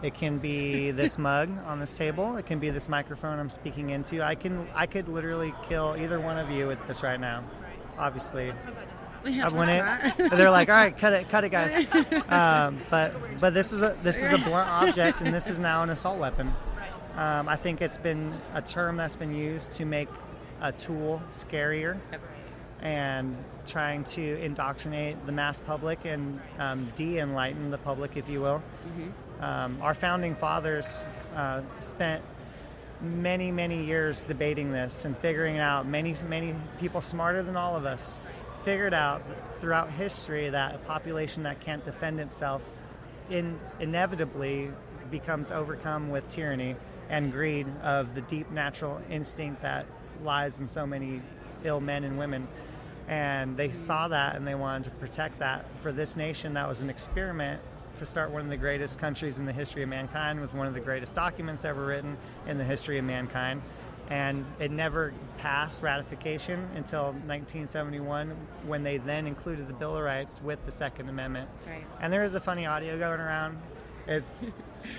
It 0.00 0.14
can 0.14 0.38
be 0.38 0.90
this 0.92 1.18
mug 1.18 1.50
on 1.66 1.80
this 1.80 1.94
table. 1.94 2.36
It 2.36 2.46
can 2.46 2.60
be 2.60 2.70
this 2.70 2.88
microphone 2.88 3.38
I'm 3.38 3.50
speaking 3.50 3.90
into. 3.90 4.22
I 4.22 4.36
can 4.36 4.68
I 4.74 4.86
could 4.86 5.08
literally 5.08 5.52
kill 5.68 5.96
either 5.98 6.20
one 6.20 6.38
of 6.38 6.50
you 6.50 6.68
with 6.68 6.86
this 6.86 7.02
right 7.02 7.18
now. 7.20 7.44
Obviously, 7.98 8.48
Let's 8.50 8.62
hope 8.62 8.76
that 8.76 8.88
doesn't 8.88 9.06
happen. 9.08 9.34
Yeah, 9.34 9.46
I 9.46 9.48
wouldn't. 9.48 10.18
why? 10.18 10.28
They're 10.36 10.50
like, 10.50 10.68
all 10.68 10.76
right, 10.76 10.96
cut 10.96 11.12
it, 11.12 11.28
cut 11.28 11.44
it, 11.44 11.50
guys. 11.50 11.74
Um, 12.28 12.78
but 12.90 13.14
but 13.40 13.54
this 13.54 13.72
is 13.72 13.82
a 13.82 13.98
this 14.04 14.22
is 14.22 14.32
a 14.32 14.38
blunt 14.38 14.70
object, 14.70 15.20
and 15.22 15.34
this 15.34 15.50
is 15.50 15.58
now 15.58 15.82
an 15.82 15.90
assault 15.90 16.18
weapon. 16.18 16.52
Um, 17.16 17.48
I 17.48 17.56
think 17.56 17.82
it's 17.82 17.98
been 17.98 18.40
a 18.54 18.62
term 18.62 18.96
that's 18.96 19.16
been 19.16 19.34
used 19.34 19.72
to 19.74 19.84
make 19.84 20.08
a 20.60 20.70
tool 20.70 21.20
scarier 21.32 21.98
and 22.80 23.36
trying 23.66 24.04
to 24.04 24.38
indoctrinate 24.40 25.24
the 25.26 25.32
mass 25.32 25.60
public 25.60 26.04
and 26.04 26.40
um, 26.58 26.92
de-enlighten 26.96 27.70
the 27.70 27.78
public, 27.78 28.16
if 28.16 28.28
you 28.28 28.40
will. 28.40 28.62
Um, 29.40 29.78
our 29.82 29.94
founding 29.94 30.34
fathers 30.34 31.06
uh, 31.34 31.62
spent 31.80 32.22
many, 33.00 33.52
many 33.52 33.84
years 33.84 34.24
debating 34.24 34.72
this 34.72 35.04
and 35.04 35.16
figuring 35.18 35.58
out. 35.58 35.86
Many, 35.86 36.14
many 36.26 36.54
people 36.80 37.00
smarter 37.00 37.42
than 37.42 37.56
all 37.56 37.76
of 37.76 37.84
us 37.84 38.20
figured 38.64 38.94
out 38.94 39.22
throughout 39.60 39.90
history 39.90 40.50
that 40.50 40.74
a 40.74 40.78
population 40.78 41.44
that 41.44 41.60
can't 41.60 41.84
defend 41.84 42.20
itself 42.20 42.62
in, 43.30 43.58
inevitably 43.80 44.70
becomes 45.10 45.50
overcome 45.50 46.10
with 46.10 46.28
tyranny 46.28 46.76
and 47.08 47.32
greed 47.32 47.66
of 47.82 48.14
the 48.14 48.20
deep 48.22 48.50
natural 48.50 49.00
instinct 49.10 49.62
that 49.62 49.86
lies 50.22 50.60
in 50.60 50.68
so 50.68 50.86
many 50.86 51.22
ill 51.64 51.80
men 51.80 52.04
and 52.04 52.18
women. 52.18 52.48
And 53.08 53.56
they 53.56 53.70
saw 53.70 54.08
that 54.08 54.36
and 54.36 54.46
they 54.46 54.54
wanted 54.54 54.84
to 54.84 54.90
protect 54.90 55.38
that. 55.38 55.64
For 55.82 55.92
this 55.92 56.16
nation, 56.16 56.54
that 56.54 56.68
was 56.68 56.82
an 56.82 56.90
experiment 56.90 57.60
to 57.96 58.06
start 58.06 58.30
one 58.30 58.42
of 58.42 58.48
the 58.48 58.56
greatest 58.56 58.98
countries 58.98 59.38
in 59.38 59.46
the 59.46 59.52
history 59.52 59.82
of 59.82 59.88
mankind 59.88 60.40
with 60.40 60.54
one 60.54 60.66
of 60.66 60.74
the 60.74 60.80
greatest 60.80 61.14
documents 61.14 61.64
ever 61.64 61.86
written 61.86 62.16
in 62.46 62.58
the 62.58 62.64
history 62.64 62.98
of 62.98 63.04
mankind. 63.04 63.62
And 64.10 64.46
it 64.58 64.70
never 64.70 65.12
passed 65.36 65.82
ratification 65.82 66.66
until 66.74 67.06
1971 67.26 68.34
when 68.66 68.82
they 68.82 68.96
then 68.98 69.26
included 69.26 69.68
the 69.68 69.74
Bill 69.74 69.96
of 69.96 70.02
Rights 70.02 70.40
with 70.42 70.64
the 70.64 70.70
Second 70.70 71.08
Amendment. 71.08 71.48
That's 71.58 71.70
right. 71.70 71.86
And 72.00 72.12
there 72.12 72.24
is 72.24 72.34
a 72.34 72.40
funny 72.40 72.66
audio 72.66 72.98
going 72.98 73.20
around. 73.20 73.58
It's 74.06 74.44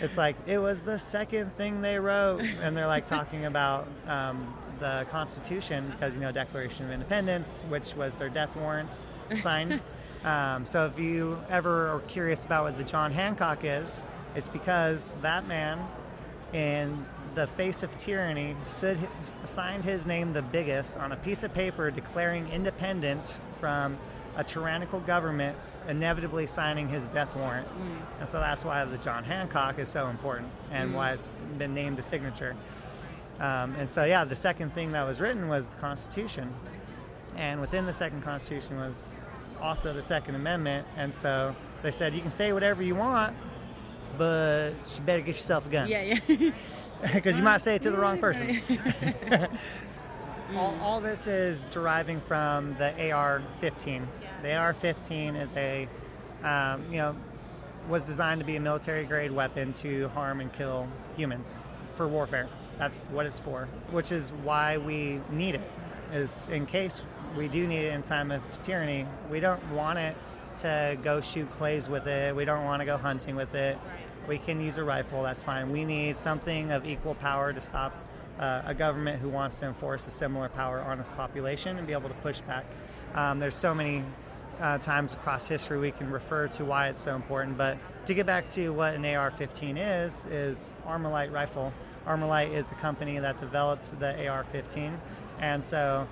it's 0.02 0.17
like 0.17 0.36
it 0.45 0.60
was 0.60 0.84
the 0.84 1.00
second 1.00 1.56
thing 1.58 1.82
they 1.82 1.98
wrote, 1.98 2.41
and 2.62 2.78
they're 2.78 2.86
like 2.86 3.08
talking 3.08 3.45
about 3.45 3.88
um, 4.08 4.54
the 4.79 5.05
Constitution 5.09 5.91
because 5.91 6.15
you 6.15 6.21
know 6.21 6.31
Declaration 6.31 6.85
of 6.85 6.91
Independence, 6.91 7.65
which 7.69 7.95
was 7.95 8.15
their 8.15 8.29
death 8.29 8.55
warrants 8.55 9.07
signed. 9.35 9.81
um, 10.23 10.65
so 10.65 10.85
if 10.85 10.99
you 10.99 11.39
ever 11.49 11.87
are 11.89 11.99
curious 12.01 12.45
about 12.45 12.63
what 12.63 12.77
the 12.77 12.83
John 12.83 13.11
Hancock 13.11 13.59
is, 13.63 14.03
it's 14.35 14.49
because 14.49 15.15
that 15.21 15.47
man 15.47 15.79
in 16.53 17.05
the 17.35 17.47
face 17.47 17.83
of 17.83 17.95
tyranny 17.97 18.55
stood, 18.63 18.97
signed 19.45 19.84
his 19.84 20.05
name 20.07 20.34
the 20.34 20.41
biggest 20.41 20.97
on 20.97 21.11
a 21.11 21.15
piece 21.15 21.43
of 21.43 21.53
paper 21.53 21.91
declaring 21.91 22.49
independence 22.49 23.39
from 23.59 23.97
a 24.36 24.43
tyrannical 24.43 24.99
government 25.01 25.57
inevitably 25.88 26.47
signing 26.47 26.88
his 26.89 27.09
death 27.09 27.36
warrant. 27.36 27.67
And 28.19 28.27
so 28.27 28.39
that's 28.39 28.65
why 28.65 28.84
the 28.86 28.97
john 28.97 29.23
hancock 29.23 29.80
is 29.80 29.89
so 29.89 30.07
important 30.07 30.49
and 30.71 30.93
why 30.93 31.13
it's 31.13 31.30
been 31.57 31.73
named 31.73 31.99
a 31.99 32.01
signature 32.01 32.55
um, 33.39 33.75
and 33.75 33.87
so 33.87 34.03
yeah 34.03 34.23
the 34.23 34.35
second 34.35 34.73
thing 34.73 34.91
that 34.91 35.05
was 35.05 35.21
written 35.21 35.47
was 35.47 35.69
the 35.69 35.77
constitution 35.77 36.53
and 37.35 37.61
within 37.61 37.85
the 37.85 37.93
second 37.93 38.21
constitution 38.21 38.77
was 38.77 39.15
also 39.61 39.93
the 39.93 40.01
Second 40.01 40.35
Amendment. 40.35 40.87
And 40.97 41.13
so 41.13 41.55
they 41.81 41.91
said, 41.91 42.13
you 42.13 42.21
can 42.21 42.29
say 42.29 42.53
whatever 42.53 42.83
you 42.83 42.95
want, 42.95 43.35
but 44.17 44.71
you 44.95 45.01
better 45.05 45.21
get 45.21 45.35
yourself 45.35 45.65
a 45.65 45.69
gun. 45.69 45.87
Yeah, 45.87 46.19
yeah. 46.27 46.51
Because 47.13 47.37
you 47.37 47.45
might 47.45 47.61
say 47.61 47.75
it 47.75 47.81
to 47.83 47.91
the 47.91 47.97
wrong 47.97 48.19
person. 48.19 48.61
all, 50.53 50.75
all 50.81 50.99
this 50.99 51.27
is 51.27 51.65
deriving 51.67 52.19
from 52.19 52.75
the 52.75 52.89
AR-15. 53.11 54.05
The 54.41 54.53
AR-15 54.53 55.41
is 55.41 55.55
a, 55.55 55.87
um, 56.43 56.83
you 56.91 56.97
know, 56.97 57.15
was 57.87 58.03
designed 58.03 58.41
to 58.41 58.45
be 58.45 58.57
a 58.57 58.59
military-grade 58.59 59.31
weapon 59.31 59.71
to 59.71 60.09
harm 60.09 60.41
and 60.41 60.51
kill 60.51 60.89
humans 61.15 61.63
for 61.93 62.05
warfare. 62.05 62.49
That's 62.80 63.05
what 63.07 63.25
it's 63.25 63.38
for, 63.38 63.67
which 63.91 64.11
is 64.11 64.32
why 64.43 64.77
we 64.77 65.21
need 65.30 65.55
it. 65.55 65.71
Is 66.13 66.47
in 66.47 66.65
case 66.65 67.03
we 67.38 67.47
do 67.47 67.67
need 67.67 67.86
it 67.86 67.93
in 67.93 68.01
time 68.01 68.32
of 68.32 68.41
tyranny. 68.63 69.05
We 69.30 69.41
don't 69.41 69.63
want 69.71 69.99
it 69.99 70.15
to 70.59 70.97
go 71.03 71.21
shoot 71.21 71.51
clays 71.51 71.88
with 71.89 72.07
it. 72.07 72.36
We 72.36 72.45
don't 72.45 72.63
want 72.63 72.80
to 72.80 72.86
go 72.86 72.97
hunting 72.97 73.36
with 73.36 73.53
it. 73.53 73.77
We 74.27 74.38
can 74.38 74.61
use 74.61 74.77
a 74.77 74.84
rifle. 74.84 75.23
That's 75.23 75.43
fine. 75.43 75.71
We 75.71 75.86
need 75.86 76.17
something 76.17 76.71
of 76.71 76.88
equal 76.88 77.15
power 77.15 77.53
to 77.53 77.61
stop 77.61 77.93
uh, 78.39 78.61
a 78.65 78.73
government 78.73 79.21
who 79.21 79.27
wants 79.30 79.59
to 79.59 79.67
enforce 79.67 80.07
a 80.07 80.11
similar 80.11 80.47
power 80.49 80.80
on 80.80 80.99
its 80.99 81.11
population 81.11 81.77
and 81.77 81.86
be 81.86 81.93
able 81.93 82.09
to 82.09 82.15
push 82.15 82.39
back. 82.41 82.65
Um, 83.13 83.39
there's 83.39 83.55
so 83.55 83.75
many 83.75 84.03
uh, 84.59 84.77
times 84.77 85.13
across 85.13 85.47
history 85.47 85.80
we 85.80 85.91
can 85.91 86.09
refer 86.09 86.47
to 86.47 86.65
why 86.65 86.88
it's 86.88 86.99
so 86.99 87.15
important. 87.15 87.57
But 87.57 87.77
to 88.05 88.13
get 88.13 88.25
back 88.25 88.47
to 88.51 88.69
what 88.69 88.93
an 88.93 89.05
AR-15 89.05 90.05
is, 90.05 90.25
is 90.25 90.75
Armalite 90.88 91.32
rifle. 91.32 91.73
Armalite 92.10 92.53
is 92.53 92.68
the 92.68 92.76
company 92.76 93.20
that 93.20 93.38
developed 93.38 93.97
the 93.99 94.28
AR-15, 94.28 94.97
and 95.39 95.64
so 95.64 96.07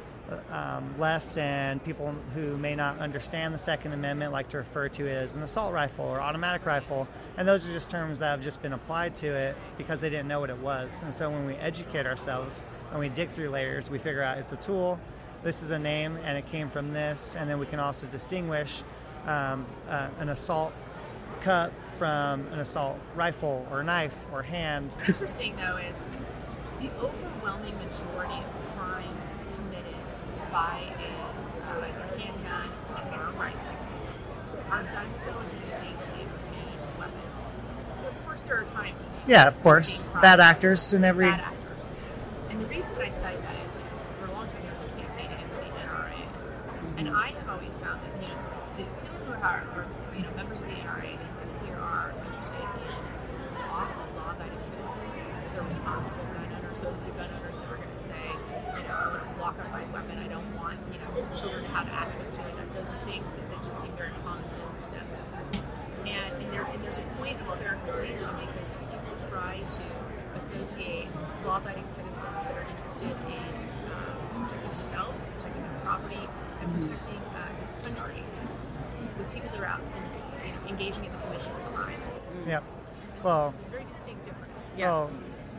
um, 0.51 0.93
left 0.99 1.37
and 1.37 1.83
people 1.83 2.13
who 2.33 2.57
may 2.57 2.75
not 2.75 2.99
understand 2.99 3.53
the 3.53 3.57
Second 3.57 3.93
Amendment 3.93 4.31
like 4.31 4.49
to 4.49 4.57
refer 4.57 4.89
to 4.89 5.05
it 5.05 5.15
as 5.15 5.35
an 5.35 5.43
assault 5.43 5.73
rifle 5.73 6.05
or 6.05 6.21
automatic 6.21 6.65
rifle. 6.65 7.07
And 7.37 7.47
those 7.47 7.67
are 7.67 7.73
just 7.73 7.89
terms 7.89 8.19
that 8.19 8.31
have 8.31 8.43
just 8.43 8.61
been 8.61 8.73
applied 8.73 9.15
to 9.15 9.27
it 9.27 9.55
because 9.77 9.99
they 9.99 10.09
didn't 10.09 10.27
know 10.27 10.39
what 10.39 10.49
it 10.49 10.57
was. 10.57 11.01
And 11.03 11.13
so 11.13 11.29
when 11.29 11.45
we 11.45 11.55
educate 11.55 12.05
ourselves 12.05 12.65
and 12.91 12.99
we 12.99 13.09
dig 13.09 13.29
through 13.29 13.49
layers, 13.49 13.89
we 13.89 13.97
figure 13.97 14.21
out 14.21 14.37
it's 14.37 14.51
a 14.51 14.57
tool, 14.57 14.99
this 15.43 15.63
is 15.63 15.71
a 15.71 15.79
name, 15.79 16.17
and 16.23 16.37
it 16.37 16.45
came 16.47 16.69
from 16.69 16.93
this. 16.93 17.35
And 17.35 17.49
then 17.49 17.59
we 17.59 17.65
can 17.65 17.79
also 17.79 18.07
distinguish 18.07 18.83
um, 19.25 19.65
uh, 19.89 20.09
an 20.19 20.29
assault 20.29 20.73
cup 21.41 21.71
from 21.97 22.45
an 22.47 22.59
assault 22.59 22.99
rifle 23.15 23.67
or 23.71 23.83
knife 23.83 24.15
or 24.31 24.43
hand. 24.43 24.91
What's 24.91 25.09
interesting 25.09 25.55
though 25.55 25.77
is 25.77 26.03
the 26.79 26.89
overwhelming 26.99 27.75
majority 27.77 28.33
of 28.35 28.77
crimes 28.77 29.37
committed 29.55 29.95
by 30.51 30.81
a, 30.99 31.79
a 31.81 32.19
handgun 32.19 32.69
or 33.13 33.27
a 33.27 33.31
rifle 33.39 33.67
are 34.69 34.83
done 34.83 35.09
so 35.17 35.33
using 35.53 35.97
a 36.19 36.99
weapon. 36.99 37.13
Of 38.07 38.25
course, 38.25 38.43
there 38.43 38.59
are 38.59 38.65
times 38.65 39.01
Yeah, 39.25 39.47
of 39.47 39.61
course. 39.63 40.09
Bad 40.21 40.39
actors 40.39 40.93
in 40.93 41.03
every. 41.03 41.25
bad 41.25 41.39
actors. 41.39 41.57
And 42.49 42.61
the 42.61 42.65
reason 42.67 42.91
that 42.95 43.01
I 43.01 43.11
cite 43.11 43.41
that 43.41 43.53
is 43.53 43.77
for 44.19 44.27
a 44.27 44.31
long 44.33 44.47
time 44.47 44.61
there 44.61 44.71
was 44.71 44.81
a 44.81 44.85
campaign 44.99 45.31
against 45.31 45.57
the 45.57 45.65
NRA, 45.65 46.97
and 46.97 47.09
I 47.09 47.27
have 47.31 47.49
always 47.49 47.79
found 47.79 48.01
that 48.01 48.21
you 48.21 48.27
know 48.27 48.39
the 48.77 48.83
people 48.83 49.25
who 49.25 49.33
are, 49.33 49.63
are 49.75 49.85
you 50.15 50.23
know 50.23 50.31
members 50.35 50.59
of 50.61 50.67
the 50.67 50.73
NRA 50.73 51.17
they 51.17 51.31
typically 51.33 51.71
are 51.71 52.13
interested 52.25 52.59
in 52.59 52.99
lawful, 53.71 54.05
law-abiding 54.15 54.63
citizens. 54.65 55.13
They're 55.53 55.63
responsible 55.63 56.23
gun 56.33 56.49
owners. 56.57 56.81
Those 56.81 57.01
are 57.01 57.05
the 57.05 57.11
gun 57.11 57.29
owners 57.39 57.59
that 57.61 57.69
are 57.71 57.77
going 57.77 57.93
to 57.93 57.99
say, 57.99 58.25
you 58.77 58.83
know, 58.85 58.93
I 58.93 59.07
want 59.09 59.23
to 59.25 59.33
block 59.37 59.55
up 59.59 59.71
my 59.71 59.85
weapon. 59.89 60.19
I 60.19 60.27
don't 60.27 60.55
want 60.55 60.77
you 60.91 60.99
know 60.99 61.25
children 61.33 61.63
to 61.63 61.69
have 61.69 61.87
access 61.89 62.35
to 62.37 62.41
it. 62.41 62.55
That 62.57 62.69
those 62.75 62.89
are 62.89 62.99
things 63.05 63.35
that, 63.35 63.49
that 63.49 63.63
just 63.63 63.81
seem 63.81 63.91
very 63.97 64.11
common 64.23 64.45
sense 64.53 64.85
to 64.85 64.91
them. 64.91 65.07
And, 66.07 66.41
and, 66.41 66.53
there, 66.53 66.63
and 66.63 66.81
there's 66.83 66.99
a 66.99 67.07
point 67.19 67.35
of 67.41 67.59
verification 67.59 68.31
because 68.39 68.73
people 68.73 69.29
try 69.29 69.59
to 69.59 69.83
associate 70.37 71.07
law-abiding 71.45 71.89
citizens 71.89 72.47
that 72.47 72.55
are 72.55 72.67
interested 72.69 73.11
in 73.27 73.53
um, 73.91 74.45
protecting 74.45 74.71
themselves, 74.71 75.27
protecting 75.27 75.61
their 75.63 75.81
property, 75.97 76.27
and 76.61 76.81
protecting 76.81 77.15
uh, 77.15 77.59
this 77.59 77.71
country 77.83 78.23
with 79.17 79.31
people 79.33 79.49
that 79.51 79.59
are 79.59 79.65
out 79.65 79.81
and 79.95 80.47
you 80.47 80.53
know, 80.53 80.69
engaging 80.69 81.05
in 81.05 81.11
the 81.11 81.17
commission 81.19 81.51
of 81.53 81.73
crime. 81.73 81.99
Yep. 82.45 82.63
Well, 83.23 83.53
Very 83.71 83.83
distinct 83.85 84.25
difference. 84.25 84.65
Yes. 84.77 84.85
Well, 84.85 85.11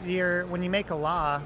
you're, 0.05 0.47
when 0.47 0.63
you 0.63 0.71
make 0.71 0.91
a 0.91 0.95
law, 0.95 1.43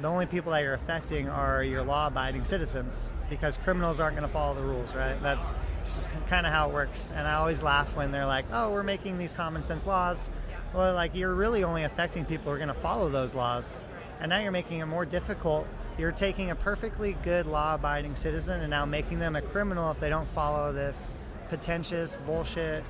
the 0.00 0.08
only 0.08 0.26
people 0.26 0.50
that 0.52 0.62
you're 0.62 0.74
affecting 0.74 1.28
are 1.28 1.62
your 1.62 1.82
law-abiding 1.82 2.44
citizens 2.44 3.12
because 3.30 3.56
criminals 3.58 4.00
aren't 4.00 4.16
going 4.16 4.26
to 4.26 4.32
follow 4.32 4.54
the 4.54 4.62
rules, 4.62 4.94
right? 4.94 5.20
That's 5.22 5.54
just 5.84 6.10
kind 6.28 6.46
of 6.46 6.52
how 6.52 6.68
it 6.68 6.74
works. 6.74 7.12
And 7.14 7.28
I 7.28 7.34
always 7.34 7.62
laugh 7.62 7.94
when 7.94 8.10
they're 8.10 8.26
like, 8.26 8.46
"Oh, 8.52 8.72
we're 8.72 8.82
making 8.82 9.18
these 9.18 9.32
common 9.32 9.62
sense 9.62 9.86
laws." 9.86 10.30
Well, 10.74 10.94
like 10.94 11.14
you're 11.14 11.34
really 11.34 11.62
only 11.62 11.84
affecting 11.84 12.24
people 12.24 12.46
who 12.46 12.50
are 12.50 12.56
going 12.58 12.68
to 12.68 12.74
follow 12.74 13.08
those 13.08 13.34
laws, 13.34 13.82
and 14.20 14.30
now 14.30 14.40
you're 14.40 14.50
making 14.50 14.80
it 14.80 14.86
more 14.86 15.04
difficult. 15.04 15.68
You're 15.96 16.12
taking 16.12 16.50
a 16.50 16.56
perfectly 16.56 17.16
good 17.22 17.46
law-abiding 17.46 18.16
citizen 18.16 18.60
and 18.60 18.70
now 18.70 18.84
making 18.84 19.20
them 19.20 19.36
a 19.36 19.42
criminal 19.42 19.90
if 19.92 20.00
they 20.00 20.08
don't 20.08 20.28
follow 20.28 20.72
this 20.72 21.16
pretentious 21.48 22.18
bullshit 22.26 22.82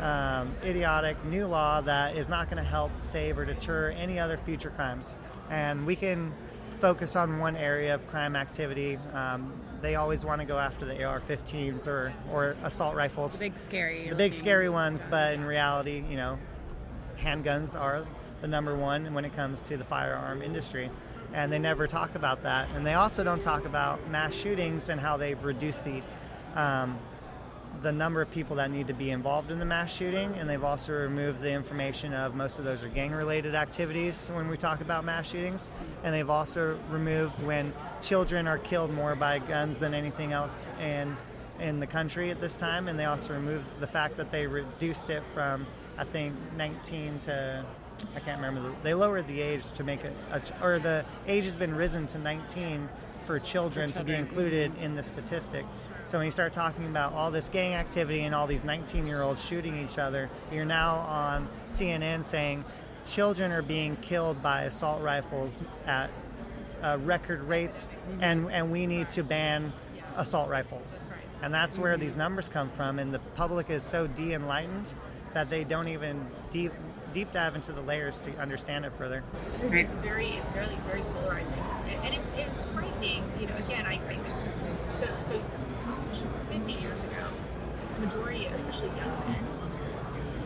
um, 0.00 0.54
idiotic 0.64 1.22
new 1.24 1.46
law 1.46 1.80
that 1.80 2.16
is 2.16 2.28
not 2.28 2.48
going 2.48 2.62
to 2.62 2.68
help 2.68 2.92
save 3.02 3.36
or 3.38 3.44
deter 3.44 3.90
any 3.90 4.18
other 4.18 4.36
future 4.36 4.70
crimes. 4.70 5.16
And 5.50 5.86
we 5.86 5.96
can 5.96 6.32
focus 6.80 7.16
on 7.16 7.38
one 7.38 7.56
area 7.56 7.94
of 7.94 8.06
crime 8.06 8.36
activity. 8.36 8.96
Um, 9.12 9.52
they 9.80 9.96
always 9.96 10.24
want 10.24 10.40
to 10.40 10.46
go 10.46 10.58
after 10.58 10.84
the 10.84 11.02
AR-15s 11.04 11.86
or, 11.88 12.12
or 12.30 12.56
assault 12.62 12.94
rifles, 12.94 13.38
The 13.38 13.46
big 13.50 13.58
scary. 13.58 14.08
the 14.08 14.14
big 14.14 14.34
scary 14.34 14.68
ones. 14.68 15.06
But 15.08 15.34
in 15.34 15.44
reality, 15.44 16.02
you 16.08 16.16
know, 16.16 16.38
handguns 17.18 17.78
are 17.78 18.04
the 18.40 18.48
number 18.48 18.76
one 18.76 19.14
when 19.14 19.24
it 19.24 19.34
comes 19.34 19.62
to 19.64 19.76
the 19.76 19.84
firearm 19.84 20.42
industry. 20.42 20.90
And 21.34 21.52
they 21.52 21.58
never 21.58 21.86
talk 21.86 22.14
about 22.14 22.42
that. 22.42 22.68
And 22.74 22.86
they 22.86 22.94
also 22.94 23.24
don't 23.24 23.42
talk 23.42 23.64
about 23.64 24.08
mass 24.10 24.34
shootings 24.34 24.88
and 24.88 25.00
how 25.00 25.16
they've 25.16 25.42
reduced 25.42 25.84
the 25.84 26.02
um, 26.54 26.98
the 27.80 27.92
number 27.92 28.20
of 28.20 28.30
people 28.30 28.56
that 28.56 28.70
need 28.70 28.86
to 28.86 28.92
be 28.92 29.10
involved 29.10 29.50
in 29.50 29.58
the 29.58 29.64
mass 29.64 29.92
shooting, 29.94 30.34
and 30.34 30.48
they've 30.48 30.62
also 30.62 30.92
removed 30.92 31.40
the 31.40 31.50
information 31.50 32.12
of 32.12 32.34
most 32.34 32.58
of 32.58 32.64
those 32.64 32.84
are 32.84 32.88
gang 32.88 33.12
related 33.12 33.54
activities 33.54 34.30
when 34.34 34.48
we 34.48 34.56
talk 34.56 34.80
about 34.80 35.04
mass 35.04 35.30
shootings. 35.30 35.70
And 36.04 36.14
they've 36.14 36.30
also 36.30 36.78
removed 36.90 37.42
when 37.42 37.72
children 38.00 38.46
are 38.46 38.58
killed 38.58 38.92
more 38.92 39.14
by 39.14 39.38
guns 39.38 39.78
than 39.78 39.94
anything 39.94 40.32
else 40.32 40.68
in, 40.80 41.16
in 41.58 41.80
the 41.80 41.86
country 41.86 42.30
at 42.30 42.40
this 42.40 42.56
time. 42.56 42.88
And 42.88 42.98
they 42.98 43.06
also 43.06 43.34
removed 43.34 43.64
the 43.80 43.86
fact 43.86 44.16
that 44.18 44.30
they 44.30 44.46
reduced 44.46 45.10
it 45.10 45.22
from, 45.34 45.66
I 45.96 46.04
think, 46.04 46.34
19 46.56 47.20
to. 47.20 47.64
I 48.14 48.20
can't 48.20 48.40
remember. 48.40 48.68
The, 48.68 48.74
they 48.82 48.94
lowered 48.94 49.26
the 49.26 49.40
age 49.40 49.70
to 49.72 49.84
make 49.84 50.04
it, 50.04 50.14
a, 50.30 50.40
or 50.62 50.78
the 50.78 51.04
age 51.26 51.44
has 51.44 51.56
been 51.56 51.74
risen 51.74 52.06
to 52.08 52.18
19 52.18 52.88
for 53.24 53.38
children, 53.38 53.92
to 53.92 54.04
be 54.04 54.14
included 54.14 54.72
mm-hmm. 54.72 54.82
in 54.82 54.94
the 54.94 55.02
statistic. 55.02 55.64
So 56.04 56.18
when 56.18 56.24
you 56.24 56.32
start 56.32 56.52
talking 56.52 56.86
about 56.86 57.12
all 57.12 57.30
this 57.30 57.48
gang 57.48 57.74
activity 57.74 58.22
and 58.22 58.34
all 58.34 58.46
these 58.46 58.64
19 58.64 59.06
year 59.06 59.22
olds 59.22 59.44
shooting 59.44 59.78
each 59.82 59.98
other, 59.98 60.28
you're 60.50 60.64
now 60.64 60.96
on 60.96 61.48
CNN 61.68 62.24
saying 62.24 62.64
children 63.06 63.52
are 63.52 63.62
being 63.62 63.96
killed 63.96 64.42
by 64.42 64.62
assault 64.62 65.02
rifles 65.02 65.62
at 65.86 66.10
uh, 66.82 66.98
record 67.02 67.42
rates, 67.44 67.88
mm-hmm. 67.88 68.24
and, 68.24 68.50
and 68.50 68.72
we 68.72 68.86
need 68.86 69.08
to 69.08 69.22
ban 69.22 69.72
assault 70.16 70.48
rifles. 70.48 71.04
And 71.42 71.52
that's 71.52 71.78
where 71.78 71.94
mm-hmm. 71.94 72.02
these 72.02 72.16
numbers 72.16 72.48
come 72.48 72.70
from. 72.70 72.98
And 72.98 73.12
the 73.12 73.18
public 73.36 73.70
is 73.70 73.82
so 73.82 74.06
de 74.06 74.32
enlightened 74.32 74.92
that 75.34 75.48
they 75.48 75.64
don't 75.64 75.88
even 75.88 76.26
deep, 76.50 76.72
deep 77.12 77.30
dive 77.32 77.54
into 77.54 77.72
the 77.72 77.80
layers 77.80 78.20
to 78.22 78.36
understand 78.38 78.84
it 78.84 78.92
further. 78.98 79.22
Because 79.54 79.72
Right. 79.72 79.84
it's 79.84 79.94
very, 79.94 80.28
it's 80.30 80.50
very, 80.50 80.76
very 80.86 81.02
polarizing, 81.14 81.58
and 81.88 82.04
and 82.06 82.14
it's 82.14 82.32
it's 82.36 82.66
frightening. 82.66 83.22
You 83.40 83.46
know, 83.46 83.56
again, 83.56 83.86
I, 83.86 83.94
I 84.08 84.18
so 84.88 85.06
so 85.20 85.40
50 86.50 86.72
years 86.72 87.04
ago, 87.04 87.26
majority, 87.98 88.46
especially 88.46 88.88
young 88.88 89.10
men, 89.28 89.44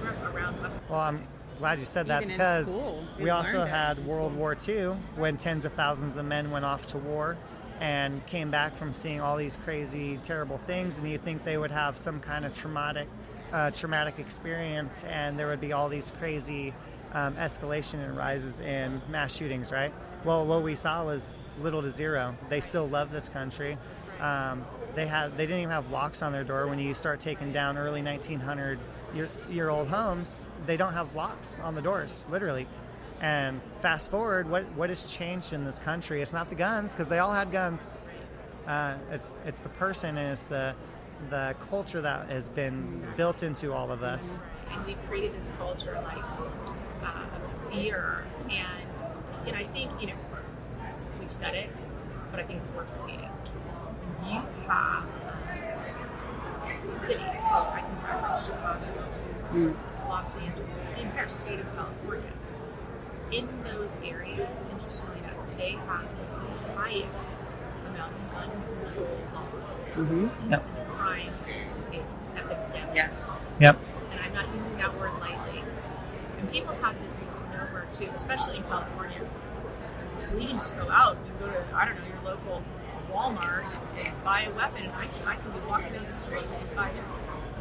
were 0.01 0.31
around 0.31 0.61
weapons. 0.61 0.81
Well, 0.89 1.01
I'm 1.01 1.27
glad 1.59 1.79
you 1.79 1.85
said 1.85 2.07
that 2.09 2.23
Even 2.23 2.35
because 2.35 2.69
school, 2.69 3.05
we 3.19 3.25
we 3.25 3.31
also 3.31 3.65
had 3.65 4.05
World 4.07 4.33
school. 4.33 4.39
War 4.41 4.57
II 4.69 4.99
when 5.17 5.37
tens 5.37 5.65
of 5.65 5.73
thousands 5.73 6.17
of 6.17 6.25
men 6.27 6.51
went 6.51 6.65
off 6.65 6.87
to 6.89 6.99
war 6.99 7.37
and 7.81 8.25
came 8.27 8.51
back 8.51 8.77
from 8.77 8.93
seeing 8.93 9.21
all 9.21 9.37
these 9.37 9.59
crazy, 9.59 10.19
terrible 10.23 10.57
things, 10.59 10.99
and 10.99 11.11
you 11.11 11.19
think 11.19 11.45
they 11.45 11.59
would 11.59 11.71
have 11.71 11.97
some 11.97 12.21
kind 12.21 12.47
of 12.47 12.53
traumatic, 12.55 13.07
uh, 13.53 13.71
traumatic 13.71 14.19
experience, 14.19 15.05
and 15.05 15.39
there 15.39 15.49
would 15.49 15.61
be 15.61 15.73
all 15.73 15.89
these 15.89 16.13
crazy 16.19 16.75
um, 17.13 17.35
escalation 17.37 18.05
and 18.05 18.17
rises 18.17 18.61
in 18.61 19.01
mass 19.09 19.35
shootings, 19.35 19.73
right? 19.73 19.93
Well, 20.25 20.45
what 20.45 20.63
we 20.63 20.75
saw 20.75 21.05
was 21.05 21.39
little 21.61 21.83
to 21.83 21.91
zero. 21.91 22.37
They 22.49 22.61
still 22.61 22.87
love 22.87 23.13
this 23.13 23.29
country. 23.29 23.79
Um, 24.21 24.65
they 24.95 25.07
had 25.07 25.37
they 25.37 25.45
didn't 25.47 25.61
even 25.61 25.71
have 25.71 25.91
locks 25.91 26.23
on 26.23 26.33
their 26.33 26.45
door 26.45 26.67
when 26.67 26.79
you 26.79 26.95
start 26.95 27.21
taking 27.21 27.53
down 27.53 27.77
early 27.77 28.03
1900 28.03 28.79
year, 29.15 29.29
year 29.51 29.69
old 29.69 29.89
homes. 29.89 30.49
They 30.67 30.77
don't 30.77 30.95
have 30.95 31.15
locks 31.15 31.61
on 31.61 31.75
the 31.75 31.83
doors, 31.83 32.27
literally. 32.31 32.67
And 33.21 33.61
fast 33.81 34.11
forward, 34.11 34.49
what 34.49 34.65
what 34.73 34.89
has 34.89 35.11
changed 35.11 35.53
in 35.53 35.65
this 35.65 35.79
country? 35.79 36.23
It's 36.23 36.33
not 36.33 36.49
the 36.49 36.55
guns 36.55 36.93
because 36.93 37.09
they 37.09 37.19
all 37.19 37.33
had 37.33 37.53
guns. 37.53 37.97
Uh, 38.67 38.97
it's 39.11 39.41
it's 39.47 39.61
the 39.61 39.69
person 39.71 40.17
and 40.19 40.33
it's 40.33 40.45
the 40.45 40.75
the 41.31 41.55
culture 41.71 42.01
that 42.01 42.29
has 42.29 42.49
been 42.49 43.05
built 43.17 43.43
into 43.43 43.73
all 43.73 43.91
of 43.91 44.03
us. 44.03 44.41
and 44.71 44.85
we've 44.87 45.03
created 45.09 45.35
this 45.37 45.51
culture 45.59 45.95
like 46.05 46.25
uh, 47.03 47.07
of 47.37 47.73
fear 47.73 48.25
and 48.51 49.05
and 49.47 49.57
I 49.57 49.65
think 49.73 49.91
you 50.01 50.09
know 50.09 50.15
we've 51.21 51.33
said 51.33 51.55
it 51.55 51.71
but 52.31 52.41
I 52.41 52.43
think 52.45 52.61
it's 52.61 52.69
worth 52.71 52.89
repeating 53.01 53.31
you 54.29 54.43
have 54.67 55.05
cities 56.91 57.19
so 57.41 57.55
I 57.55 57.81
can 57.81 58.05
reference 58.05 58.47
Chicago 58.47 58.87
Los 60.09 60.37
Angeles 60.37 60.71
the 60.97 61.03
entire 61.03 61.29
state 61.29 61.61
of 61.61 61.67
California 61.77 62.33
in 63.33 63.49
those 63.65 63.97
areas 64.05 64.69
interestingly 64.71 65.19
enough 65.19 65.35
they 65.57 65.73
have 65.73 66.03
the 66.03 66.73
highest 66.75 67.39
amount 67.89 68.13
of 68.13 68.33
gun 68.33 68.51
control 68.85 69.19
laws 69.35 69.89
Mm-hmm. 69.91 70.51
Yep. 70.51 70.65
And 71.15 71.29
the 71.29 71.33
crime 71.33 72.03
is 72.05 72.17
epidemic 72.37 72.95
Yes. 72.95 73.51
Yep. 73.61 73.79
and 74.11 74.21
I'm 74.21 74.33
not 74.35 74.55
using 74.55 74.77
that 74.79 74.99
word 74.99 75.13
lightly. 75.21 75.63
And 76.39 76.51
people 76.51 76.75
have 76.77 77.03
this 77.05 77.21
misnomer 77.25 77.87
too, 77.93 78.09
especially 78.15 78.57
in 78.59 78.63
California. 78.65 79.21
Well, 80.33 80.41
you 80.41 80.49
can 80.49 80.57
just 80.59 80.77
go 80.77 80.91
out, 80.91 81.17
you 81.25 81.33
can 81.39 81.47
go 81.49 81.53
to, 81.53 81.75
I 81.75 81.85
don't 81.87 81.95
know, 81.97 82.07
your 82.09 82.35
local 82.35 82.63
Walmart 83.13 83.65
and 83.97 84.25
buy 84.25 84.43
a 84.43 84.51
weapon, 84.55 84.83
and 84.85 84.93
I 84.93 85.07
can, 85.07 85.27
I 85.27 85.37
can 85.37 85.51
be 85.53 85.59
walking 85.69 85.93
down 85.93 86.07
the 86.07 86.15
street 86.15 86.45
and 86.45 86.77
buy 86.77 86.89
it. 86.91 86.95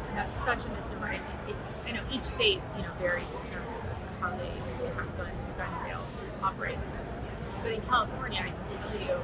And 0.08 0.18
that's 0.18 0.36
such 0.36 0.66
a 0.66 0.68
misnomer. 0.70 1.06
And 1.06 1.22
it, 1.48 1.56
I 1.86 1.92
know 1.92 2.02
each 2.12 2.24
state, 2.24 2.60
you 2.76 2.82
know, 2.82 2.90
varies 3.00 3.34
in 3.34 3.52
terms 3.52 3.74
of 3.74 3.80
how 4.20 4.30
they, 4.36 4.50
they 4.82 4.88
have 4.94 5.16
gun, 5.16 5.30
gun 5.56 5.76
sales 5.76 6.20
operate. 6.42 6.78
But 7.62 7.72
in 7.72 7.80
California, 7.82 8.40
I 8.44 8.50
can 8.50 8.66
tell 8.66 9.00
you, 9.00 9.14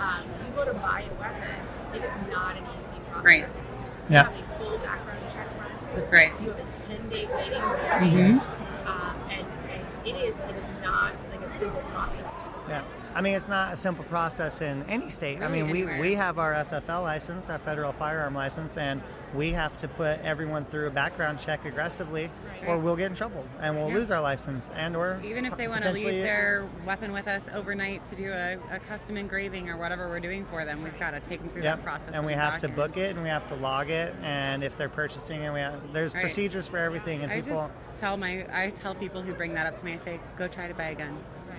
um, 0.00 0.24
you 0.46 0.52
go 0.54 0.64
to 0.64 0.74
buy 0.74 1.02
a 1.10 1.20
weapon, 1.20 1.48
it 1.94 2.02
is 2.04 2.16
not 2.30 2.56
an 2.56 2.64
easy 2.64 2.75
process. 3.22 3.74
Right. 3.74 4.10
Yeah. 4.10 4.30
You 4.30 4.42
have 4.42 4.50
a 4.50 4.58
full 4.58 4.78
background 4.78 5.20
check 5.32 5.48
run. 5.58 5.70
That's 5.94 6.12
right. 6.12 6.32
You 6.40 6.50
have 6.50 6.58
a 6.60 6.72
10 6.72 7.08
day 7.08 7.26
waiting 7.34 7.52
period. 7.52 8.40
Mm-hmm. 8.40 8.88
Um, 8.88 9.16
and, 9.30 9.46
and 9.70 10.06
it 10.06 10.16
is 10.16 10.40
it 10.40 10.56
is 10.56 10.70
not 10.82 11.14
like 11.30 11.40
a 11.42 11.50
simple 11.50 11.82
process 11.92 12.30
to 12.30 12.44
Yeah. 12.68 12.84
I 13.16 13.22
mean, 13.22 13.32
it's 13.32 13.48
not 13.48 13.72
a 13.72 13.76
simple 13.78 14.04
process 14.04 14.60
in 14.60 14.82
any 14.90 15.08
state. 15.08 15.40
I 15.40 15.48
mean, 15.48 15.70
we, 15.70 15.78
anywhere. 15.84 16.00
we 16.02 16.14
have 16.16 16.38
our 16.38 16.52
FFL 16.52 17.02
license, 17.02 17.48
our 17.48 17.58
federal 17.58 17.92
firearm 17.92 18.34
license, 18.34 18.76
and 18.76 19.00
we 19.34 19.52
have 19.52 19.74
to 19.78 19.88
put 19.88 20.20
everyone 20.20 20.66
through 20.66 20.88
a 20.88 20.90
background 20.90 21.38
check 21.38 21.64
aggressively, 21.64 22.28
Right. 22.60 22.68
or 22.68 22.76
we'll 22.76 22.94
get 22.94 23.06
in 23.06 23.14
trouble 23.16 23.42
and 23.58 23.74
we'll 23.74 23.88
Yeah. 23.88 23.94
lose 23.94 24.10
our 24.10 24.20
license, 24.20 24.70
and 24.76 24.94
or 24.94 25.18
Even 25.24 25.46
if 25.46 25.56
they 25.56 25.66
want 25.66 25.82
to 25.84 25.92
leave 25.92 26.22
their 26.22 26.66
weapon 26.84 27.14
with 27.14 27.26
us 27.26 27.42
overnight 27.54 28.04
to 28.04 28.16
do 28.16 28.30
a, 28.30 28.58
a 28.70 28.78
custom 28.80 29.16
engraving 29.16 29.70
or 29.70 29.78
whatever 29.78 30.08
we're 30.10 30.20
doing 30.20 30.44
for 30.50 30.66
them, 30.66 30.82
we've 30.82 30.98
got 31.00 31.12
to 31.12 31.20
take 31.20 31.40
them 31.40 31.48
through 31.48 31.62
Yep. 31.62 31.76
that 31.78 31.84
process. 31.86 32.10
and 32.14 32.26
we 32.26 32.34
have 32.34 32.58
to 32.58 32.68
book 32.68 32.98
it 32.98 33.14
and 33.14 33.22
we 33.22 33.30
have 33.30 33.48
to 33.48 33.54
log 33.54 33.88
it, 33.88 34.14
and 34.22 34.62
if 34.62 34.76
they're 34.76 34.90
purchasing 34.90 35.40
it, 35.42 35.50
we 35.54 35.60
have, 35.60 35.80
there's 35.94 36.12
Right. 36.14 36.20
procedures 36.20 36.68
for 36.68 36.76
everything, 36.76 37.22
and 37.22 37.32
I 37.32 37.40
people. 37.40 37.68
just 37.68 37.98
tell 37.98 38.18
my 38.18 38.44
I 38.52 38.68
tell 38.68 38.94
people 38.94 39.22
who 39.22 39.32
bring 39.32 39.54
that 39.54 39.66
up 39.66 39.78
to 39.78 39.84
me, 39.86 39.94
I 39.94 39.96
say, 39.96 40.20
go 40.36 40.48
try 40.48 40.68
to 40.68 40.74
buy 40.74 40.88
a 40.90 40.94
gun. 40.94 41.16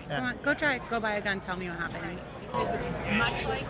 Yeah. 0.09 0.15
Come 0.17 0.25
on, 0.25 0.39
go 0.43 0.53
try 0.53 0.75
it. 0.75 0.81
Go 0.89 0.99
buy 0.99 1.13
a 1.15 1.21
gun. 1.21 1.39
Tell 1.41 1.57
me 1.57 1.67
what 1.69 1.77
happens. 1.77 2.21
because 2.41 2.73
much 3.17 3.45
like 3.45 3.65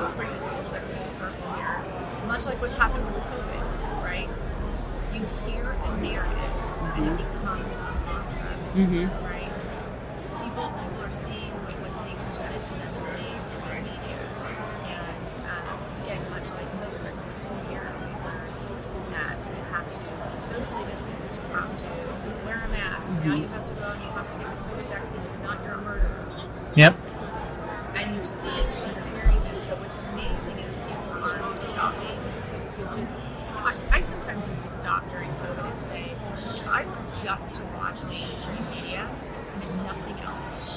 let's 0.00 0.14
bring 0.14 0.30
this 0.32 0.42
a 0.42 0.50
little 0.56 0.70
bit 0.70 0.82
full 0.96 1.06
circle 1.08 1.52
here 1.54 1.84
much 2.26 2.46
like 2.46 2.60
what's 2.60 2.74
happened 2.74 3.04
with 3.06 3.14
COVID 3.14 4.02
right 4.02 4.28
you 5.12 5.20
hear 5.46 5.70
a 5.70 5.96
narrative 6.00 6.52
and 6.96 7.06
it 7.06 7.16
becomes 7.18 7.76
a 7.76 7.82
mantra 8.08 8.50
Mm-hmm. 8.74 9.06
right 9.24 9.52
people 10.42 10.66
people 10.72 11.02
are 11.04 11.12
seeing 11.12 11.52
like 11.68 11.76
what's 11.84 11.98
being 11.98 12.16
presented 12.26 12.64
to 12.64 12.74
them 12.74 12.88
in 12.96 13.02
the 13.04 13.12
mainstream 13.22 13.84
media 13.84 14.18
and 14.88 15.30
um, 15.44 15.78
again 16.02 16.22
much 16.30 16.50
like 16.50 16.66
COVID 16.80 17.14
for 17.14 17.34
two 17.38 17.58
years 17.70 18.00
we 18.00 18.08
learned 18.24 18.56
that 19.12 19.36
you 19.38 19.62
have 19.70 19.86
to 19.92 20.00
be 20.00 20.40
socially 20.40 20.84
distanced 20.90 21.36
you 21.38 21.46
have 21.54 21.70
to 21.78 21.86
wear 22.44 22.64
a 22.64 22.68
mask 22.72 23.14
now 23.22 23.36
you 23.36 23.46
have 23.48 23.66
to 23.68 23.74
go 23.74 23.86
and 23.92 24.02
you 24.02 24.10
have 24.10 24.26
to 24.32 24.36
get 24.40 24.48
the 24.50 24.62
COVID 24.72 24.88
vaccine 24.88 25.20
if 25.20 25.42
not 25.44 25.62
you're 25.64 25.74
a 25.78 25.82
murderer 25.82 26.24
Yep. 26.76 26.96
and 27.94 28.16
you're 28.16 28.24
seeing 28.26 28.50
this 28.52 28.84
and 28.84 28.96
you're 28.96 29.04
hearing 29.22 29.40
this, 29.44 29.62
but 29.64 29.78
what's 29.80 29.96
amazing 29.96 30.58
is 30.66 30.76
people 30.78 31.22
aren't 31.22 31.52
stopping 31.52 32.18
to, 32.42 32.50
to 32.76 32.96
just. 32.98 33.18
I, 33.56 33.76
I 33.92 34.00
sometimes 34.02 34.46
used 34.48 34.62
to 34.62 34.70
stop 34.70 35.08
during 35.08 35.30
COVID 35.30 35.72
and 35.78 35.86
say, 35.86 36.12
I 36.66 36.84
want 36.84 37.08
just 37.22 37.54
to 37.54 37.62
watch 37.76 38.02
mainstream 38.04 38.58
media 38.70 39.08
and 39.62 39.76
nothing 39.84 40.18
else. 40.20 40.70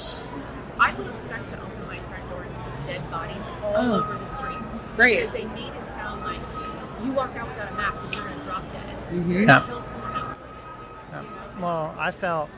I 0.80 0.94
would 0.94 1.08
expect 1.08 1.48
to 1.50 1.60
open 1.60 1.86
my 1.86 1.98
front 2.08 2.30
door 2.30 2.42
and 2.44 2.56
see 2.56 2.70
dead 2.84 3.10
bodies 3.10 3.48
all 3.62 3.74
Oh. 3.76 4.00
over 4.00 4.14
the 4.16 4.24
streets. 4.24 4.86
Right. 4.96 5.16
Because 5.18 5.32
they 5.32 5.44
made 5.46 5.72
it 5.74 5.88
sound 5.90 6.22
like 6.24 6.40
you 7.04 7.12
walk 7.12 7.36
out 7.36 7.48
without 7.48 7.72
a 7.72 7.74
mask 7.74 8.02
and 8.04 8.14
you're 8.14 8.24
going 8.24 8.38
to 8.38 8.44
drop 8.44 8.70
dead. 8.70 8.96
Mhm. 9.10 9.32
You're 9.32 9.42
Yeah. 9.42 9.64
kill 9.66 9.82
someone 9.82 10.14
else. 10.14 10.38
Yeah. 11.10 11.22
You 11.22 11.28
know? 11.28 11.66
Well, 11.66 11.94
I 11.98 12.10
felt 12.12 12.48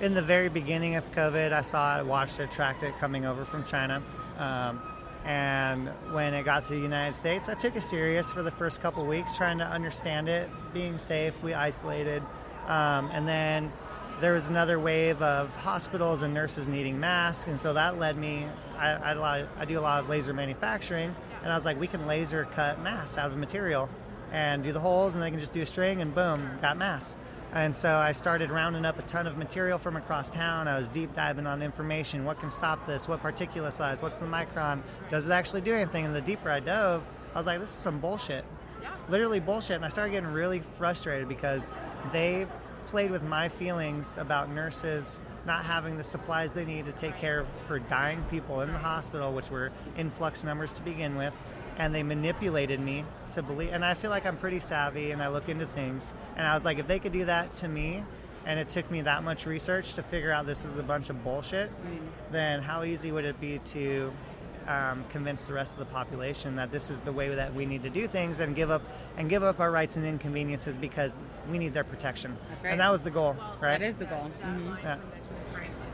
in 0.00 0.14
the 0.14 0.22
very 0.22 0.48
beginning 0.48 0.96
of 0.96 1.10
COVID, 1.12 1.52
I 1.52 1.62
saw 1.62 1.98
it, 1.98 2.06
watched 2.06 2.40
it, 2.40 2.50
tracked 2.50 2.82
it 2.82 2.96
coming 2.98 3.24
over 3.24 3.44
from 3.44 3.64
China. 3.64 4.02
Um, 4.38 4.82
and 5.24 5.88
when 6.12 6.34
it 6.34 6.44
got 6.44 6.64
to 6.64 6.74
the 6.74 6.80
United 6.80 7.14
States, 7.14 7.48
I 7.48 7.54
took 7.54 7.76
it 7.76 7.82
serious 7.82 8.30
for 8.30 8.42
the 8.42 8.50
first 8.50 8.82
couple 8.82 9.06
weeks, 9.06 9.36
trying 9.36 9.58
to 9.58 9.64
understand 9.64 10.28
it, 10.28 10.50
being 10.74 10.98
safe. 10.98 11.34
We 11.42 11.54
isolated. 11.54 12.22
Um, 12.66 13.10
and 13.12 13.26
then 13.26 13.72
there 14.20 14.34
was 14.34 14.48
another 14.48 14.78
wave 14.78 15.22
of 15.22 15.54
hospitals 15.56 16.22
and 16.22 16.34
nurses 16.34 16.68
needing 16.68 17.00
masks. 17.00 17.46
And 17.46 17.58
so 17.58 17.72
that 17.72 17.98
led 17.98 18.18
me, 18.18 18.46
I, 18.76 19.10
I, 19.10 19.14
do 19.14 19.20
a 19.20 19.22
lot- 19.22 19.48
I 19.58 19.64
do 19.64 19.78
a 19.78 19.80
lot 19.80 20.02
of 20.02 20.08
laser 20.08 20.34
manufacturing. 20.34 21.14
And 21.42 21.52
I 21.52 21.54
was 21.54 21.64
like, 21.64 21.78
we 21.78 21.86
can 21.86 22.06
laser 22.06 22.44
cut 22.44 22.80
masks 22.80 23.16
out 23.16 23.30
of 23.30 23.36
material 23.36 23.88
and 24.32 24.62
do 24.62 24.72
the 24.72 24.80
holes, 24.80 25.14
and 25.14 25.22
they 25.22 25.30
can 25.30 25.38
just 25.38 25.52
do 25.52 25.62
a 25.62 25.66
string, 25.66 26.00
and 26.00 26.12
boom, 26.12 26.58
got 26.60 26.76
masks. 26.76 27.16
And 27.54 27.74
so 27.74 27.96
I 27.96 28.10
started 28.10 28.50
rounding 28.50 28.84
up 28.84 28.98
a 28.98 29.02
ton 29.02 29.28
of 29.28 29.36
material 29.36 29.78
from 29.78 29.96
across 29.96 30.28
town. 30.28 30.66
I 30.66 30.76
was 30.76 30.88
deep 30.88 31.14
diving 31.14 31.46
on 31.46 31.62
information. 31.62 32.24
What 32.24 32.40
can 32.40 32.50
stop 32.50 32.84
this? 32.84 33.06
What 33.06 33.22
particulate 33.22 33.72
size? 33.72 34.02
What's 34.02 34.18
the 34.18 34.26
micron? 34.26 34.82
Does 35.08 35.28
it 35.28 35.32
actually 35.32 35.60
do 35.60 35.72
anything? 35.72 36.04
And 36.04 36.14
the 36.14 36.20
deeper 36.20 36.50
I 36.50 36.58
dove, 36.58 37.04
I 37.32 37.38
was 37.38 37.46
like, 37.46 37.60
this 37.60 37.68
is 37.68 37.76
some 37.76 38.00
bullshit. 38.00 38.44
Yeah. 38.82 38.90
Literally 39.08 39.38
bullshit. 39.38 39.76
And 39.76 39.84
I 39.84 39.88
started 39.88 40.10
getting 40.10 40.30
really 40.30 40.62
frustrated 40.78 41.28
because 41.28 41.72
they 42.12 42.48
played 42.86 43.12
with 43.12 43.22
my 43.22 43.48
feelings 43.48 44.18
about 44.18 44.50
nurses 44.50 45.20
not 45.46 45.64
having 45.64 45.96
the 45.96 46.02
supplies 46.02 46.54
they 46.54 46.64
need 46.64 46.86
to 46.86 46.92
take 46.92 47.16
care 47.18 47.40
of 47.40 47.46
for 47.68 47.78
dying 47.78 48.22
people 48.30 48.62
in 48.62 48.72
the 48.72 48.78
hospital, 48.78 49.32
which 49.32 49.50
were 49.50 49.70
influx 49.96 50.42
numbers 50.42 50.72
to 50.72 50.82
begin 50.82 51.16
with 51.16 51.36
and 51.76 51.94
they 51.94 52.02
manipulated 52.02 52.80
me 52.80 53.04
to 53.32 53.42
believe 53.42 53.70
and 53.72 53.84
i 53.84 53.94
feel 53.94 54.10
like 54.10 54.24
i'm 54.26 54.36
pretty 54.36 54.60
savvy 54.60 55.10
and 55.10 55.22
i 55.22 55.28
look 55.28 55.48
into 55.48 55.66
things 55.66 56.14
and 56.36 56.46
i 56.46 56.54
was 56.54 56.64
like 56.64 56.78
if 56.78 56.86
they 56.86 56.98
could 56.98 57.12
do 57.12 57.24
that 57.24 57.52
to 57.52 57.68
me 57.68 58.04
and 58.46 58.60
it 58.60 58.68
took 58.68 58.90
me 58.90 59.00
that 59.02 59.24
much 59.24 59.46
research 59.46 59.94
to 59.94 60.02
figure 60.02 60.30
out 60.30 60.46
this 60.46 60.64
is 60.64 60.78
a 60.78 60.82
bunch 60.82 61.10
of 61.10 61.24
bullshit 61.24 61.70
then 62.30 62.60
how 62.62 62.84
easy 62.84 63.10
would 63.10 63.24
it 63.24 63.40
be 63.40 63.58
to 63.60 64.12
um, 64.66 65.04
convince 65.10 65.46
the 65.46 65.52
rest 65.52 65.74
of 65.74 65.78
the 65.78 65.84
population 65.86 66.56
that 66.56 66.70
this 66.70 66.88
is 66.88 66.98
the 67.00 67.12
way 67.12 67.34
that 67.34 67.52
we 67.54 67.66
need 67.66 67.82
to 67.82 67.90
do 67.90 68.06
things 68.06 68.40
and 68.40 68.56
give 68.56 68.70
up 68.70 68.80
and 69.18 69.28
give 69.28 69.42
up 69.42 69.60
our 69.60 69.70
rights 69.70 69.96
and 69.96 70.06
inconveniences 70.06 70.78
because 70.78 71.14
we 71.50 71.58
need 71.58 71.74
their 71.74 71.84
protection 71.84 72.34
That's 72.48 72.64
right. 72.64 72.70
and 72.70 72.80
that 72.80 72.90
was 72.90 73.02
the 73.02 73.10
goal 73.10 73.36
right 73.60 73.78
That 73.78 73.82
is 73.86 73.96
the 73.96 74.06
goal. 74.06 74.30
Mhm. 74.42 74.82
Yeah. 74.82 74.96
from 74.96 75.10
Benjamin 75.10 75.52
Franklin, 75.52 75.88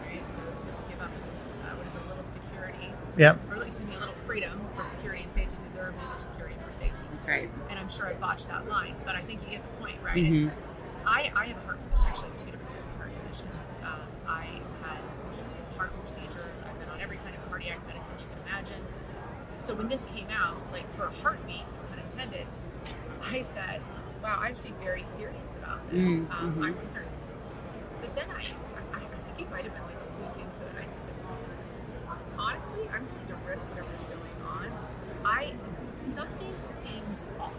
right? 0.00 0.22
Those 0.54 0.62
that 0.64 0.88
give 0.88 1.00
up 1.02 1.10
uh, 1.10 1.76
what 1.76 1.86
is 1.86 1.96
a 1.96 2.08
little 2.08 2.23
security, 2.34 2.88
yep 3.16 3.38
or 3.50 3.56
excuse 3.62 3.84
me, 3.86 3.96
a 3.96 4.00
little 4.00 4.14
freedom 4.26 4.60
for 4.76 4.84
security 4.84 5.22
and 5.22 5.32
safety 5.32 5.56
deserve 5.66 5.94
neither 5.96 6.20
security 6.20 6.56
nor 6.60 6.72
safety. 6.72 7.02
That's 7.10 7.26
right. 7.28 7.48
And 7.70 7.78
I'm 7.78 7.88
sure 7.88 8.06
I 8.06 8.14
botched 8.14 8.48
that 8.48 8.68
line, 8.68 8.94
but 9.06 9.14
I 9.14 9.22
think 9.22 9.42
you 9.44 9.50
get 9.58 9.62
the 9.62 9.74
point, 9.82 9.96
right? 10.04 10.16
Mhm. 10.16 10.50
I, 11.06 11.30
I 11.36 11.46
have 11.52 11.56
a 11.58 11.66
heart 11.66 11.78
condition, 11.82 12.08
actually, 12.08 12.30
two 12.38 12.50
different 12.50 12.68
types 12.70 12.88
of 12.90 12.96
heart 12.96 13.10
conditions. 13.12 13.74
Um, 13.84 14.00
I 14.26 14.44
had 14.82 15.00
multiple 15.30 15.64
heart 15.76 15.92
procedures. 16.00 16.62
I've 16.64 16.78
been 16.80 16.88
on 16.88 17.00
every 17.00 17.18
kind 17.18 17.34
of 17.36 17.40
cardiac 17.50 17.86
medicine 17.86 18.14
you 18.18 18.26
can 18.32 18.40
imagine. 18.48 18.82
So 19.60 19.74
when 19.74 19.88
this 19.88 20.04
came 20.16 20.28
out, 20.30 20.56
like 20.72 20.88
for 20.96 21.04
a 21.06 21.12
heartbeat, 21.22 21.64
pun 21.90 21.98
intended, 21.98 22.46
I 23.22 23.42
said, 23.42 23.80
wow, 24.22 24.38
I 24.40 24.48
have 24.48 24.56
to 24.56 24.62
be 24.62 24.74
very 24.82 25.04
serious 25.04 25.56
about 25.56 25.80
this. 25.90 26.22
Mm, 26.24 26.30
um. 26.32 26.62
I'm 26.62 26.74
concerned. 26.74 27.08
But 28.00 28.14
then 28.16 28.28
I, 28.30 28.40
I, 28.92 28.98
I 28.98 29.00
think 29.28 29.40
it 29.46 29.50
might 29.50 29.64
have 29.64 29.72
been 29.74 29.84
like 29.84 30.00
a 30.00 30.08
week 30.38 30.44
into 30.44 30.62
it, 30.64 30.72
I 30.80 30.84
just 30.84 31.04
said 31.04 31.16
to 31.18 31.24
myself, 31.24 31.63
honestly, 32.54 32.88
I'm 32.94 33.06
willing 33.06 33.26
to 33.28 33.50
risk 33.50 33.68
whatever's 33.70 34.06
going 34.06 34.20
on. 34.48 34.72
I 35.24 35.52
something 35.98 36.54
seems 36.64 37.24
off. 37.40 37.52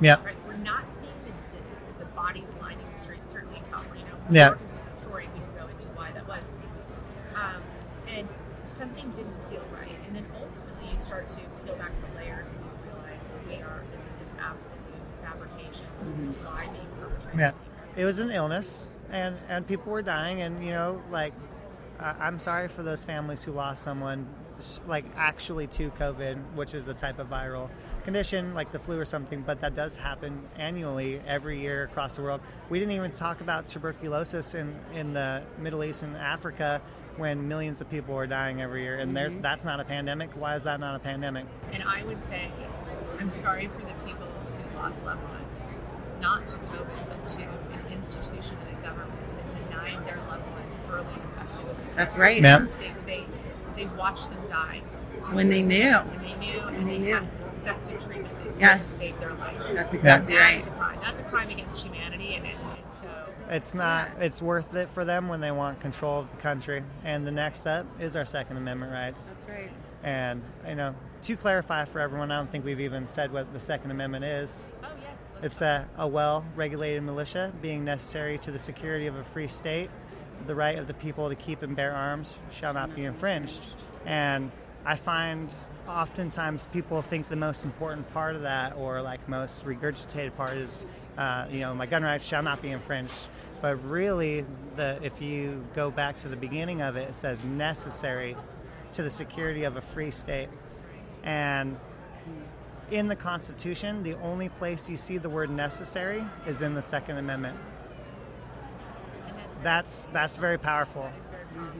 Yeah. 0.00 0.22
Right? 0.24 0.36
We're 0.46 0.56
not 0.56 0.84
seeing 0.94 1.12
the, 1.26 1.32
the, 1.98 2.04
the 2.04 2.10
bodies 2.12 2.54
lining 2.60 2.86
the 2.94 2.98
streets, 3.00 3.32
certainly 3.32 3.56
in 3.58 3.64
California. 3.70 4.04
You 4.06 4.10
know, 4.12 4.18
Yeah. 4.30 4.62
Is 4.62 4.70
a 4.70 4.72
different 4.74 4.96
story. 4.96 5.28
We 5.34 5.40
can 5.40 5.50
go 5.58 5.68
into 5.68 5.88
why 5.88 6.12
that 6.12 6.26
was. 6.26 6.40
Um, 7.34 7.62
and 8.08 8.28
something 8.68 9.10
didn't 9.10 9.36
feel 9.50 9.64
right. 9.78 9.96
And 10.06 10.16
then 10.16 10.26
ultimately 10.40 10.92
you 10.92 10.98
start 10.98 11.28
to 11.30 11.38
peel 11.64 11.74
back 11.76 11.90
the 12.00 12.18
layers 12.20 12.52
and 12.52 12.60
you 12.60 12.70
realize 12.92 13.28
that 13.30 13.46
we 13.48 13.62
are, 13.62 13.82
this 13.94 14.10
is 14.10 14.20
an 14.20 14.26
absolute 14.40 14.80
fabrication. 15.22 15.86
This 16.00 16.16
is 16.16 16.24
a 16.26 16.44
lie 16.48 16.68
being 16.72 16.86
perpetrated. 17.00 17.38
Yeah. 17.38 17.52
it 17.96 18.04
was 18.04 18.20
an 18.20 18.30
illness 18.30 18.88
and 19.10 19.36
and 19.48 19.66
people 19.66 19.90
were 19.90 20.02
dying 20.02 20.42
and 20.42 20.62
you 20.62 20.70
know 20.70 21.00
like 21.10 21.32
I- 21.98 22.14
i'm 22.20 22.38
sorry 22.38 22.68
for 22.68 22.82
those 22.82 23.02
families 23.02 23.42
who 23.42 23.52
lost 23.52 23.82
someone 23.82 24.26
like 24.86 25.04
actually 25.16 25.66
to 25.68 25.90
COVID, 25.90 26.54
which 26.54 26.74
is 26.74 26.88
a 26.88 26.94
type 26.94 27.18
of 27.18 27.28
viral 27.28 27.68
condition 28.04 28.54
like 28.54 28.72
the 28.72 28.78
flu 28.78 28.98
or 28.98 29.04
something, 29.04 29.42
but 29.42 29.60
that 29.60 29.74
does 29.74 29.94
happen 29.96 30.40
annually 30.56 31.20
every 31.26 31.60
year 31.60 31.84
across 31.84 32.16
the 32.16 32.22
world. 32.22 32.40
We 32.70 32.78
didn't 32.78 32.94
even 32.94 33.10
talk 33.10 33.40
about 33.40 33.68
tuberculosis 33.68 34.54
in, 34.54 34.74
in 34.94 35.12
the 35.12 35.42
Middle 35.58 35.84
East 35.84 36.02
and 36.02 36.16
Africa 36.16 36.80
when 37.16 37.48
millions 37.48 37.80
of 37.80 37.90
people 37.90 38.14
are 38.16 38.26
dying 38.26 38.62
every 38.62 38.82
year, 38.82 38.98
and 38.98 39.16
there's 39.16 39.32
mm-hmm. 39.32 39.42
that's 39.42 39.64
not 39.64 39.80
a 39.80 39.84
pandemic. 39.84 40.30
Why 40.34 40.56
is 40.56 40.62
that 40.64 40.80
not 40.80 40.96
a 40.96 40.98
pandemic? 41.00 41.46
And 41.72 41.82
I 41.82 42.04
would 42.04 42.24
say, 42.24 42.48
I'm 43.18 43.30
sorry 43.30 43.68
for 43.68 43.80
the 43.80 43.94
people 44.06 44.26
who 44.26 44.78
lost 44.78 45.04
loved 45.04 45.22
ones, 45.24 45.66
not 46.20 46.48
to 46.48 46.56
COVID, 46.56 47.08
but 47.08 47.26
to 47.26 47.42
an 47.42 47.92
institution 47.92 48.56
and 48.68 48.78
a 48.78 48.82
government 48.82 49.12
that 49.36 49.68
denied 49.68 50.06
their 50.06 50.18
loved 50.28 50.50
ones 50.52 50.78
early 50.90 51.06
effective. 51.32 51.94
That's 51.96 52.16
right. 52.16 52.40
Yeah. 52.40 52.66
They, 52.78 52.92
they, 53.06 53.24
they 53.78 53.86
watched 53.96 54.28
them 54.30 54.38
die 54.50 54.80
When 55.32 55.48
they 55.48 55.62
knew. 55.62 55.94
and 55.96 56.20
they 56.24 56.34
knew 56.34 56.60
and, 56.60 56.88
they 56.88 56.92
they, 56.92 56.98
knew. 56.98 57.14
had 57.14 57.28
effective 57.62 58.04
treatment 58.04 58.34
that 58.44 58.60
Yes. 58.60 58.90
saved 58.92 59.20
their 59.20 59.34
life. 59.34 59.56
That's 59.74 59.94
exactly 59.94 60.34
That 60.34 60.40
right. 60.42 60.60
is 60.60 60.66
a 60.66 60.70
crime. 60.70 60.98
That's 61.02 61.20
a 61.20 61.24
crime 61.24 61.50
against 61.50 61.84
humanity, 61.86 62.34
and, 62.34 62.46
it, 62.46 62.54
and 62.60 62.78
so 63.00 63.08
It's 63.48 63.72
not. 63.74 64.08
Yes. 64.14 64.22
It's 64.22 64.42
worth 64.42 64.74
it 64.74 64.90
for 64.90 65.04
them 65.04 65.28
when 65.28 65.40
they 65.40 65.50
want 65.52 65.80
control 65.80 66.18
of 66.20 66.30
the 66.30 66.36
country. 66.38 66.82
And 67.04 67.26
the 67.26 67.30
next 67.30 67.60
step 67.60 67.86
is 68.00 68.16
our 68.16 68.24
Second 68.24 68.56
Amendment 68.56 68.92
rights. 68.92 69.30
That's 69.38 69.50
right. 69.50 69.70
And 70.02 70.42
you 70.68 70.74
know, 70.74 70.94
to 71.22 71.36
clarify 71.36 71.84
for 71.84 72.00
everyone, 72.00 72.30
I 72.32 72.36
don't 72.36 72.50
think 72.50 72.64
we've 72.64 72.80
even 72.80 73.06
said 73.06 73.32
what 73.32 73.52
the 73.52 73.60
Second 73.60 73.90
Amendment 73.90 74.24
is. 74.24 74.66
oh 74.82 74.88
yes, 75.00 75.20
let's 75.42 75.46
It's 75.54 75.62
a, 75.62 75.88
a 75.98 76.06
well 76.06 76.44
regulated 76.56 77.02
militia 77.02 77.52
being 77.62 77.84
necessary 77.84 78.38
to 78.38 78.50
the 78.50 78.58
security 78.58 79.06
of 79.06 79.16
a 79.16 79.24
free 79.24 79.48
state. 79.48 79.90
The 80.46 80.54
right 80.54 80.78
of 80.78 80.86
the 80.86 80.94
people 80.94 81.28
to 81.28 81.34
keep 81.34 81.62
and 81.62 81.74
bear 81.76 81.92
arms 81.92 82.36
shall 82.50 82.72
not 82.72 82.94
be 82.94 83.04
infringed. 83.04 83.68
And 84.06 84.50
I 84.84 84.96
find 84.96 85.52
oftentimes 85.88 86.68
people 86.68 87.02
think 87.02 87.28
the 87.28 87.36
most 87.36 87.64
important 87.64 88.10
part 88.12 88.36
of 88.36 88.42
that, 88.42 88.76
or 88.76 89.02
like 89.02 89.26
most 89.28 89.64
regurgitated 89.64 90.36
part, 90.36 90.56
is 90.56 90.84
uh, 91.16 91.46
you 91.50 91.60
know 91.60 91.74
my 91.74 91.86
gun 91.86 92.02
rights 92.02 92.24
shall 92.24 92.42
not 92.42 92.62
be 92.62 92.70
infringed. 92.70 93.28
But 93.60 93.76
really, 93.84 94.44
the 94.76 94.98
if 95.02 95.20
you 95.20 95.64
go 95.74 95.90
back 95.90 96.18
to 96.18 96.28
the 96.28 96.36
beginning 96.36 96.82
of 96.82 96.96
it, 96.96 97.10
it 97.10 97.14
says 97.14 97.44
necessary 97.44 98.36
to 98.92 99.02
the 99.02 99.10
security 99.10 99.64
of 99.64 99.76
a 99.76 99.80
free 99.80 100.10
state. 100.10 100.48
And 101.24 101.78
in 102.90 103.08
the 103.08 103.16
Constitution, 103.16 104.02
the 104.02 104.14
only 104.14 104.48
place 104.48 104.88
you 104.88 104.96
see 104.96 105.18
the 105.18 105.28
word 105.28 105.50
necessary 105.50 106.24
is 106.46 106.62
in 106.62 106.74
the 106.74 106.82
Second 106.82 107.18
Amendment. 107.18 107.56
That's 109.62 110.08
That's 110.12 110.36
very 110.36 110.58
powerful. 110.58 111.10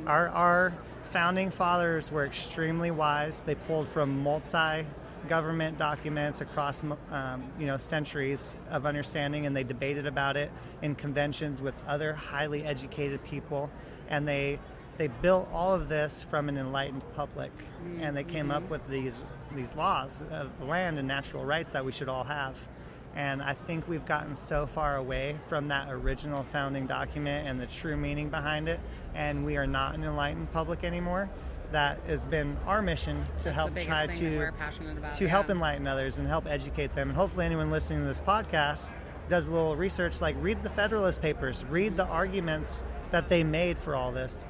Our 0.06 0.28
our 0.28 0.72
founding 1.10 1.50
fathers 1.50 2.12
were 2.12 2.26
extremely 2.26 2.90
wise. 2.90 3.42
They 3.42 3.54
pulled 3.54 3.88
from 3.88 4.22
multi 4.22 4.86
government 5.28 5.76
documents 5.78 6.40
across 6.40 6.82
um, 7.10 7.44
you 7.58 7.66
know 7.66 7.76
centuries 7.76 8.56
of 8.70 8.86
understanding, 8.86 9.46
and 9.46 9.56
they 9.56 9.64
debated 9.64 10.06
about 10.06 10.36
it 10.36 10.50
in 10.82 10.94
conventions 10.94 11.60
with 11.60 11.74
other 11.86 12.12
highly 12.12 12.64
educated 12.64 13.22
people, 13.24 13.70
and 14.08 14.26
they 14.26 14.58
they 14.96 15.06
built 15.06 15.48
all 15.52 15.74
of 15.74 15.88
this 15.88 16.24
from 16.24 16.48
an 16.48 16.58
enlightened 16.58 17.04
public, 17.14 17.52
and 18.00 18.16
they 18.16 18.24
came 18.24 18.50
up 18.50 18.68
with 18.70 18.86
these 18.88 19.22
these 19.54 19.74
laws 19.74 20.22
of 20.30 20.50
the 20.58 20.64
land 20.66 20.98
and 20.98 21.08
natural 21.08 21.44
rights 21.44 21.72
that 21.72 21.84
we 21.84 21.92
should 21.92 22.08
all 22.08 22.24
have. 22.24 22.68
And 23.14 23.42
I 23.42 23.54
think 23.54 23.88
we've 23.88 24.06
gotten 24.06 24.34
so 24.34 24.66
far 24.66 24.96
away 24.96 25.36
from 25.48 25.68
that 25.68 25.88
original 25.90 26.44
founding 26.52 26.86
document 26.86 27.48
and 27.48 27.60
the 27.60 27.66
true 27.66 27.96
meaning 27.96 28.28
behind 28.28 28.68
it, 28.68 28.78
and 29.14 29.44
we 29.44 29.56
are 29.56 29.66
not 29.66 29.94
an 29.94 30.04
enlightened 30.04 30.52
public 30.52 30.84
anymore. 30.84 31.28
That 31.72 32.00
has 32.06 32.24
been 32.24 32.56
our 32.66 32.80
mission 32.80 33.24
to 33.40 33.52
help 33.52 33.76
try 33.76 34.06
to 34.06 34.48
about. 34.48 35.12
to 35.14 35.24
yeah. 35.24 35.30
help 35.30 35.50
enlighten 35.50 35.86
others 35.86 36.16
and 36.16 36.26
help 36.26 36.46
educate 36.46 36.94
them. 36.94 37.08
And 37.08 37.16
hopefully, 37.16 37.44
anyone 37.44 37.70
listening 37.70 38.00
to 38.00 38.06
this 38.06 38.22
podcast 38.22 38.94
does 39.28 39.48
a 39.48 39.52
little 39.52 39.76
research, 39.76 40.20
like 40.20 40.34
read 40.38 40.62
the 40.62 40.70
Federalist 40.70 41.20
Papers, 41.20 41.66
read 41.68 41.96
the 41.96 42.06
arguments 42.06 42.84
that 43.10 43.28
they 43.28 43.44
made 43.44 43.78
for 43.78 43.94
all 43.94 44.12
this. 44.12 44.48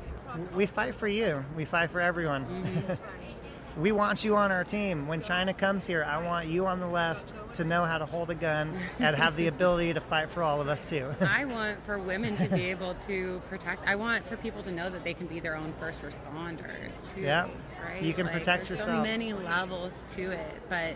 We 0.55 0.67
fight 0.67 0.95
for 0.95 1.09
you. 1.09 1.45
We 1.57 1.65
fight 1.65 1.91
for 1.91 2.01
everyone. 2.01 2.45
Mm-hmm. 2.45 2.93
we 3.79 3.93
want 3.93 4.25
you 4.25 4.37
on 4.37 4.51
our 4.53 4.65
team. 4.65 5.07
When 5.07 5.23
China 5.23 5.55
comes 5.55 5.87
here, 5.87 6.05
I 6.05 6.23
want 6.23 6.49
you 6.49 6.67
on 6.67 6.81
the 6.81 6.87
left 6.89 7.33
to 7.55 7.65
know 7.65 7.85
how 7.85 7.99
to 7.99 8.07
hold 8.07 8.29
a 8.31 8.35
gun 8.35 8.77
and 8.99 9.15
have 9.17 9.37
the 9.37 9.47
ability 9.47 9.93
to 9.95 10.01
fight 10.01 10.31
for 10.31 10.43
all 10.43 10.61
of 10.61 10.69
us 10.69 10.85
too. 10.89 11.15
I 11.21 11.45
want 11.45 11.85
for 11.87 11.99
women 11.99 12.37
to 12.39 12.49
be 12.49 12.65
able 12.67 12.95
to 13.07 13.41
protect. 13.49 13.87
I 13.87 13.95
want 13.97 14.27
for 14.29 14.37
people 14.37 14.63
to 14.65 14.73
know 14.73 14.91
that 14.91 15.05
they 15.05 15.15
can 15.15 15.27
be 15.27 15.41
their 15.41 15.57
own 15.57 15.73
first 15.79 16.03
responders 16.03 17.15
too. 17.15 17.21
Yeah. 17.23 17.49
right. 17.85 18.03
You 18.03 18.13
can 18.15 18.27
Like, 18.27 18.35
protect 18.35 18.69
there's 18.69 18.81
yourself. 18.81 18.99
So 19.07 19.11
many 19.11 19.33
levels 19.33 20.01
to 20.15 20.31
it, 20.33 20.63
but 20.69 20.95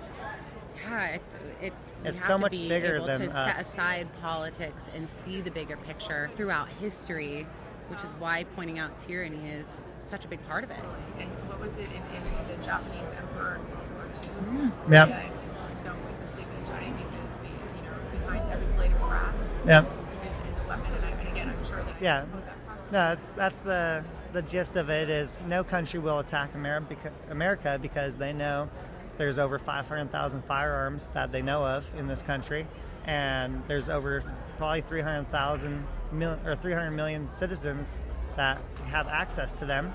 yeah, 0.85 1.07
it's 1.11 1.39
it's 1.61 1.95
It's 2.05 2.25
so 2.27 2.37
much 2.37 2.57
bigger 2.57 2.97
able 2.97 3.07
than 3.07 3.21
to 3.29 3.37
us. 3.39 3.57
set 3.57 3.65
aside 3.67 4.09
politics 4.21 4.89
and 4.97 5.09
see 5.09 5.41
the 5.41 5.51
bigger 5.51 5.77
picture 5.77 6.31
throughout 6.37 6.69
history, 6.81 7.47
which 7.93 8.03
is 8.03 8.11
why 8.19 8.45
pointing 8.57 8.79
out 8.79 8.99
tyranny 8.99 9.51
is 9.51 9.69
such 9.99 10.25
a 10.25 10.29
big 10.29 10.43
part 10.49 10.65
of 10.65 10.71
it. 10.71 10.81
and 11.21 11.29
what 11.47 11.61
was 11.61 11.77
it 11.77 11.89
in, 11.91 12.03
in 12.17 12.23
the 12.49 12.65
Japanese 12.65 13.11
emperor 13.11 13.61
in 13.61 13.77
World 13.77 13.91
War 13.95 14.07
II? 14.09 14.73
Yeah. 14.91 15.07
Said, 15.07 15.85
Don't 15.85 16.01
put 16.07 16.23
the 16.23 16.27
sleeping 16.27 16.65
giant 16.67 16.97
because 16.97 17.37
we, 17.43 17.49
you 17.49 17.85
know, 17.85 18.27
behind 18.27 18.51
every 18.51 18.67
blade 18.77 18.93
of 18.93 19.03
grass 19.03 19.55
yeah. 19.67 19.85
is, 20.27 20.35
is 20.51 20.59
a 20.59 20.67
weapon. 20.67 20.91
And, 20.95 21.05
I, 21.05 21.11
and 21.11 21.29
again, 21.29 21.49
I'm 21.51 21.65
sure 21.67 21.85
that 21.85 22.01
Yeah. 22.01 22.21
didn't 22.21 22.33
quote 22.33 22.47
that 22.47 22.65
properly. 22.65 22.87
No, 22.93 23.09
that's 23.09 23.33
that's 23.35 23.59
the 23.59 24.05
the 24.33 24.43
gist 24.43 24.77
of 24.77 24.89
it 24.89 25.11
is 25.11 25.43
no 25.47 25.63
country 25.63 26.01
will 26.01 26.21
attack 26.21 26.55
America 26.55 27.13
America 27.29 27.79
because 27.81 28.17
they 28.17 28.33
know 28.33 28.71
there's 29.19 29.39
over 29.39 29.59
500,000 29.59 30.43
firearms 30.47 31.09
that 31.09 31.31
they 31.31 31.43
know 31.43 31.63
of 31.67 31.93
in 31.99 32.07
this 32.07 32.23
country, 32.23 32.67
and 33.05 33.63
there's 33.69 33.91
over 33.91 34.25
probably 34.57 34.81
300,000 34.81 35.87
mil, 36.13 36.39
or 36.45 36.55
300 36.55 36.91
million 36.91 37.27
citizens 37.27 38.07
that 38.37 38.61
have 38.87 39.09
access 39.09 39.53
to 39.55 39.65
them, 39.65 39.93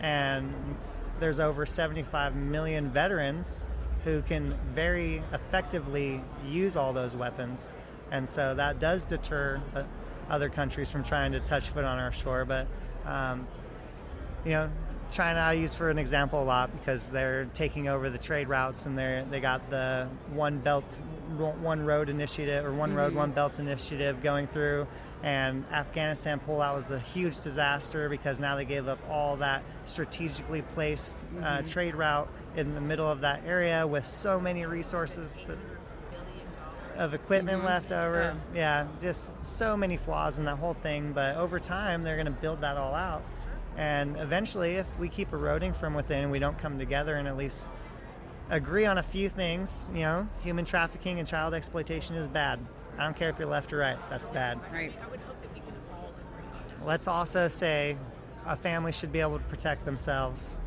and 0.00 0.52
there's 1.20 1.40
over 1.40 1.66
75 1.66 2.34
million 2.34 2.90
veterans 2.90 3.66
who 4.04 4.22
can 4.22 4.58
very 4.74 5.22
effectively 5.32 6.22
use 6.46 6.76
all 6.76 6.92
those 6.92 7.16
weapons, 7.16 7.74
and 8.10 8.28
so 8.28 8.54
that 8.54 8.78
does 8.78 9.04
deter 9.06 9.60
uh, 9.74 9.84
other 10.28 10.48
countries 10.48 10.90
from 10.90 11.02
trying 11.02 11.32
to 11.32 11.40
touch 11.40 11.70
foot 11.70 11.84
on 11.84 11.98
our 11.98 12.12
shore. 12.12 12.44
But 12.44 12.66
um, 13.04 13.46
you 14.44 14.52
know, 14.52 14.70
China 15.10 15.40
I 15.40 15.54
use 15.54 15.74
for 15.74 15.90
an 15.90 15.98
example 15.98 16.42
a 16.42 16.44
lot 16.44 16.70
because 16.78 17.08
they're 17.08 17.46
taking 17.54 17.88
over 17.88 18.10
the 18.10 18.18
trade 18.18 18.48
routes 18.48 18.86
and 18.86 18.96
they 18.96 19.24
they 19.30 19.40
got 19.40 19.70
the 19.70 20.08
one 20.32 20.58
belt, 20.58 21.00
one 21.38 21.84
road 21.84 22.08
initiative 22.08 22.64
or 22.64 22.72
one 22.72 22.94
road, 22.94 23.14
one 23.14 23.28
mm-hmm. 23.28 23.36
belt 23.36 23.58
initiative 23.58 24.22
going 24.22 24.46
through. 24.46 24.86
And 25.22 25.64
Afghanistan 25.72 26.40
pullout 26.46 26.74
was 26.74 26.90
a 26.90 26.98
huge 26.98 27.40
disaster 27.40 28.08
because 28.08 28.40
now 28.40 28.56
they 28.56 28.64
gave 28.64 28.88
up 28.88 28.98
all 29.08 29.36
that 29.36 29.64
strategically 29.84 30.62
placed 30.62 31.26
uh, 31.40 31.44
mm-hmm. 31.44 31.66
trade 31.66 31.94
route 31.94 32.28
in 32.56 32.74
the 32.74 32.80
middle 32.80 33.10
of 33.10 33.22
that 33.22 33.42
area 33.46 33.86
with 33.86 34.04
so 34.04 34.38
many 34.38 34.66
resources 34.66 35.42
to, 35.46 35.58
of 36.96 37.14
equipment 37.14 37.58
mm-hmm. 37.58 37.66
left 37.66 37.90
over. 37.90 38.36
Yeah, 38.54 38.86
just 39.00 39.32
so 39.42 39.76
many 39.76 39.96
flaws 39.96 40.38
in 40.38 40.44
that 40.44 40.56
whole 40.56 40.74
thing. 40.74 41.12
But 41.12 41.36
over 41.36 41.58
time, 41.58 42.02
they're 42.02 42.16
going 42.16 42.26
to 42.26 42.32
build 42.32 42.60
that 42.60 42.76
all 42.76 42.94
out. 42.94 43.22
And 43.76 44.16
eventually, 44.18 44.74
if 44.74 44.98
we 44.98 45.08
keep 45.08 45.32
eroding 45.32 45.72
from 45.72 45.94
within, 45.94 46.30
we 46.30 46.38
don't 46.38 46.58
come 46.58 46.78
together 46.78 47.16
and 47.16 47.26
at 47.26 47.36
least 47.36 47.72
agree 48.50 48.86
on 48.86 48.98
a 48.98 49.02
few 49.02 49.28
things. 49.28 49.90
You 49.94 50.00
know, 50.00 50.28
human 50.40 50.64
trafficking 50.64 51.18
and 51.18 51.28
child 51.28 51.54
exploitation 51.54 52.16
is 52.16 52.26
bad. 52.26 52.58
I 52.98 53.04
don't 53.04 53.16
care 53.16 53.28
if 53.28 53.38
you're 53.38 53.48
left 53.48 53.72
or 53.72 53.78
right. 53.78 53.98
That's 54.08 54.26
bad. 54.28 54.60
Right. 54.72 54.92
I 55.02 55.10
would 55.10 55.20
hope 55.20 55.40
that 55.42 55.52
we 55.52 55.60
can 55.60 55.72
all 55.92 56.12
Let's 56.86 57.08
also 57.08 57.48
say 57.48 57.96
a 58.46 58.56
family 58.56 58.92
should 58.92 59.12
be 59.12 59.20
able 59.20 59.38
to 59.38 59.44
protect 59.44 59.84
themselves, 59.84 60.60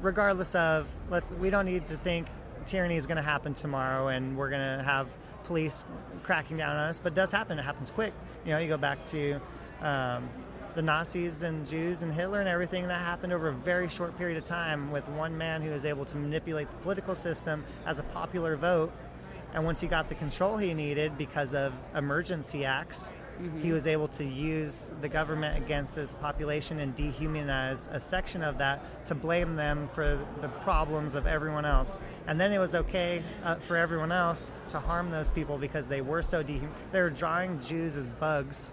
regardless 0.00 0.54
of. 0.54 0.88
Let's. 1.10 1.32
We 1.32 1.50
don't 1.50 1.66
need 1.66 1.86
to 1.88 1.96
think 1.96 2.26
tyranny 2.66 2.96
is 2.96 3.06
going 3.06 3.16
to 3.16 3.22
happen 3.22 3.54
tomorrow 3.54 4.08
and 4.08 4.36
we're 4.36 4.48
going 4.48 4.78
to 4.78 4.84
have 4.84 5.08
police 5.44 5.84
cracking 6.22 6.56
down 6.56 6.76
on 6.76 6.88
us. 6.88 7.00
But 7.00 7.12
it 7.12 7.16
does 7.16 7.32
happen. 7.32 7.58
It 7.58 7.62
happens 7.62 7.90
quick. 7.90 8.12
You 8.44 8.52
know, 8.52 8.58
you 8.58 8.68
go 8.68 8.76
back 8.76 9.04
to. 9.06 9.40
Um, 9.80 10.28
the 10.74 10.82
Nazis 10.82 11.42
and 11.42 11.66
Jews 11.68 12.02
and 12.02 12.12
Hitler 12.12 12.40
and 12.40 12.48
everything 12.48 12.88
that 12.88 13.00
happened 13.00 13.32
over 13.32 13.48
a 13.48 13.52
very 13.52 13.88
short 13.88 14.16
period 14.16 14.38
of 14.38 14.44
time 14.44 14.90
with 14.90 15.06
one 15.10 15.36
man 15.36 15.60
who 15.60 15.70
was 15.70 15.84
able 15.84 16.04
to 16.06 16.16
manipulate 16.16 16.70
the 16.70 16.76
political 16.76 17.14
system 17.14 17.64
as 17.86 17.98
a 17.98 18.02
popular 18.04 18.56
vote. 18.56 18.92
And 19.54 19.64
once 19.64 19.80
he 19.80 19.86
got 19.86 20.08
the 20.08 20.14
control 20.14 20.56
he 20.56 20.72
needed 20.72 21.18
because 21.18 21.52
of 21.52 21.74
emergency 21.94 22.64
acts, 22.64 23.12
he 23.60 23.72
was 23.72 23.86
able 23.86 24.08
to 24.08 24.24
use 24.24 24.90
the 25.00 25.08
government 25.08 25.62
against 25.62 25.96
his 25.96 26.14
population 26.16 26.78
and 26.78 26.94
dehumanize 26.94 27.92
a 27.92 27.98
section 27.98 28.42
of 28.42 28.58
that 28.58 29.04
to 29.06 29.14
blame 29.14 29.56
them 29.56 29.88
for 29.88 30.18
the 30.40 30.48
problems 30.48 31.16
of 31.16 31.26
everyone 31.26 31.64
else. 31.64 32.00
And 32.26 32.40
then 32.40 32.52
it 32.52 32.58
was 32.58 32.74
okay 32.74 33.22
uh, 33.42 33.56
for 33.56 33.76
everyone 33.76 34.12
else 34.12 34.52
to 34.68 34.78
harm 34.78 35.10
those 35.10 35.30
people 35.30 35.58
because 35.58 35.88
they 35.88 36.02
were 36.02 36.22
so 36.22 36.42
dehuman. 36.42 36.70
They 36.92 37.00
were 37.00 37.10
drawing 37.10 37.58
Jews 37.60 37.96
as 37.96 38.06
bugs 38.06 38.72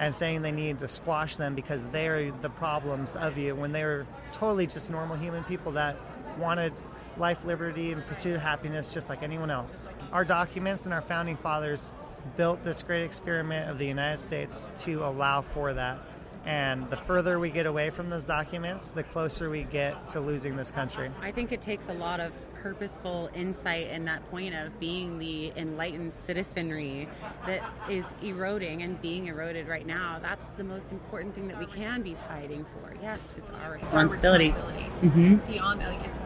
and 0.00 0.14
saying 0.14 0.40
they 0.40 0.50
need 0.50 0.78
to 0.78 0.88
squash 0.88 1.36
them 1.36 1.54
because 1.54 1.86
they're 1.88 2.32
the 2.40 2.48
problems 2.48 3.16
of 3.16 3.36
you 3.36 3.54
when 3.54 3.70
they're 3.70 4.06
totally 4.32 4.66
just 4.66 4.90
normal 4.90 5.14
human 5.14 5.44
people 5.44 5.72
that 5.72 5.94
wanted 6.38 6.72
life, 7.18 7.44
liberty, 7.44 7.92
and 7.92 8.04
pursuit 8.06 8.34
of 8.34 8.40
happiness 8.40 8.94
just 8.94 9.10
like 9.10 9.22
anyone 9.22 9.50
else. 9.50 9.90
Our 10.10 10.24
documents 10.24 10.86
and 10.86 10.94
our 10.94 11.02
founding 11.02 11.36
fathers 11.36 11.92
built 12.38 12.64
this 12.64 12.82
great 12.82 13.04
experiment 13.04 13.70
of 13.70 13.76
the 13.76 13.84
United 13.84 14.20
States 14.20 14.72
to 14.84 15.04
allow 15.04 15.42
for 15.42 15.74
that. 15.74 15.98
And 16.46 16.88
the 16.88 16.96
further 16.96 17.38
we 17.38 17.50
get 17.50 17.66
away 17.66 17.90
from 17.90 18.08
those 18.08 18.24
documents, 18.24 18.92
the 18.92 19.02
closer 19.02 19.50
we 19.50 19.64
get 19.64 20.08
to 20.10 20.20
losing 20.20 20.56
this 20.56 20.70
country. 20.70 21.10
I 21.20 21.30
think 21.30 21.52
it 21.52 21.60
takes 21.60 21.86
a 21.88 21.92
lot 21.92 22.20
of 22.20 22.32
purposeful 22.62 23.30
insight 23.34 23.88
and 23.90 24.06
that 24.06 24.28
point 24.30 24.54
of 24.54 24.78
being 24.78 25.18
the 25.18 25.52
enlightened 25.56 26.12
citizenry 26.26 27.08
that 27.46 27.62
is 27.88 28.12
eroding 28.22 28.82
and 28.82 29.00
being 29.00 29.26
eroded 29.28 29.66
right 29.66 29.86
now. 29.86 30.18
That's 30.20 30.46
the 30.56 30.64
most 30.64 30.92
important 30.92 31.34
thing 31.34 31.48
that 31.48 31.58
we 31.58 31.66
can 31.66 32.02
be 32.02 32.16
fighting 32.28 32.64
for. 32.64 32.94
Yes, 33.02 33.36
it's 33.38 33.50
our 33.50 33.72
responsibility. 33.72 34.46
It's, 34.46 34.54
our 34.56 34.66
responsibility. 34.68 35.06
Mhm. 35.06 35.32
it's 35.34 35.42
beyond 35.42 35.80
that. 35.80 35.88
Like 35.98 36.06
it's, 36.06 36.18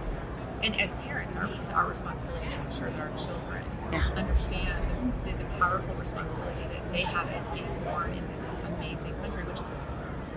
and 0.62 0.80
as 0.80 0.93
parents, 0.95 1.37
our, 1.37 1.49
it's 1.61 1.70
our 1.70 1.87
responsibility 1.89 2.49
to 2.49 2.61
ensure 2.62 2.91
that 2.91 3.01
our 3.01 3.16
children 3.16 3.62
Yeah. 3.93 4.11
understand 4.16 5.14
the, 5.24 5.30
the, 5.32 5.39
the 5.39 5.45
powerful 5.59 5.95
responsibility 5.97 6.62
that 6.72 6.93
they 6.93 7.03
have 7.03 7.28
as 7.30 7.49
being 7.51 7.68
born 7.85 8.12
in 8.12 8.26
this 8.35 8.51
amazing 8.76 9.14
country. 9.20 9.45
Which 9.45 9.59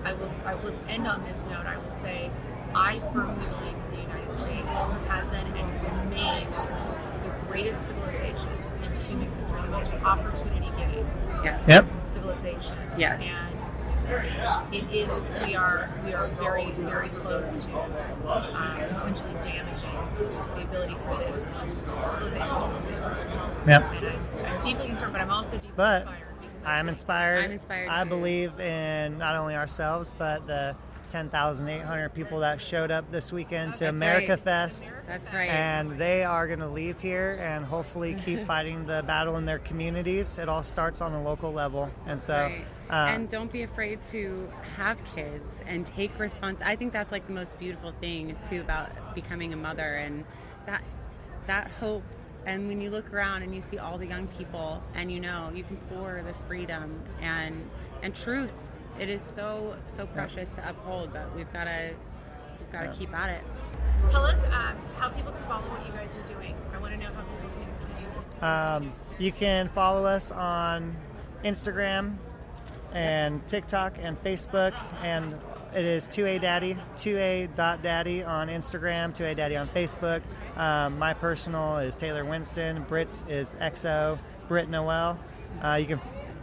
I 0.04 0.14
will, 0.14 0.32
I 0.46 0.56
will 0.56 0.74
end 0.88 1.08
on 1.08 1.24
this 1.26 1.46
note. 1.46 1.66
I 1.66 1.78
will 1.78 1.92
say, 1.92 2.30
I 2.76 3.00
firmly 3.00 3.36
believe 3.36 3.76
that 3.76 3.92
the 3.92 4.02
United 4.02 4.38
States 4.38 4.78
has 5.08 5.30
been 5.30 5.46
and 5.48 6.10
remains 6.12 6.70
the 6.70 7.46
greatest 7.48 7.88
civilization 7.88 8.52
in 8.84 8.94
human 9.02 9.32
history, 9.36 9.62
the 9.62 9.68
most 9.70 9.92
opportunity-giving 9.94 11.08
Yes. 11.44 11.68
Yep. 11.68 11.86
civilization. 12.04 12.76
Yes. 12.98 13.24
And 14.10 14.74
it 14.74 14.86
is. 14.94 15.34
We 15.46 15.56
are. 15.56 15.90
We 16.06 16.14
are 16.14 16.28
very, 16.40 16.72
very 16.72 17.10
close 17.10 17.66
to 17.66 17.78
um, 17.78 18.78
potentially 18.96 19.34
damaging 19.42 19.90
the 20.56 20.62
ability 20.64 20.96
for 21.06 21.18
this 21.18 21.54
civilization 22.10 22.60
to 22.60 22.76
exist. 22.78 23.22
Yep. 23.68 23.84
And 23.84 24.08
I'm, 24.08 24.46
I'm 24.46 24.62
deeply 24.62 24.88
concerned, 24.88 25.12
but 25.12 25.22
I'm 25.22 25.30
also 25.30 25.58
deeply 25.58 25.72
But 25.76 26.04
inspired. 26.04 26.28
because 26.42 26.64
I 26.66 26.80
I'm 26.80 26.88
inspired. 26.90 27.46
I'm 27.46 27.52
inspired 27.52 27.90
I 27.90 28.04
too. 28.04 28.10
believe 28.10 28.60
in 28.62 29.18
not 29.18 29.36
only 29.36 29.56
ourselves, 29.56 30.14
but 30.18 30.48
the 30.48 30.74
10,800 31.08 32.14
people 32.14 32.40
that 32.42 32.60
showed 32.62 32.92
up 32.92 33.10
this 33.12 33.32
weekend 33.32 33.74
to 33.76 33.90
America 33.90 34.34
right. 34.34 34.40
Fest. 34.40 34.92
That's 35.08 35.34
right. 35.34 35.50
And 35.50 35.98
they 36.00 36.24
are 36.24 36.48
going 36.48 36.60
to 36.60 36.68
leave 36.68 37.00
here 37.00 37.40
and 37.42 37.66
hopefully 37.66 38.16
keep 38.16 38.44
fighting 38.48 38.86
the 38.86 39.04
battle 39.06 39.38
in 39.38 39.46
their 39.46 39.60
communities. 39.60 40.38
It 40.38 40.50
all 40.50 40.64
starts 40.64 41.02
on 41.02 41.12
the 41.14 41.20
local 41.20 41.52
level. 41.54 41.90
And 42.06 42.20
so, 42.20 42.34
Right. 42.34 42.66
uh, 42.90 43.14
and 43.16 43.30
don't 43.30 43.52
be 43.52 43.64
afraid 43.64 44.04
to 44.08 44.50
have 44.76 45.04
kids 45.16 45.64
and 45.68 45.86
take 45.86 46.18
respons. 46.18 46.62
I 46.62 46.76
think 46.76 46.94
that's 46.94 47.12
like 47.12 47.28
the 47.28 47.34
most 47.34 47.58
beautiful 47.58 47.94
thing 48.02 48.30
is 48.30 48.40
too 48.48 48.62
about 48.62 49.16
becoming 49.16 49.54
a 49.54 49.58
mother 49.58 49.96
and 49.96 50.26
that 50.66 50.84
that 51.48 51.72
hope. 51.80 52.04
And 52.46 52.68
when 52.68 52.80
you 52.80 52.90
look 52.90 53.14
around 53.14 53.44
and 53.44 53.54
you 53.54 53.60
see 53.62 53.78
all 53.78 53.98
the 53.98 54.08
young 54.08 54.28
people, 54.28 54.82
and 54.96 55.12
you 55.12 55.20
know 55.20 55.52
you 55.54 55.64
can 55.64 55.78
pour 55.90 56.22
this 56.26 56.42
freedom 56.48 57.02
and 57.22 57.70
and 58.04 58.16
truth, 58.16 58.54
it 59.00 59.10
is 59.10 59.22
so 59.22 59.76
so 59.86 60.06
precious 60.08 60.50
to 60.52 60.70
uphold. 60.70 61.14
But 61.14 61.34
we've 61.36 61.52
got 61.54 61.66
to 61.66 61.94
we've 62.60 62.72
got 62.72 62.82
to 62.82 62.86
Yeah. 62.88 62.94
keep 62.94 63.14
at 63.14 63.30
it. 63.30 63.44
Tell 64.08 64.26
us 64.26 64.44
um, 64.46 64.78
how 64.98 65.10
people 65.10 65.32
can 65.32 65.44
follow 65.48 65.64
what 65.70 65.86
you 65.86 65.92
guys 65.94 66.16
are 66.16 66.24
doing. 66.24 66.56
I 66.74 66.78
want 66.80 66.94
to 66.94 67.00
know 67.00 67.10
how 67.14 67.22
people 67.24 67.50
can. 67.50 68.06
can 68.40 68.84
Um, 68.88 68.94
you 69.20 69.32
can 69.32 69.70
follow 69.70 70.06
us 70.06 70.32
on 70.32 70.96
Instagram 71.44 72.18
and 72.94 73.46
TikTok 73.48 73.98
and 74.02 74.22
Facebook, 74.24 74.74
and 75.04 75.36
it 75.76 75.86
is 75.86 76.08
2A 76.08 76.40
Daddy, 76.42 76.78
2A.daddy 76.96 78.24
on 78.24 78.48
Instagram, 78.48 79.14
2A 79.16 79.36
Daddy 79.36 79.56
on 79.58 79.68
Facebook. 79.70 80.22
Um, 80.56 80.98
my 80.98 81.14
personal 81.14 81.78
is 81.78 81.96
Taylor 81.96 82.26
Winston. 82.26 82.84
Britt's 82.84 83.24
is 83.28 83.56
XO, 83.56 84.18
Britt 84.48 84.70
Noelle. 84.70 85.20
Uh, 85.62 85.76
you 85.76 85.86
can 85.86 86.02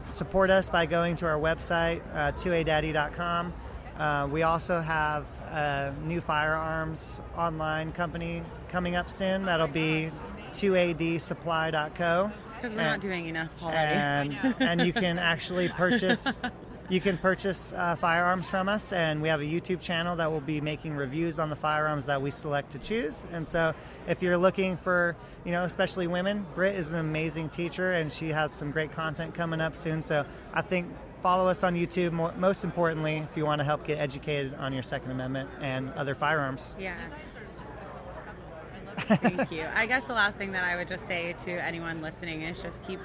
support 0.08 0.50
us 0.50 0.70
by 0.70 0.86
going 0.86 1.16
to 1.16 1.26
our 1.26 1.38
website, 1.38 2.00
uh, 2.14 2.32
2adaddy.com. 2.32 3.52
Uh, 3.98 4.28
we 4.30 4.42
also 4.42 4.80
have 4.80 5.24
a 5.52 5.94
new 6.04 6.20
firearms 6.20 7.22
online 7.36 7.92
company 7.92 8.42
coming 8.68 8.96
up 8.96 9.10
soon. 9.10 9.44
That'll 9.44 9.68
be 9.68 10.10
2adsupply.co. 10.50 12.30
Because 12.56 12.72
we're 12.74 12.80
And- 12.80 12.90
not 12.90 13.00
doing 13.00 13.26
enough 13.26 13.50
already. 13.62 13.92
and 14.40 14.54
and 14.58 14.80
you 14.86 14.92
can 14.92 15.18
actually 15.18 15.68
purchase 15.68 16.38
you 16.94 17.00
can 17.00 17.18
purchase 17.18 17.72
uh, 17.72 17.96
firearms 17.96 18.48
from 18.48 18.68
us 18.68 18.92
and 18.92 19.20
we 19.20 19.28
have 19.28 19.40
a 19.40 19.44
youtube 19.44 19.80
channel 19.80 20.14
that 20.14 20.30
will 20.30 20.40
be 20.40 20.60
making 20.60 20.94
reviews 20.94 21.40
on 21.40 21.50
the 21.50 21.56
firearms 21.56 22.06
that 22.06 22.22
we 22.22 22.30
select 22.30 22.70
to 22.70 22.78
choose 22.78 23.26
and 23.32 23.48
so 23.48 23.74
if 24.06 24.22
you're 24.22 24.36
looking 24.36 24.76
for 24.76 25.16
you 25.44 25.50
know 25.50 25.64
especially 25.64 26.06
women 26.06 26.46
Britt 26.54 26.76
is 26.76 26.92
an 26.92 27.00
amazing 27.00 27.48
teacher 27.48 27.94
and 27.94 28.12
she 28.12 28.28
has 28.28 28.52
some 28.52 28.70
great 28.70 28.92
content 28.92 29.34
coming 29.34 29.60
up 29.60 29.74
soon 29.74 30.02
so 30.02 30.24
i 30.52 30.62
think 30.62 30.86
follow 31.20 31.48
us 31.48 31.64
on 31.64 31.74
youtube 31.74 32.12
mo- 32.12 32.32
most 32.36 32.62
importantly 32.62 33.16
if 33.16 33.36
you 33.36 33.44
want 33.44 33.58
to 33.58 33.64
help 33.64 33.84
get 33.84 33.98
educated 33.98 34.54
on 34.54 34.72
your 34.72 34.84
second 34.84 35.10
amendment 35.10 35.50
and 35.60 35.92
other 35.94 36.14
firearms 36.14 36.76
yeah. 36.78 36.94
you 36.94 37.10
guys 37.10 37.18
are 37.34 37.60
just 37.60 37.74
the 37.74 37.86
coolest 37.86 38.24
couple. 38.24 38.44
I 38.72 39.14
love 39.14 39.24
it. 39.24 39.36
Thank 39.36 39.50
you. 39.50 39.66
I 39.74 39.86
guess 39.86 40.04
the 40.04 40.12
last 40.14 40.36
thing 40.36 40.52
that 40.52 40.62
I 40.62 40.76
would 40.76 40.86
just 40.86 41.08
say 41.08 41.34
to 41.44 41.50
anyone 41.64 42.02
listening 42.02 42.42
is 42.42 42.60
just 42.60 42.80
keep 42.84 43.00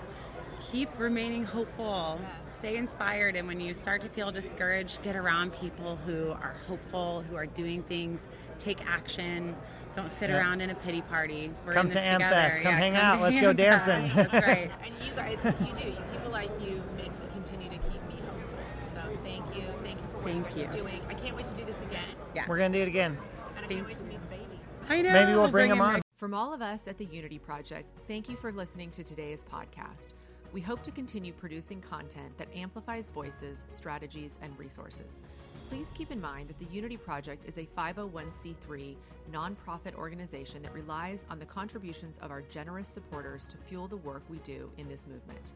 keep 0.72 0.90
remaining 1.00 1.44
hopeful. 1.44 2.20
Stay 2.48 2.78
inspired 2.78 3.36
and 3.36 3.48
when 3.48 3.60
you 3.60 3.74
start 3.74 4.02
to 4.02 4.10
feel 4.10 4.32
discouraged, 4.32 5.02
get 5.04 5.16
around 5.16 5.54
people 5.54 5.98
who 6.06 6.32
are 6.32 6.56
hopeful, 6.68 7.24
who 7.30 7.36
are 7.36 7.46
doing 7.46 7.84
things, 7.84 8.28
take 8.60 8.86
action. 8.88 9.56
Don't 9.96 10.10
sit 10.12 10.30
Yeah. 10.30 10.38
around 10.38 10.62
in 10.62 10.70
a 10.70 10.76
pity 10.76 11.02
party. 11.02 11.52
We're 11.66 11.74
Come 11.74 11.90
to 11.90 11.96
together. 11.96 12.24
Amfest. 12.26 12.62
Come 12.62 12.76
hang 12.76 12.94
to 12.94 13.00
out. 13.00 13.22
Let's 13.22 13.40
go 13.40 13.54
dancing. 13.54 14.12
That's 14.16 14.32
right. 14.34 14.72
And 14.86 14.94
you 15.04 15.12
guys, 15.16 15.38
you 15.44 15.74
do. 15.74 15.90
You 15.90 15.98
people 16.14 16.32
like 16.32 16.52
you 16.62 16.84
make 16.96 17.12
continue 17.34 17.70
to 17.70 17.78
keep 17.90 18.04
me 18.08 18.16
hopeful. 18.26 18.92
So 18.94 19.18
thank 19.24 19.56
you, 19.56 19.64
thank 19.84 20.00
you 20.00 20.08
for 20.12 20.18
what 20.18 20.26
Thank 20.26 20.38
you 20.38 20.44
guys 20.44 20.58
you. 20.58 20.66
are 20.66 20.72
doing. 20.72 21.02
I 21.10 21.14
can't 21.16 21.36
wait 21.36 21.46
to 21.48 21.56
do 21.56 21.66
this 21.66 21.80
again, 21.82 22.06
Yeah. 22.36 22.46
we're 22.48 22.58
gonna 22.58 22.74
do 22.74 22.82
it 22.82 22.88
again 22.88 23.18
and 23.56 23.66
I 23.66 23.68
Thank 23.68 23.72
can't 23.72 23.88
wait 23.88 23.98
to 23.98 24.04
meet 24.04 24.22
the 24.22 24.28
baby. 24.28 24.60
I 24.90 25.02
know. 25.02 25.14
maybe 25.14 25.34
we'll 25.34 25.50
bring 25.50 25.70
them 25.70 25.80
him 25.80 25.84
on 25.86 25.94
right 25.96 26.04
From 26.18 26.34
all 26.34 26.54
of 26.54 26.62
us 26.62 26.88
at 26.88 26.98
the 26.98 27.06
Unity 27.06 27.40
Project, 27.40 27.88
thank 28.08 28.30
you 28.30 28.36
for 28.36 28.52
listening 28.52 28.92
to 28.92 29.04
today's 29.04 29.44
podcast. 29.46 30.10
We 30.52 30.62
hope 30.62 30.82
to 30.84 30.92
continue 30.92 31.32
producing 31.32 31.80
content 31.80 32.36
that 32.40 32.48
amplifies 32.56 33.10
voices, 33.10 33.66
strategies, 33.70 34.40
and 34.42 34.58
resources. 34.58 35.22
Please 35.70 35.92
keep 35.94 36.10
in 36.10 36.20
mind 36.20 36.50
that 36.50 36.58
the 36.58 36.66
Unity 36.74 36.98
Project 36.98 37.46
is 37.46 37.60
a 37.60 37.68
501c3 37.78 38.96
nonprofit 39.32 39.94
organization 39.96 40.64
that 40.64 40.74
relies 40.74 41.24
on 41.30 41.38
the 41.38 41.46
contributions 41.46 42.18
of 42.24 42.32
our 42.32 42.42
generous 42.42 42.88
supporters 42.88 43.48
to 43.48 43.58
fuel 43.58 43.88
the 43.88 43.98
work 43.98 44.24
we 44.28 44.40
do 44.40 44.72
in 44.80 44.90
this 44.90 45.06
movement. 45.06 45.54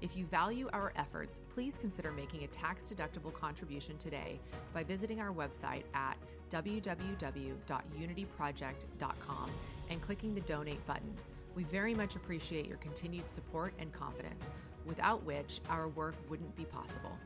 If 0.00 0.16
you 0.16 0.26
value 0.26 0.68
our 0.72 0.92
efforts, 0.94 1.40
please 1.52 1.76
consider 1.76 2.12
making 2.12 2.44
a 2.44 2.48
tax 2.48 2.84
deductible 2.84 3.34
contribution 3.34 3.98
today 3.98 4.38
by 4.72 4.84
visiting 4.84 5.20
our 5.20 5.32
website 5.32 5.82
at 5.92 6.16
www.unityproject.com 6.50 9.50
and 9.90 10.02
clicking 10.02 10.36
the 10.36 10.40
donate 10.42 10.86
button. 10.86 11.12
We 11.56 11.64
very 11.64 11.94
much 11.94 12.16
appreciate 12.16 12.66
your 12.66 12.76
continued 12.76 13.30
support 13.30 13.72
and 13.78 13.90
confidence, 13.90 14.50
without 14.84 15.24
which 15.24 15.60
our 15.70 15.88
work 15.88 16.14
wouldn't 16.28 16.54
be 16.54 16.66
possible. 16.66 17.18